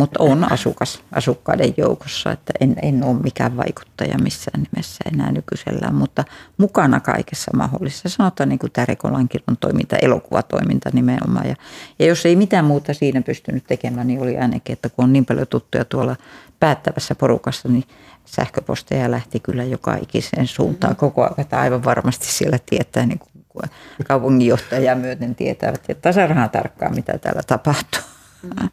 Mutta 0.00 0.22
on 0.22 0.52
asukas 0.52 1.02
asukkaiden 1.12 1.74
joukossa, 1.76 2.32
että 2.32 2.52
en, 2.60 2.76
en 2.82 3.04
ole 3.04 3.22
mikään 3.22 3.56
vaikuttaja 3.56 4.18
missään 4.18 4.62
nimessä 4.62 5.04
enää 5.12 5.32
nykyisellään, 5.32 5.94
mutta 5.94 6.24
mukana 6.56 7.00
kaikessa 7.00 7.56
mahdollisessa. 7.56 8.08
Sanotaan 8.08 8.48
niin 8.48 8.58
kuin 8.58 8.72
tämä 8.72 8.84
Rekolankilon 8.84 9.56
toiminta, 9.60 9.96
elokuvatoiminta 9.96 10.90
nimenomaan. 10.92 11.48
Ja, 11.48 11.54
ja 11.98 12.06
jos 12.06 12.26
ei 12.26 12.36
mitään 12.36 12.64
muuta 12.64 12.94
siinä 12.94 13.22
pystynyt 13.22 13.64
tekemään, 13.66 14.06
niin 14.06 14.20
oli 14.20 14.38
ainakin, 14.38 14.72
että 14.72 14.88
kun 14.88 15.04
on 15.04 15.12
niin 15.12 15.26
paljon 15.26 15.46
tuttuja 15.46 15.84
tuolla 15.84 16.16
päättävässä 16.60 17.14
porukassa, 17.14 17.68
niin 17.68 17.84
sähköposteja 18.24 19.10
lähti 19.10 19.40
kyllä 19.40 19.64
joka 19.64 19.94
ikiseen 20.02 20.46
suuntaan 20.46 20.96
koko 20.96 21.22
ajan. 21.22 21.34
Että 21.40 21.60
aivan 21.60 21.84
varmasti 21.84 22.26
siellä 22.26 22.58
tietää, 22.66 23.06
niin 23.06 23.18
kuin 23.18 23.70
kaupunginjohtajaa 24.08 24.96
myöten 24.96 25.34
tietävät, 25.34 25.84
että 25.88 26.08
tasarahan 26.08 26.50
tarkkaan, 26.50 26.94
mitä 26.94 27.18
täällä 27.18 27.42
tapahtuu. 27.46 28.02
Mm. 28.42 28.68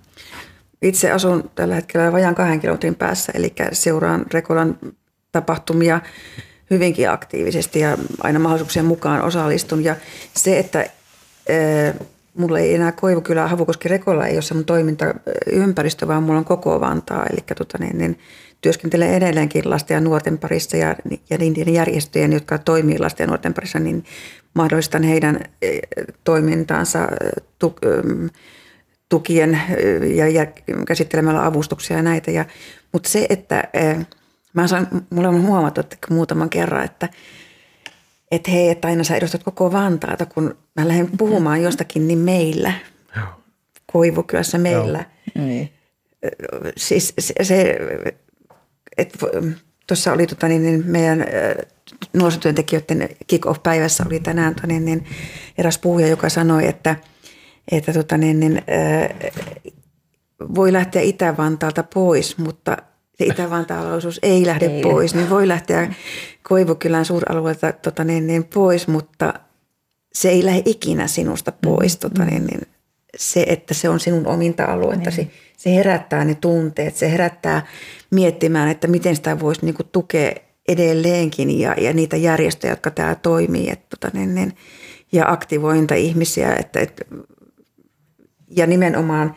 Itse 0.82 1.12
asun 1.12 1.52
tällä 1.56 1.76
hetkellä 1.76 2.12
vajan 2.12 2.36
kahden 2.36 2.60
kilometrin 2.60 2.96
päässä, 2.96 3.32
eli 3.36 3.54
seuraan 3.72 4.26
Rekolan 4.34 4.78
tapahtumia 5.32 6.02
hyvinkin 6.70 7.10
aktiivisesti 7.10 7.80
ja 7.80 7.98
aina 8.20 8.40
mahdollisuuksien 8.40 8.86
mukaan 8.86 9.22
osallistun. 9.22 9.84
Ja 9.84 9.96
se, 10.34 10.60
että 10.60 10.82
e, 11.48 11.58
mulla 12.34 12.60
ei 12.60 12.76
enää 12.76 12.92
Koivukylä, 12.92 13.48
Havukoski, 13.48 13.90
Rekola 13.90 14.28
ei 14.28 14.36
ole 14.36 14.42
semmoinen 14.42 14.66
toimintaympäristö, 14.66 16.08
vaan 16.08 16.24
mulla 16.24 16.40
on 16.40 16.46
koko 16.46 16.82
Vantaa. 16.82 17.26
Eli 17.26 17.44
tota, 17.58 17.78
niin, 17.78 17.98
niin, 17.98 18.20
työskentelen 18.62 19.14
edelleenkin 19.14 19.70
lasten 19.70 19.96
ja 19.96 20.02
nuorten 20.02 20.38
parissa 20.38 20.78
ja, 20.78 20.96
ja 21.30 21.38
niiden 21.38 21.74
järjestöjen, 21.74 22.34
jotka 22.34 22.58
toimii 22.58 23.00
lasten 23.00 23.24
ja 23.24 23.28
nuorten 23.28 23.54
parissa, 23.54 23.80
niin 23.80 24.06
mahdollistan 24.54 25.04
heidän 25.04 25.40
e, 25.62 25.80
toimintaansa, 26.24 27.08
tu, 27.60 27.76
tukien 29.10 29.62
ja, 30.16 30.28
ja 30.28 30.46
käsittelemällä 30.88 31.46
avustuksia 31.46 31.98
ja 31.98 32.04
näitä. 32.04 32.32
Ja, 32.32 32.46
mutta 32.94 33.10
se, 33.10 33.26
että 33.30 33.64
mä 34.54 34.68
saan, 34.68 34.88
mulla 35.10 35.30
on 35.30 35.48
huomattu 35.48 35.82
että 35.82 35.98
muutaman 36.10 36.50
kerran, 36.50 36.86
että 36.86 37.10
että 38.32 38.52
hei, 38.52 38.70
että 38.70 38.88
aina 38.88 39.04
sä 39.04 39.16
edustat 39.16 39.44
koko 39.44 39.72
Vantaata, 39.72 40.26
kun 40.26 40.58
mä 40.76 40.88
lähden 40.88 41.18
puhumaan 41.18 41.62
jostakin, 41.62 42.08
niin 42.08 42.20
meillä, 42.20 42.74
Koivukylässä 43.92 44.58
meillä. 44.58 45.06
Niin. 45.36 45.74
Siis 46.78 47.14
se, 47.20 47.34
se 47.42 47.78
että 48.98 49.18
tuossa 49.88 50.14
oli 50.14 50.28
tota, 50.28 50.48
niin, 50.48 50.64
niin 50.64 50.84
meidän 50.86 51.26
nuorisotyöntekijöiden 52.14 53.10
kick-off-päivässä 53.28 54.04
oli 54.08 54.20
tänään 54.20 54.56
niin, 54.68 54.86
niin 54.86 55.06
eräs 55.58 55.78
puhuja, 55.78 56.08
joka 56.08 56.30
sanoi, 56.30 56.68
että– 56.68 56.96
että 57.72 57.94
tota 57.94 58.18
niin, 58.18 58.40
niin, 58.40 58.58
äh, 58.58 59.32
voi 60.56 60.74
lähteä 60.74 61.02
Itä-Vantaalta 61.02 61.84
pois, 61.84 62.38
mutta 62.38 62.78
se 63.18 63.26
Itä-Vantaalaisuus 63.26 64.20
ei 64.24 64.46
lähde 64.46 64.66
ei. 64.66 64.82
pois, 64.82 65.16
niin 65.16 65.30
voi 65.30 65.48
lähteä 65.48 65.94
Koivukylän 66.44 67.06
suuralueelta 67.06 67.72
tota 67.72 68.04
niin, 68.04 68.28
niin 68.28 68.44
pois, 68.44 68.88
mutta 68.88 69.34
se 70.14 70.30
ei 70.30 70.46
lähde 70.46 70.62
ikinä 70.66 71.08
sinusta 71.08 71.52
pois. 71.52 71.96
Mm. 71.96 72.00
Tota 72.00 72.26
niin, 72.26 72.46
niin, 72.46 72.62
se, 73.18 73.46
että 73.48 73.74
se 73.74 73.90
on 73.90 74.00
sinun 74.00 74.28
ominta 74.28 74.66
aluettasi, 74.66 75.22
niin. 75.22 75.32
se 75.58 75.76
herättää 75.76 76.26
ne 76.26 76.36
tunteet, 76.36 76.96
se 76.96 77.12
herättää 77.12 77.66
miettimään, 78.12 78.70
että 78.70 78.88
miten 78.88 79.16
sitä 79.16 79.40
voisi 79.40 79.66
niin 79.66 79.76
kuin 79.76 79.90
tukea 79.92 80.32
edelleenkin 80.68 81.60
ja, 81.60 81.76
ja 81.82 81.94
niitä 81.94 82.18
järjestöjä, 82.18 82.72
jotka 82.72 82.92
täällä 82.92 83.16
toimii 83.16 83.70
että, 83.70 83.86
tota, 83.90 84.18
niin, 84.18 84.36
niin, 84.36 84.54
ja 85.12 85.32
aktivointa 85.32 85.96
ihmisiä, 85.96 86.56
että, 86.56 86.80
että 86.80 87.06
ja 88.50 88.68
nimenomaan 88.68 89.36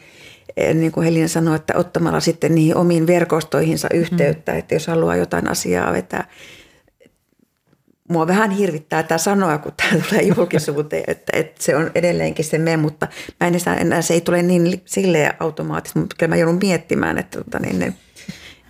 eh, 0.56 0.74
niin 0.74 0.92
kuin 0.92 1.04
Helina 1.04 1.28
sanoi, 1.28 1.56
että 1.56 1.76
ottamalla 1.76 2.20
sitten 2.20 2.54
niihin 2.54 2.76
omiin 2.76 3.06
verkostoihinsa 3.06 3.88
yhteyttä, 3.94 4.52
mm. 4.52 4.58
että 4.58 4.74
jos 4.74 4.86
haluaa 4.86 5.16
jotain 5.16 5.50
asiaa 5.50 5.92
vetää. 5.92 6.28
Mua 8.08 8.26
vähän 8.26 8.50
hirvittää 8.50 9.02
tämä 9.02 9.18
sanoa, 9.18 9.58
kun 9.58 9.72
tämä 9.76 10.02
tulee 10.08 10.22
julkisuuteen, 10.22 11.04
että, 11.12 11.32
että 11.36 11.62
se 11.62 11.76
on 11.76 11.90
edelleenkin 11.94 12.44
se 12.44 12.58
me, 12.58 12.76
mutta 12.76 13.08
mä 13.40 13.46
en 13.46 13.54
enää, 13.80 14.02
se 14.02 14.14
ei 14.14 14.20
tule 14.20 14.42
niin 14.42 14.82
silleen 14.84 15.34
automaattisesti, 15.40 15.98
mutta 15.98 16.16
kyllä 16.18 16.30
mä 16.30 16.36
joudun 16.36 16.58
miettimään, 16.62 17.18
että, 17.18 17.38
tota, 17.38 17.58
niin 17.58 17.78
ne, 17.78 17.94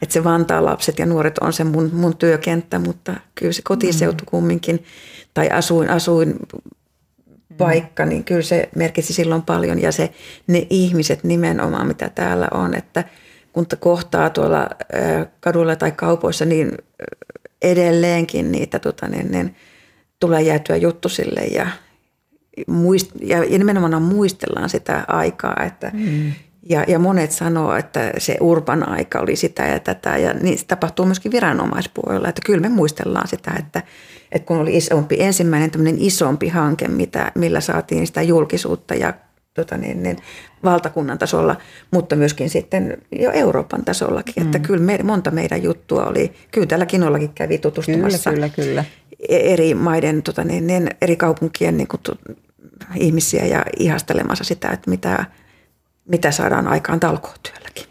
että 0.02 0.12
se 0.12 0.24
Vantaan 0.24 0.64
lapset 0.64 0.98
ja 0.98 1.06
nuoret 1.06 1.38
on 1.38 1.52
se 1.52 1.64
mun, 1.64 1.90
mun 1.92 2.16
työkenttä, 2.16 2.78
mutta 2.78 3.14
kyllä 3.34 3.52
se 3.52 3.62
kotiseutu 3.64 4.24
mm. 4.24 4.30
kumminkin, 4.30 4.84
tai 5.34 5.48
asuin, 5.48 5.90
asuin 5.90 6.36
paikka, 7.60 8.06
niin 8.06 8.24
kyllä 8.24 8.42
se 8.42 8.68
merkitsi 8.74 9.12
silloin 9.12 9.42
paljon. 9.42 9.82
Ja 9.82 9.92
se, 9.92 10.10
ne 10.46 10.66
ihmiset 10.70 11.24
nimenomaan, 11.24 11.86
mitä 11.86 12.08
täällä 12.08 12.48
on, 12.54 12.74
että 12.74 13.04
kun 13.52 13.66
kohtaa 13.80 14.30
tuolla 14.30 14.68
kaduilla 15.40 15.76
tai 15.76 15.92
kaupoissa, 15.92 16.44
niin 16.44 16.72
edelleenkin 17.62 18.52
niitä 18.52 18.78
tota, 18.78 19.08
niin, 19.08 19.30
niin, 19.30 19.56
tulee 20.20 20.42
jäätyä 20.42 20.76
juttusille 20.76 21.40
ja, 21.40 21.66
muist, 22.66 23.10
ja, 23.20 23.44
ja 23.44 23.58
nimenomaan 23.58 24.02
muistellaan 24.02 24.68
sitä 24.68 25.04
aikaa, 25.08 25.56
että 25.66 25.90
mm. 25.94 26.32
Ja, 26.68 26.84
ja 26.88 26.98
monet 26.98 27.32
sanoo, 27.32 27.76
että 27.76 28.12
se 28.18 28.36
urban 28.40 28.88
aika 28.88 29.20
oli 29.20 29.36
sitä 29.36 29.66
ja 29.66 29.80
tätä, 29.80 30.16
ja 30.16 30.34
niin 30.34 30.58
se 30.58 30.66
tapahtuu 30.66 31.06
myöskin 31.06 31.32
viranomaispuolella, 31.32 32.28
että 32.28 32.42
kyllä 32.46 32.60
me 32.60 32.68
muistellaan 32.68 33.28
sitä, 33.28 33.50
että, 33.58 33.82
että 34.32 34.46
kun 34.46 34.56
oli 34.56 34.76
isompi, 34.76 35.16
ensimmäinen 35.18 35.70
tämmöinen 35.70 36.00
isompi 36.00 36.48
hanke, 36.48 36.88
mitä, 36.88 37.32
millä 37.34 37.60
saatiin 37.60 38.06
sitä 38.06 38.22
julkisuutta 38.22 38.94
ja 38.94 39.14
tota 39.54 39.76
niin, 39.76 40.02
niin, 40.02 40.16
valtakunnan 40.64 41.18
tasolla, 41.18 41.56
mutta 41.90 42.16
myöskin 42.16 42.50
sitten 42.50 42.98
jo 43.12 43.30
Euroopan 43.30 43.84
tasollakin, 43.84 44.34
mm. 44.36 44.42
että 44.42 44.58
kyllä 44.58 44.84
me, 44.84 44.98
monta 45.02 45.30
meidän 45.30 45.62
juttua 45.62 46.04
oli, 46.04 46.32
kyllä 46.50 46.66
täällä 46.66 46.86
Kinollakin 46.86 47.34
kävi 47.34 47.58
tutustumassa 47.58 48.30
kyllä, 48.30 48.48
kyllä, 48.48 48.68
kyllä. 48.68 48.84
E-, 49.28 49.52
eri 49.52 49.74
maiden, 49.74 50.22
tota 50.22 50.44
niin, 50.44 50.66
niin, 50.66 50.90
eri 51.02 51.16
kaupunkien 51.16 51.76
niin 51.76 51.88
kuin, 51.88 52.00
ihmisiä 52.96 53.46
ja 53.46 53.64
ihastelemassa 53.78 54.44
sitä, 54.44 54.68
että 54.68 54.90
mitä 54.90 55.24
mitä 56.10 56.30
saadaan 56.30 56.68
aikaan 56.68 57.00
talkootyölläkin. 57.00 57.84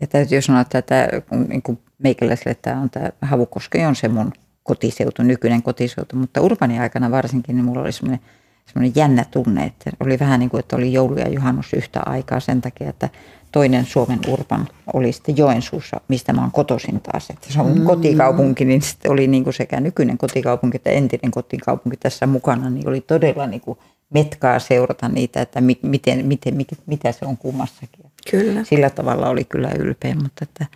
Ja 0.00 0.06
täytyy 0.06 0.42
sanoa, 0.42 0.60
että 0.60 0.82
tämä, 0.82 1.06
niin 1.48 1.62
kuin 1.62 1.78
meikäläiselle 1.98 2.56
tämä 2.62 2.80
on 2.80 2.90
tämä 2.90 3.10
Havukoski 3.22 3.84
on 3.84 3.96
se 3.96 4.08
mun 4.08 4.32
kotiseutu, 4.62 5.22
nykyinen 5.22 5.62
kotiseutu, 5.62 6.16
mutta 6.16 6.40
urbani 6.40 6.78
aikana 6.78 7.10
varsinkin 7.10 7.56
niin 7.56 7.64
mulla 7.64 7.80
oli 7.80 7.92
semmoinen, 7.92 8.20
semmoinen 8.66 8.92
jännä 8.96 9.24
tunne, 9.30 9.64
että 9.64 9.90
oli 10.00 10.18
vähän 10.18 10.40
niin 10.40 10.50
kuin, 10.50 10.58
että 10.58 10.76
oli 10.76 10.92
joulu 10.92 11.16
ja 11.16 11.28
juhannus 11.28 11.72
yhtä 11.72 12.00
aikaa 12.06 12.40
sen 12.40 12.60
takia, 12.60 12.88
että 12.88 13.08
toinen 13.52 13.86
Suomen 13.86 14.18
urban 14.28 14.68
oli 14.92 15.12
sitten 15.12 15.36
Joensuussa, 15.36 16.00
mistä 16.08 16.32
mä 16.32 16.40
oon 16.40 16.50
kotoisin 16.50 17.00
taas. 17.00 17.30
Että 17.30 17.52
se 17.52 17.60
on 17.60 17.78
mm. 17.78 17.84
kotikaupunki, 17.84 18.64
niin 18.64 18.82
sitten 18.82 19.10
oli 19.10 19.26
niin 19.26 19.44
kuin 19.44 19.54
sekä 19.54 19.80
nykyinen 19.80 20.18
kotikaupunki 20.18 20.76
että 20.76 20.90
entinen 20.90 21.30
kotikaupunki 21.30 21.96
tässä 21.96 22.26
mukana, 22.26 22.70
niin 22.70 22.88
oli 22.88 23.00
todella 23.00 23.46
niin 23.46 23.60
kuin 23.60 23.78
metkaa 24.10 24.58
seurata 24.58 25.08
niitä, 25.08 25.40
että 25.42 25.60
miten, 25.60 26.26
miten, 26.26 26.56
miten, 26.56 26.78
mitä 26.86 27.12
se 27.12 27.26
on 27.26 27.36
kummassakin. 27.36 28.04
Kyllä. 28.30 28.64
Sillä 28.64 28.90
tavalla 28.90 29.28
oli 29.28 29.44
kyllä 29.44 29.70
ylpeä, 29.78 30.14
mutta 30.14 30.42
että 30.42 30.66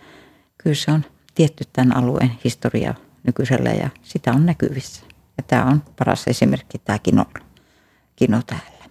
kyllä 0.57 0.75
se 0.75 0.91
on 0.91 1.05
tietty 1.35 1.63
tämän 1.73 1.97
alueen 1.97 2.31
historia 2.43 2.93
nykyisellä 3.23 3.69
ja 3.69 3.89
sitä 4.01 4.31
on 4.31 4.45
näkyvissä. 4.45 5.05
Ja 5.37 5.43
tämä 5.47 5.65
on 5.65 5.83
paras 5.99 6.27
esimerkki 6.27 6.77
tämä 6.77 6.99
kino, 6.99 7.25
kino 8.15 8.41
täällä. 8.47 8.83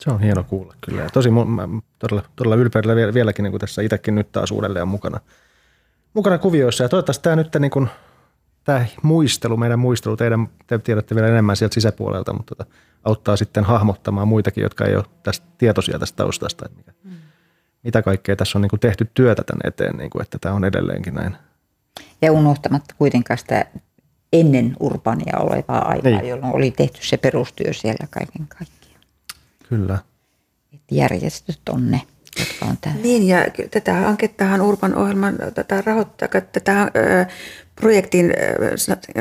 Se 0.00 0.10
on 0.10 0.20
hieno 0.20 0.44
kuulla 0.44 0.74
kyllä. 0.80 1.02
Ja 1.02 1.10
tosi 1.10 1.30
mä 1.30 1.68
todella, 1.98 2.22
todella 2.36 2.56
ylpeydellä 2.56 3.14
vieläkin 3.14 3.42
niin 3.42 3.52
kuin 3.52 3.60
tässä 3.60 3.82
itsekin 3.82 4.14
nyt 4.14 4.32
taas 4.32 4.50
uudelleen 4.50 4.88
mukana, 4.88 5.20
mukana 6.14 6.38
kuvioissa. 6.38 6.84
Ja 6.84 6.88
toivottavasti 6.88 7.22
tämä 7.22 7.36
nyt 7.36 7.56
niin 7.58 7.70
kuin, 7.70 7.88
tämä 8.64 8.86
muistelu, 9.02 9.56
meidän 9.56 9.78
muistelu, 9.78 10.16
teidän, 10.16 10.48
te 10.66 10.78
tiedätte 10.78 11.14
vielä 11.14 11.28
enemmän 11.28 11.56
sieltä 11.56 11.74
sisäpuolelta, 11.74 12.32
mutta 12.32 12.54
tota, 12.54 12.70
auttaa 13.08 13.36
sitten 13.36 13.64
hahmottamaan 13.64 14.28
muitakin, 14.28 14.62
jotka 14.62 14.84
ei 14.84 14.96
ole 14.96 15.04
tästä 15.22 15.46
tietoisia 15.58 15.98
tästä 15.98 16.16
taustasta, 16.16 16.66
että 16.66 16.76
mikä, 16.76 16.92
mm. 17.04 17.10
mitä 17.82 18.02
kaikkea 18.02 18.36
tässä 18.36 18.58
on 18.58 18.62
niin 18.62 18.70
kuin 18.70 18.80
tehty 18.80 19.10
työtä 19.14 19.42
tänne 19.42 19.68
eteen, 19.68 19.96
niin 19.96 20.10
kuin, 20.10 20.22
että 20.22 20.38
tämä 20.40 20.54
on 20.54 20.64
edelleenkin 20.64 21.14
näin. 21.14 21.36
Ja 22.22 22.32
unohtamatta 22.32 22.94
kuitenkaan 22.98 23.38
sitä 23.38 23.66
ennen 24.32 24.76
urbania 24.80 25.38
olevaa 25.38 25.88
aikaa, 25.88 26.10
niin. 26.10 26.28
jolloin 26.28 26.54
oli 26.54 26.70
tehty 26.70 26.98
se 27.02 27.16
perustyö 27.16 27.72
siellä 27.72 28.06
kaiken 28.10 28.46
kaikkiaan. 28.48 29.02
Kyllä. 29.68 29.98
Et 30.74 30.82
järjestöt 30.90 31.68
on 31.68 31.90
ne 31.90 32.02
jotka 32.38 32.66
on 32.66 32.76
täällä. 32.80 33.02
Niin, 33.02 33.28
ja 33.28 33.46
tätä 33.70 33.94
hankettahan 33.94 34.60
Urban 34.60 34.94
ohjelman 34.94 35.38
tätä 35.54 35.82
rahoittaa, 35.86 36.28
tätä 36.52 36.90
projektin 37.80 38.34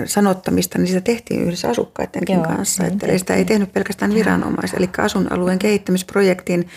sanottamista, 0.05 0.77
niin 0.77 0.87
sitä 0.87 1.01
tehtiin 1.01 1.41
yhdessä 1.41 1.69
asukkaidenkin 1.69 2.35
Joo, 2.35 2.45
kanssa. 2.45 2.83
Niin 2.83 2.93
että 2.93 3.17
sitä 3.17 3.33
ei 3.33 3.45
tehnyt 3.45 3.73
pelkästään 3.73 4.13
viranomais. 4.13 4.73
Eli 4.73 4.89
asuinalueen 4.97 5.59
kehittämisprojektin 5.59 6.69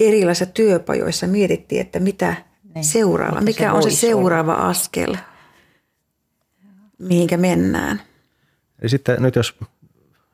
erilaisissa 0.00 0.46
työpajoissa 0.46 1.26
mietittiin, 1.26 1.80
että 1.80 2.00
mitä 2.00 2.34
niin, 2.74 2.84
seuraava, 2.84 3.40
mikä 3.40 3.64
se 3.64 3.70
on 3.70 3.82
se 3.82 3.90
seuraava 3.90 4.54
olla. 4.54 4.68
askel, 4.68 5.16
mihinkä 6.98 7.36
mennään. 7.36 8.00
Eli 8.82 8.88
sitten 8.88 9.22
nyt 9.22 9.36
jos 9.36 9.54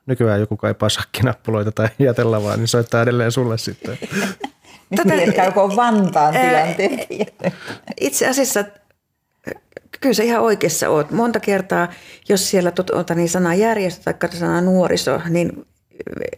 nykyään 0.05 0.39
joku 0.39 0.57
kaipaa 0.57 0.89
sakkinappuloita 0.89 1.71
tai 1.71 1.89
jätelavaa, 1.99 2.57
niin 2.57 2.67
soittaa 2.67 3.01
edelleen 3.01 3.31
sulle 3.31 3.57
sitten. 3.57 3.97
Tätä, 4.95 5.15
niin, 5.15 5.33
käykö 5.33 5.59
Vantaan 5.59 6.33
tilanteen? 6.33 6.99
Itse 8.01 8.27
asiassa 8.27 8.65
kyllä 10.01 10.13
sä 10.13 10.23
ihan 10.23 10.41
oikeassa 10.41 10.89
oot. 10.89 11.11
Monta 11.11 11.39
kertaa, 11.39 11.87
jos 12.29 12.49
siellä 12.49 12.71
tuota, 12.71 13.15
niin 13.15 13.29
sana 13.29 13.55
järjestö 13.55 14.13
tai 14.13 14.29
sana 14.31 14.61
nuoriso, 14.61 15.21
niin 15.29 15.65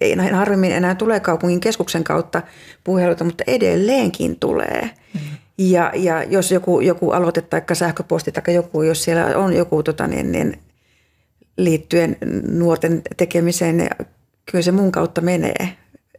ei 0.01 0.15
näin 0.15 0.35
harvemmin 0.35 0.71
enää 0.71 0.95
tulee 0.95 1.19
kaupungin 1.19 1.59
keskuksen 1.59 2.03
kautta 2.03 2.41
puheluita, 2.83 3.23
mutta 3.23 3.43
edelleenkin 3.47 4.39
tulee. 4.39 4.89
Mm. 5.13 5.19
Ja, 5.57 5.91
ja 5.95 6.23
jos 6.23 6.51
joku, 6.51 6.79
joku 6.79 7.11
aloite 7.11 7.41
tai 7.41 7.61
sähköposti 7.73 8.31
tai 8.31 8.53
joku, 8.53 8.81
jos 8.81 9.03
siellä 9.03 9.25
on 9.25 9.53
joku 9.53 9.83
tota, 9.83 10.07
niin, 10.07 10.31
niin, 10.31 10.59
liittyen 11.57 12.17
nuorten 12.47 13.01
tekemiseen, 13.17 13.77
niin 13.77 13.89
kyllä 14.51 14.61
se 14.61 14.71
mun 14.71 14.91
kautta 14.91 15.21
menee. 15.21 15.75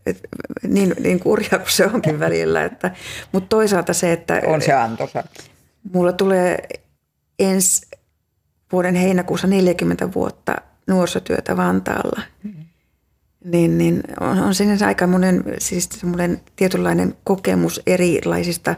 Et, 0.07 0.20
niin, 0.62 0.94
niin 1.01 1.20
kurja 1.20 1.59
kuin 1.59 1.70
se 1.70 1.86
onkin 1.86 2.20
välillä. 2.20 2.64
Että, 2.64 2.90
mutta 3.32 3.48
toisaalta 3.48 3.92
se, 3.92 4.12
että... 4.12 4.42
On 4.46 4.62
se 4.62 4.72
antoisa. 4.72 5.24
Mulla 5.92 6.12
tulee 6.12 6.68
ensi 7.38 7.86
vuoden 8.72 8.94
heinäkuussa 8.94 9.46
40 9.46 10.12
vuotta 10.14 10.57
nuorisotyötä 10.86 11.57
Vantaalla. 11.57 12.22
Mm-hmm. 12.42 12.64
Niin, 13.44 13.78
niin 13.78 14.03
on, 14.20 14.38
on 14.38 14.55
sinne 14.55 14.86
aika 14.86 15.07
monen, 15.07 15.44
siis 15.59 15.88
semmoinen 15.92 16.40
tietynlainen 16.57 17.14
kokemus 17.24 17.82
erilaisista 17.86 18.74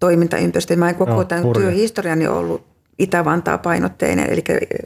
toimintaympäristöistä. 0.00 0.76
Mä 0.76 0.88
en 0.88 0.94
koko 0.94 1.12
no, 1.12 1.24
tämän 1.24 1.52
työhistoriani 1.52 2.26
ollut 2.26 2.66
Itä-Vantaa 2.98 3.58
painotteinen, 3.58 4.30
eli 4.30 4.44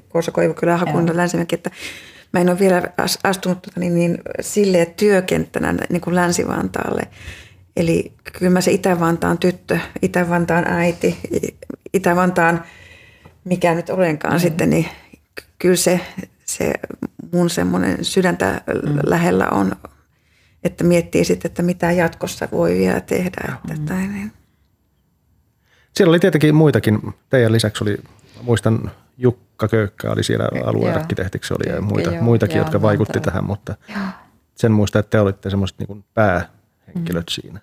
Korsa 0.08 0.30
Koivukylä, 0.30 0.76
Hakunta, 0.76 1.16
Länsimäki, 1.16 1.54
että 1.54 1.70
mä 2.32 2.40
en 2.40 2.48
ole 2.48 2.58
vielä 2.58 2.82
astunut 3.24 3.62
tota, 3.62 3.80
niin, 3.80 3.94
niin, 3.94 4.18
silleen 4.40 4.86
työkenttänä 4.96 5.74
niin 5.90 6.00
kuin 6.00 6.14
Länsi-Vantaalle. 6.14 7.02
Eli 7.76 8.12
kyllä 8.38 8.52
mä 8.52 8.60
se 8.60 8.70
Itä-Vantaan 8.70 9.38
tyttö, 9.38 9.78
Itä-Vantaan 10.02 10.64
äiti, 10.68 11.18
Itä-Vantaan 11.92 12.64
mikä 13.44 13.74
nyt 13.74 13.90
olenkaan 13.90 14.34
mm. 14.34 14.40
sitten, 14.40 14.70
niin 14.70 14.86
kyllä 15.58 15.76
se, 15.76 16.00
se 16.44 16.72
mun 17.32 17.50
semmoinen 17.50 18.04
sydäntä 18.04 18.60
mm. 18.66 18.98
lähellä 19.06 19.48
on, 19.48 19.72
että 20.64 20.84
miettii 20.84 21.24
sitten, 21.24 21.48
että 21.48 21.62
mitä 21.62 21.92
jatkossa 21.92 22.48
voi 22.52 22.78
vielä 22.78 23.00
tehdä. 23.00 23.56
Että 23.70 23.80
mm. 23.80 23.86
tai 23.86 24.06
niin. 24.06 24.32
Siellä 25.96 26.10
oli 26.10 26.20
tietenkin 26.20 26.54
muitakin. 26.54 27.14
Teidän 27.30 27.52
lisäksi 27.52 27.84
oli, 27.84 27.96
muistan 28.42 28.90
Jukka 29.18 29.68
Köykkä 29.68 30.10
oli 30.10 30.24
siellä 30.24 30.48
aluearkkitehtiksi 30.64 31.54
oli 31.54 31.74
ja 31.74 31.82
muita, 31.82 32.12
joo, 32.12 32.22
muitakin, 32.22 32.56
joo, 32.56 32.64
jotka 32.64 32.82
vaikutti 32.82 33.20
tähän, 33.20 33.44
mutta 33.44 33.74
joo. 33.88 34.06
sen 34.54 34.72
muista, 34.72 34.98
että 34.98 35.10
te 35.10 35.20
olitte 35.20 35.50
semmoiset 35.50 35.78
niin 35.78 36.04
päähenkilöt 36.14 37.26
mm. 37.26 37.42
siinä. 37.42 37.60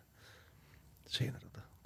siinä 1.08 1.38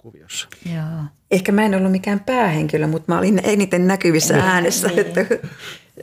kuviossa. 0.02 0.48
Joo. 0.74 1.04
Ehkä 1.30 1.52
mä 1.52 1.62
en 1.62 1.74
ollut 1.74 1.92
mikään 1.92 2.20
päähenkilö, 2.20 2.86
mutta 2.86 3.12
mä 3.12 3.18
olin 3.18 3.40
eniten 3.44 3.86
näkyvissä 3.86 4.34
niin, 4.34 4.44
äänessä. 4.44 4.88
Niin. 4.88 4.98
Että 4.98 5.26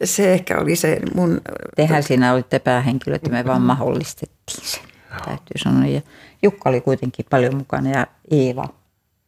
se 0.03 0.34
ehkä 0.34 0.57
oli 0.59 0.76
se 0.76 0.99
mun... 1.15 1.41
Tehän 1.76 2.03
siinä 2.03 2.34
olitte 2.34 2.59
päähenkilöt 2.59 3.24
ja 3.24 3.30
me 3.30 3.45
vaan 3.45 3.61
mahdollistettiin 3.61 4.68
se, 4.68 4.80
täytyy 5.26 5.57
sanoa. 5.57 5.86
Ja 5.86 6.01
Jukka 6.43 6.70
oli 6.70 6.82
kuitenkin 6.82 7.26
paljon 7.30 7.55
mukana 7.55 7.89
ja 7.89 8.07
Eeva, 8.32 8.70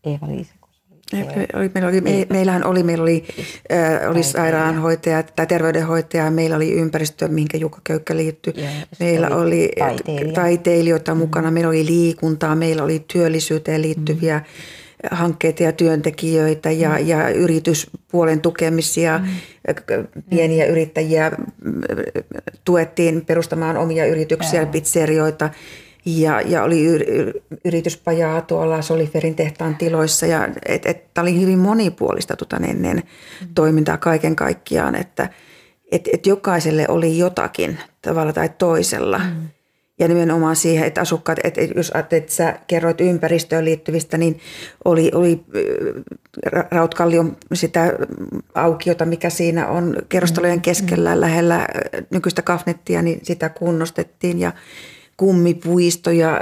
Eeva 0.04 0.28
Liisa. 0.28 0.54
Oli, 1.54 1.72
meillä 1.74 1.90
oli, 1.90 2.02
me, 2.02 2.28
meillähän 2.30 2.66
oli, 2.66 2.84
meillä 2.84 3.02
oli, 3.02 3.24
äh, 3.72 4.10
oli 4.10 4.24
sairaanhoitaja 4.24 5.24
tai 5.24 5.48
terveydenhoitaja, 5.48 6.32
meillä 6.32 6.56
oli 6.56 6.74
ympäristö, 6.74 7.28
mihinkä 7.28 7.58
Jukka 7.58 7.82
Köykkä 7.84 8.18
liittyi. 8.18 8.54
Ja, 8.58 8.70
meillä 9.00 9.30
oli 9.30 9.72
taiteilija. 9.80 10.34
taiteilijoita 10.34 11.14
mm. 11.14 11.18
mukana, 11.18 11.52
meillä 11.52 11.70
oli 11.70 11.86
liikuntaa, 11.86 12.56
meillä 12.56 12.84
oli 12.84 13.06
työllisyyteen 13.14 13.82
liittyviä 13.82 14.38
mm. 14.38 15.18
hankkeita 15.18 15.64
ja 15.64 15.72
työntekijöitä 15.72 16.72
ja, 16.72 16.90
mm. 16.90 17.08
ja 17.08 17.30
yrityspuolen 17.30 18.42
tukemisia. 18.42 19.18
Mm. 19.18 19.28
Pieniä 20.30 20.66
mm. 20.66 20.72
yrittäjiä 20.72 21.32
tuettiin 22.66 23.26
perustamaan 23.26 23.78
omia 23.78 24.06
yrityksiä, 24.06 24.60
ja. 24.60 24.66
pizzerioita– 24.68 25.50
ja, 26.18 26.42
ja 26.42 26.64
oli 26.64 26.86
yrityspajaa 27.66 28.42
tuolla 28.42 28.82
Soliferin 28.82 29.36
tehtaan 29.36 29.76
tiloissa 29.76 30.26
ja 30.26 30.50
et, 30.66 30.86
et, 30.86 31.04
oli 31.20 31.42
hyvin 31.42 31.60
monipuolista 31.60 32.36
tota, 32.36 32.60
niin, 32.60 32.82
niin, 32.82 32.96
mm. 32.96 33.48
toimintaa 33.56 33.98
kaiken 33.98 34.36
kaikkiaan, 34.36 34.96
että 34.96 35.30
et, 35.92 36.10
et 36.14 36.26
jokaiselle 36.26 36.86
oli 36.88 37.18
jotakin 37.18 37.80
tavalla 38.02 38.34
tai 38.34 38.50
toisella. 38.58 39.18
Mm. 39.18 39.50
Ja 40.00 40.08
nimenomaan 40.08 40.56
siihen, 40.56 40.88
että 40.88 41.02
asukkaat, 41.02 41.40
että 41.44 41.62
jos 41.62 41.92
että 41.96 42.34
sä 42.34 42.60
kerroit 42.68 43.02
ympäristöön 43.02 43.66
liittyvistä, 43.66 44.18
niin 44.18 44.40
oli, 44.86 45.12
oli 45.14 45.44
Rautkallion 46.72 47.38
sitä 47.54 47.94
aukiota, 48.56 49.06
mikä 49.06 49.30
siinä 49.30 49.68
on 49.68 49.98
kerrostalojen 50.10 50.62
keskellä 50.62 51.22
lähellä 51.22 51.68
nykyistä 52.10 52.42
kafnettia, 52.42 53.02
niin 53.02 53.20
sitä 53.24 53.50
kunnostettiin 53.50 54.40
ja 54.40 54.52
kummipuistoja 55.20 56.40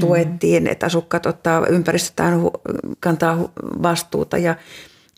tuettiin, 0.00 0.66
että 0.66 0.86
asukkaat 0.86 1.26
ottaa 1.26 1.66
ympäristötään 1.66 2.40
kantaa 3.00 3.52
vastuuta 3.82 4.38
ja 4.38 4.56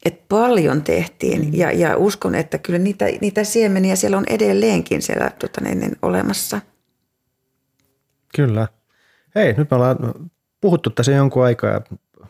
et 0.04 0.28
paljon 0.28 0.82
tehtiin 0.82 1.44
mm. 1.44 1.50
ja, 1.54 1.72
ja 1.72 1.96
uskon, 1.96 2.34
että 2.34 2.58
kyllä 2.58 2.78
niitä, 2.78 3.04
niitä 3.20 3.44
siemeniä 3.44 3.96
siellä 3.96 4.18
on 4.18 4.24
edelleenkin 4.30 5.02
siellä 5.02 5.30
tota, 5.38 5.60
niin, 5.64 5.80
niin, 5.80 5.92
olemassa. 6.02 6.60
Kyllä. 8.36 8.68
Hei, 9.34 9.52
nyt 9.52 9.70
me 9.70 9.74
ollaan 9.74 9.96
puhuttu 10.60 10.90
tässä 10.90 11.12
jonkun 11.12 11.44
aikaa 11.44 11.70
ja 11.70 11.80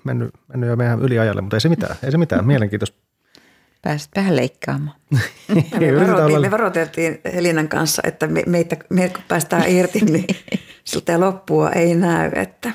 mennyt, 0.04 0.30
mennyt 0.48 0.70
jo 0.70 0.76
meidän 0.76 1.02
yliajalle, 1.02 1.40
mutta 1.40 1.56
ei 1.56 1.60
se 1.60 1.68
mitään. 1.68 1.96
Ei 2.02 2.10
se 2.10 2.18
mitään. 2.18 2.46
Mielenkiintoista. 2.52 2.98
Pääsit 3.82 4.10
vähän 4.16 4.36
leikkaamaan. 4.36 4.96
me, 5.80 6.00
varoitettiin, 6.00 6.40
me 6.40 6.50
varoiteltiin 6.50 7.20
Helinan 7.34 7.68
kanssa, 7.68 8.02
että 8.04 8.26
me, 8.26 8.42
meitä, 8.46 8.76
me 8.88 9.08
kun 9.08 9.22
päästään 9.28 9.68
irti, 9.68 10.00
niin 10.12 10.36
siltä 10.84 11.20
loppua 11.20 11.70
ei 11.70 11.94
näy. 11.94 12.30
Että. 12.34 12.72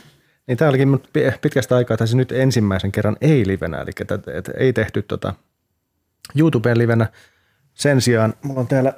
Niin 0.48 0.58
tämä 0.58 0.70
olikin 0.70 1.00
pitkästä 1.42 1.76
aikaa 1.76 1.98
tässä 1.98 2.18
nyt 2.18 2.32
ensimmäisen 2.32 2.92
kerran 2.92 3.18
ei-livenä, 3.22 3.82
eli 3.82 3.92
että, 4.02 4.20
että 4.34 4.52
ei 4.58 4.74
tehty 4.74 5.02
tota 5.02 5.34
YouTubeen 6.36 6.78
livenä. 6.78 7.08
Sen 7.74 8.02
sijaan 8.02 8.34
mulla 8.42 8.60
on 8.60 8.68
täällä 8.68 8.94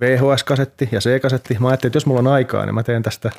VHS-kasetti 0.00 0.88
ja 0.92 1.00
C-kasetti. 1.00 1.56
Mä 1.60 1.68
ajattelin, 1.68 1.90
että 1.90 1.96
jos 1.96 2.06
mulla 2.06 2.20
on 2.20 2.26
aikaa, 2.26 2.66
niin 2.66 2.74
mä 2.74 2.82
teen 2.82 3.02
tästä 3.02 3.30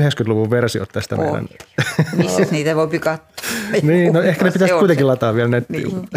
90-luvun 0.00 0.50
versiot 0.50 0.88
tästä 0.92 1.16
oh. 1.16 1.22
meidän. 1.22 1.48
Missä 2.16 2.42
niitä 2.50 2.76
voi 2.76 2.98
katsoa? 2.98 3.46
niin, 3.82 4.12
no 4.12 4.22
ehkä 4.22 4.44
ne 4.44 4.50
pitäisi 4.50 4.74
kuitenkin 4.74 5.06
lataa 5.06 5.34
vielä 5.34 5.48
nettiin. 5.48 6.08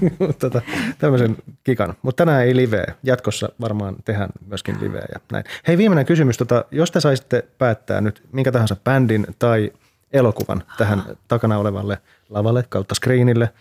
Niin. 0.00 0.16
tota, 0.40 0.62
tämmöisen 0.98 1.36
kikan. 1.64 1.94
Mutta 2.02 2.24
tänään 2.24 2.44
ei 2.44 2.56
live. 2.56 2.84
Jatkossa 3.02 3.48
varmaan 3.60 3.96
tehdään 4.04 4.30
myöskin 4.46 4.76
liveä 4.80 5.04
ja 5.14 5.20
näin. 5.32 5.44
Hei, 5.66 5.78
viimeinen 5.78 6.06
kysymys. 6.06 6.38
Tota, 6.38 6.64
jos 6.70 6.90
te 6.90 7.00
saisitte 7.00 7.44
päättää 7.58 8.00
nyt 8.00 8.22
minkä 8.32 8.52
tahansa 8.52 8.76
bändin 8.84 9.26
tai 9.38 9.72
elokuvan 10.12 10.62
tähän 10.78 11.02
takana 11.28 11.58
olevalle 11.58 11.98
lavalle 12.28 12.64
kautta 12.68 12.94
screenille, 12.94 13.52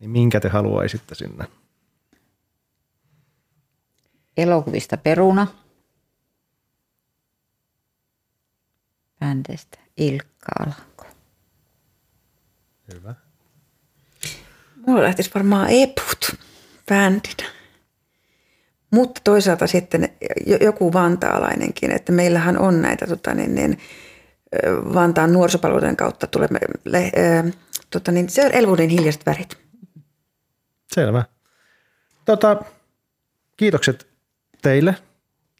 niin 0.00 0.10
minkä 0.10 0.40
te 0.40 0.48
haluaisitte 0.48 1.14
sinne? 1.14 1.44
Elokuvista 4.36 4.96
Peruna. 4.96 5.46
Bändistä 9.20 9.78
Ilkka 9.96 10.46
Alanko. 10.58 11.06
Hyvä. 12.94 13.14
Mulla 14.86 15.02
lähtisi 15.02 15.30
varmaan 15.34 15.68
Eput 15.70 16.36
bändinä. 16.88 17.50
Mutta 18.90 19.20
toisaalta 19.24 19.66
sitten 19.66 20.08
joku 20.60 20.92
vantaalainenkin, 20.92 21.90
että 21.90 22.12
meillähän 22.12 22.58
on 22.58 22.82
näitä 22.82 23.06
tota, 23.06 23.34
niin, 23.34 23.54
niin, 23.54 23.78
Vantaan 24.94 25.32
nuorisopalveluiden 25.32 25.96
kautta 25.96 26.26
tulemme, 26.26 26.58
le, 26.84 27.04
äh, 27.04 27.52
tota, 27.90 28.12
niin, 28.12 28.28
se 28.28 28.46
on 28.46 28.52
Elvuuden 28.52 28.88
hiljaiset 28.88 29.26
värit. 29.26 29.58
Selvä. 30.94 31.24
Tota, 32.24 32.62
kiitokset 33.56 34.06
teille 34.62 34.94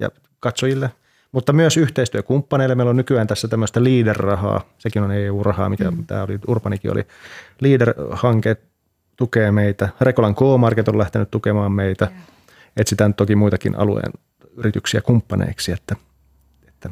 ja 0.00 0.10
katsojille, 0.40 0.90
mutta 1.32 1.52
myös 1.52 1.76
yhteistyökumppaneille. 1.76 2.74
Meillä 2.74 2.90
on 2.90 2.96
nykyään 2.96 3.26
tässä 3.26 3.48
tämmöistä 3.48 3.84
leader-rahaa, 3.84 4.60
sekin 4.78 5.02
on 5.02 5.12
EU-rahaa, 5.12 5.68
mitä 5.68 5.90
mm. 5.90 6.06
tämä 6.06 6.22
oli, 6.22 6.38
Urbanikin 6.46 6.92
oli. 6.92 7.06
Leader-hanke 7.60 8.56
tukee 9.16 9.52
meitä. 9.52 9.88
Rekolan 10.00 10.34
K-Market 10.34 10.88
on 10.88 10.98
lähtenyt 10.98 11.30
tukemaan 11.30 11.72
meitä. 11.72 12.08
Yeah. 12.10 12.22
Etsitään 12.76 13.14
toki 13.14 13.36
muitakin 13.36 13.78
alueen 13.78 14.12
yrityksiä 14.56 15.00
kumppaneiksi, 15.00 15.72
että, 15.72 15.96
että 16.68 16.90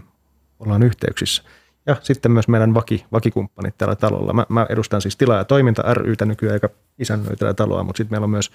ollaan 0.58 0.82
yhteyksissä. 0.82 1.42
Ja 1.86 1.96
sitten 2.02 2.32
myös 2.32 2.48
meidän 2.48 2.74
vaki, 2.74 3.04
vakikumppanit 3.12 3.78
tällä 3.78 3.96
talolla. 3.96 4.32
Mä, 4.32 4.46
mä 4.48 4.66
edustan 4.68 5.00
siis 5.00 5.16
tilaa 5.16 5.38
ja 5.38 5.44
toiminta 5.44 5.94
rytä 5.94 6.24
nykyään, 6.24 6.54
joka 6.54 6.68
isännöi 6.98 7.36
tällä 7.36 7.54
taloa, 7.54 7.82
mutta 7.82 7.96
sitten 7.98 8.14
meillä 8.14 8.24
on 8.24 8.30
myös 8.30 8.50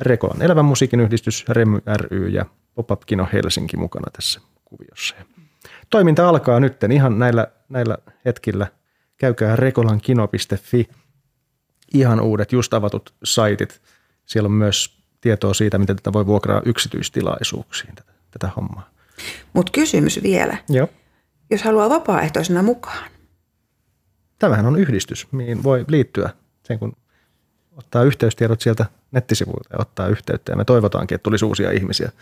Rekolan 0.00 0.42
elävän 0.42 0.64
musiikin 0.64 1.00
yhdistys, 1.00 1.44
Remy 1.48 1.80
ry 1.96 2.28
ja 2.28 2.46
Pop-Up 2.74 3.02
Kino 3.06 3.28
Helsinki 3.32 3.76
mukana 3.76 4.10
tässä 4.12 4.40
kuviossa. 4.76 5.14
Toiminta 5.90 6.28
alkaa 6.28 6.60
nyt 6.60 6.76
ihan 6.92 7.18
näillä, 7.18 7.46
näillä 7.68 7.98
hetkillä. 8.24 8.66
Käykää 9.16 9.56
rekolankino.fi. 9.56 10.88
Ihan 11.94 12.20
uudet, 12.20 12.52
just 12.52 12.74
avatut 12.74 13.14
saitit. 13.24 13.82
Siellä 14.26 14.46
on 14.46 14.52
myös 14.52 14.98
tietoa 15.20 15.54
siitä, 15.54 15.78
miten 15.78 15.96
tätä 15.96 16.12
voi 16.12 16.26
vuokraa 16.26 16.62
yksityistilaisuuksiin, 16.64 17.94
tätä, 17.94 18.12
tätä 18.30 18.50
hommaa. 18.56 18.90
Mutta 19.52 19.72
kysymys 19.72 20.22
vielä. 20.22 20.56
Joo. 20.68 20.88
Jos 21.50 21.62
haluaa 21.62 21.90
vapaaehtoisena 21.90 22.62
mukaan. 22.62 23.10
Tämähän 24.38 24.66
on 24.66 24.78
yhdistys, 24.78 25.26
mihin 25.32 25.62
voi 25.62 25.84
liittyä 25.88 26.30
sen, 26.64 26.78
kun 26.78 26.92
ottaa 27.76 28.02
yhteystiedot 28.02 28.60
sieltä 28.60 28.86
nettisivuilta 29.10 29.68
ja 29.72 29.78
ottaa 29.80 30.08
yhteyttä. 30.08 30.52
Ja 30.52 30.56
me 30.56 30.64
toivotaankin, 30.64 31.14
että 31.14 31.22
tulisi 31.22 31.44
uusia 31.44 31.70
ihmisiä. 31.70 32.12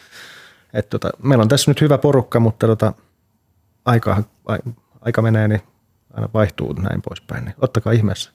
Et 0.73 0.89
tota, 0.89 1.11
meillä 1.23 1.43
on 1.43 1.49
tässä 1.49 1.71
nyt 1.71 1.81
hyvä 1.81 1.99
porukka, 1.99 2.41
mutta 2.41 2.67
tota, 2.67 2.93
aika, 3.85 4.25
aika 5.01 5.23
menee, 5.23 5.49
niin 5.49 5.61
aina 6.13 6.29
vaihtuu 6.35 6.73
näin 6.73 7.03
poispäin. 7.03 7.45
Niin 7.45 7.55
ottakaa 7.59 7.93
ihmeessä. 7.93 8.31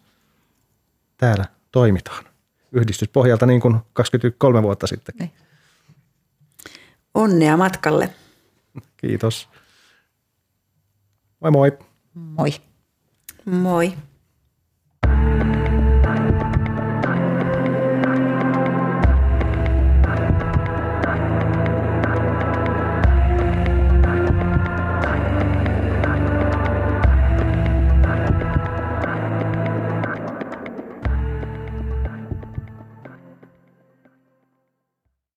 Täällä 1.18 1.46
toimitaan. 1.72 2.26
Yhdistyspohjalta 2.72 3.46
niin 3.46 3.62
kuin 3.62 3.78
23 3.94 4.64
vuotta 4.64 4.88
sitten. 4.88 5.16
Niin. 5.20 5.32
Onnea 7.14 7.58
matkalle. 7.58 8.14
Kiitos. 8.98 9.50
Moi 11.40 11.52
moi. 11.52 11.78
Moi. 12.14 12.52
Moi. 13.46 13.94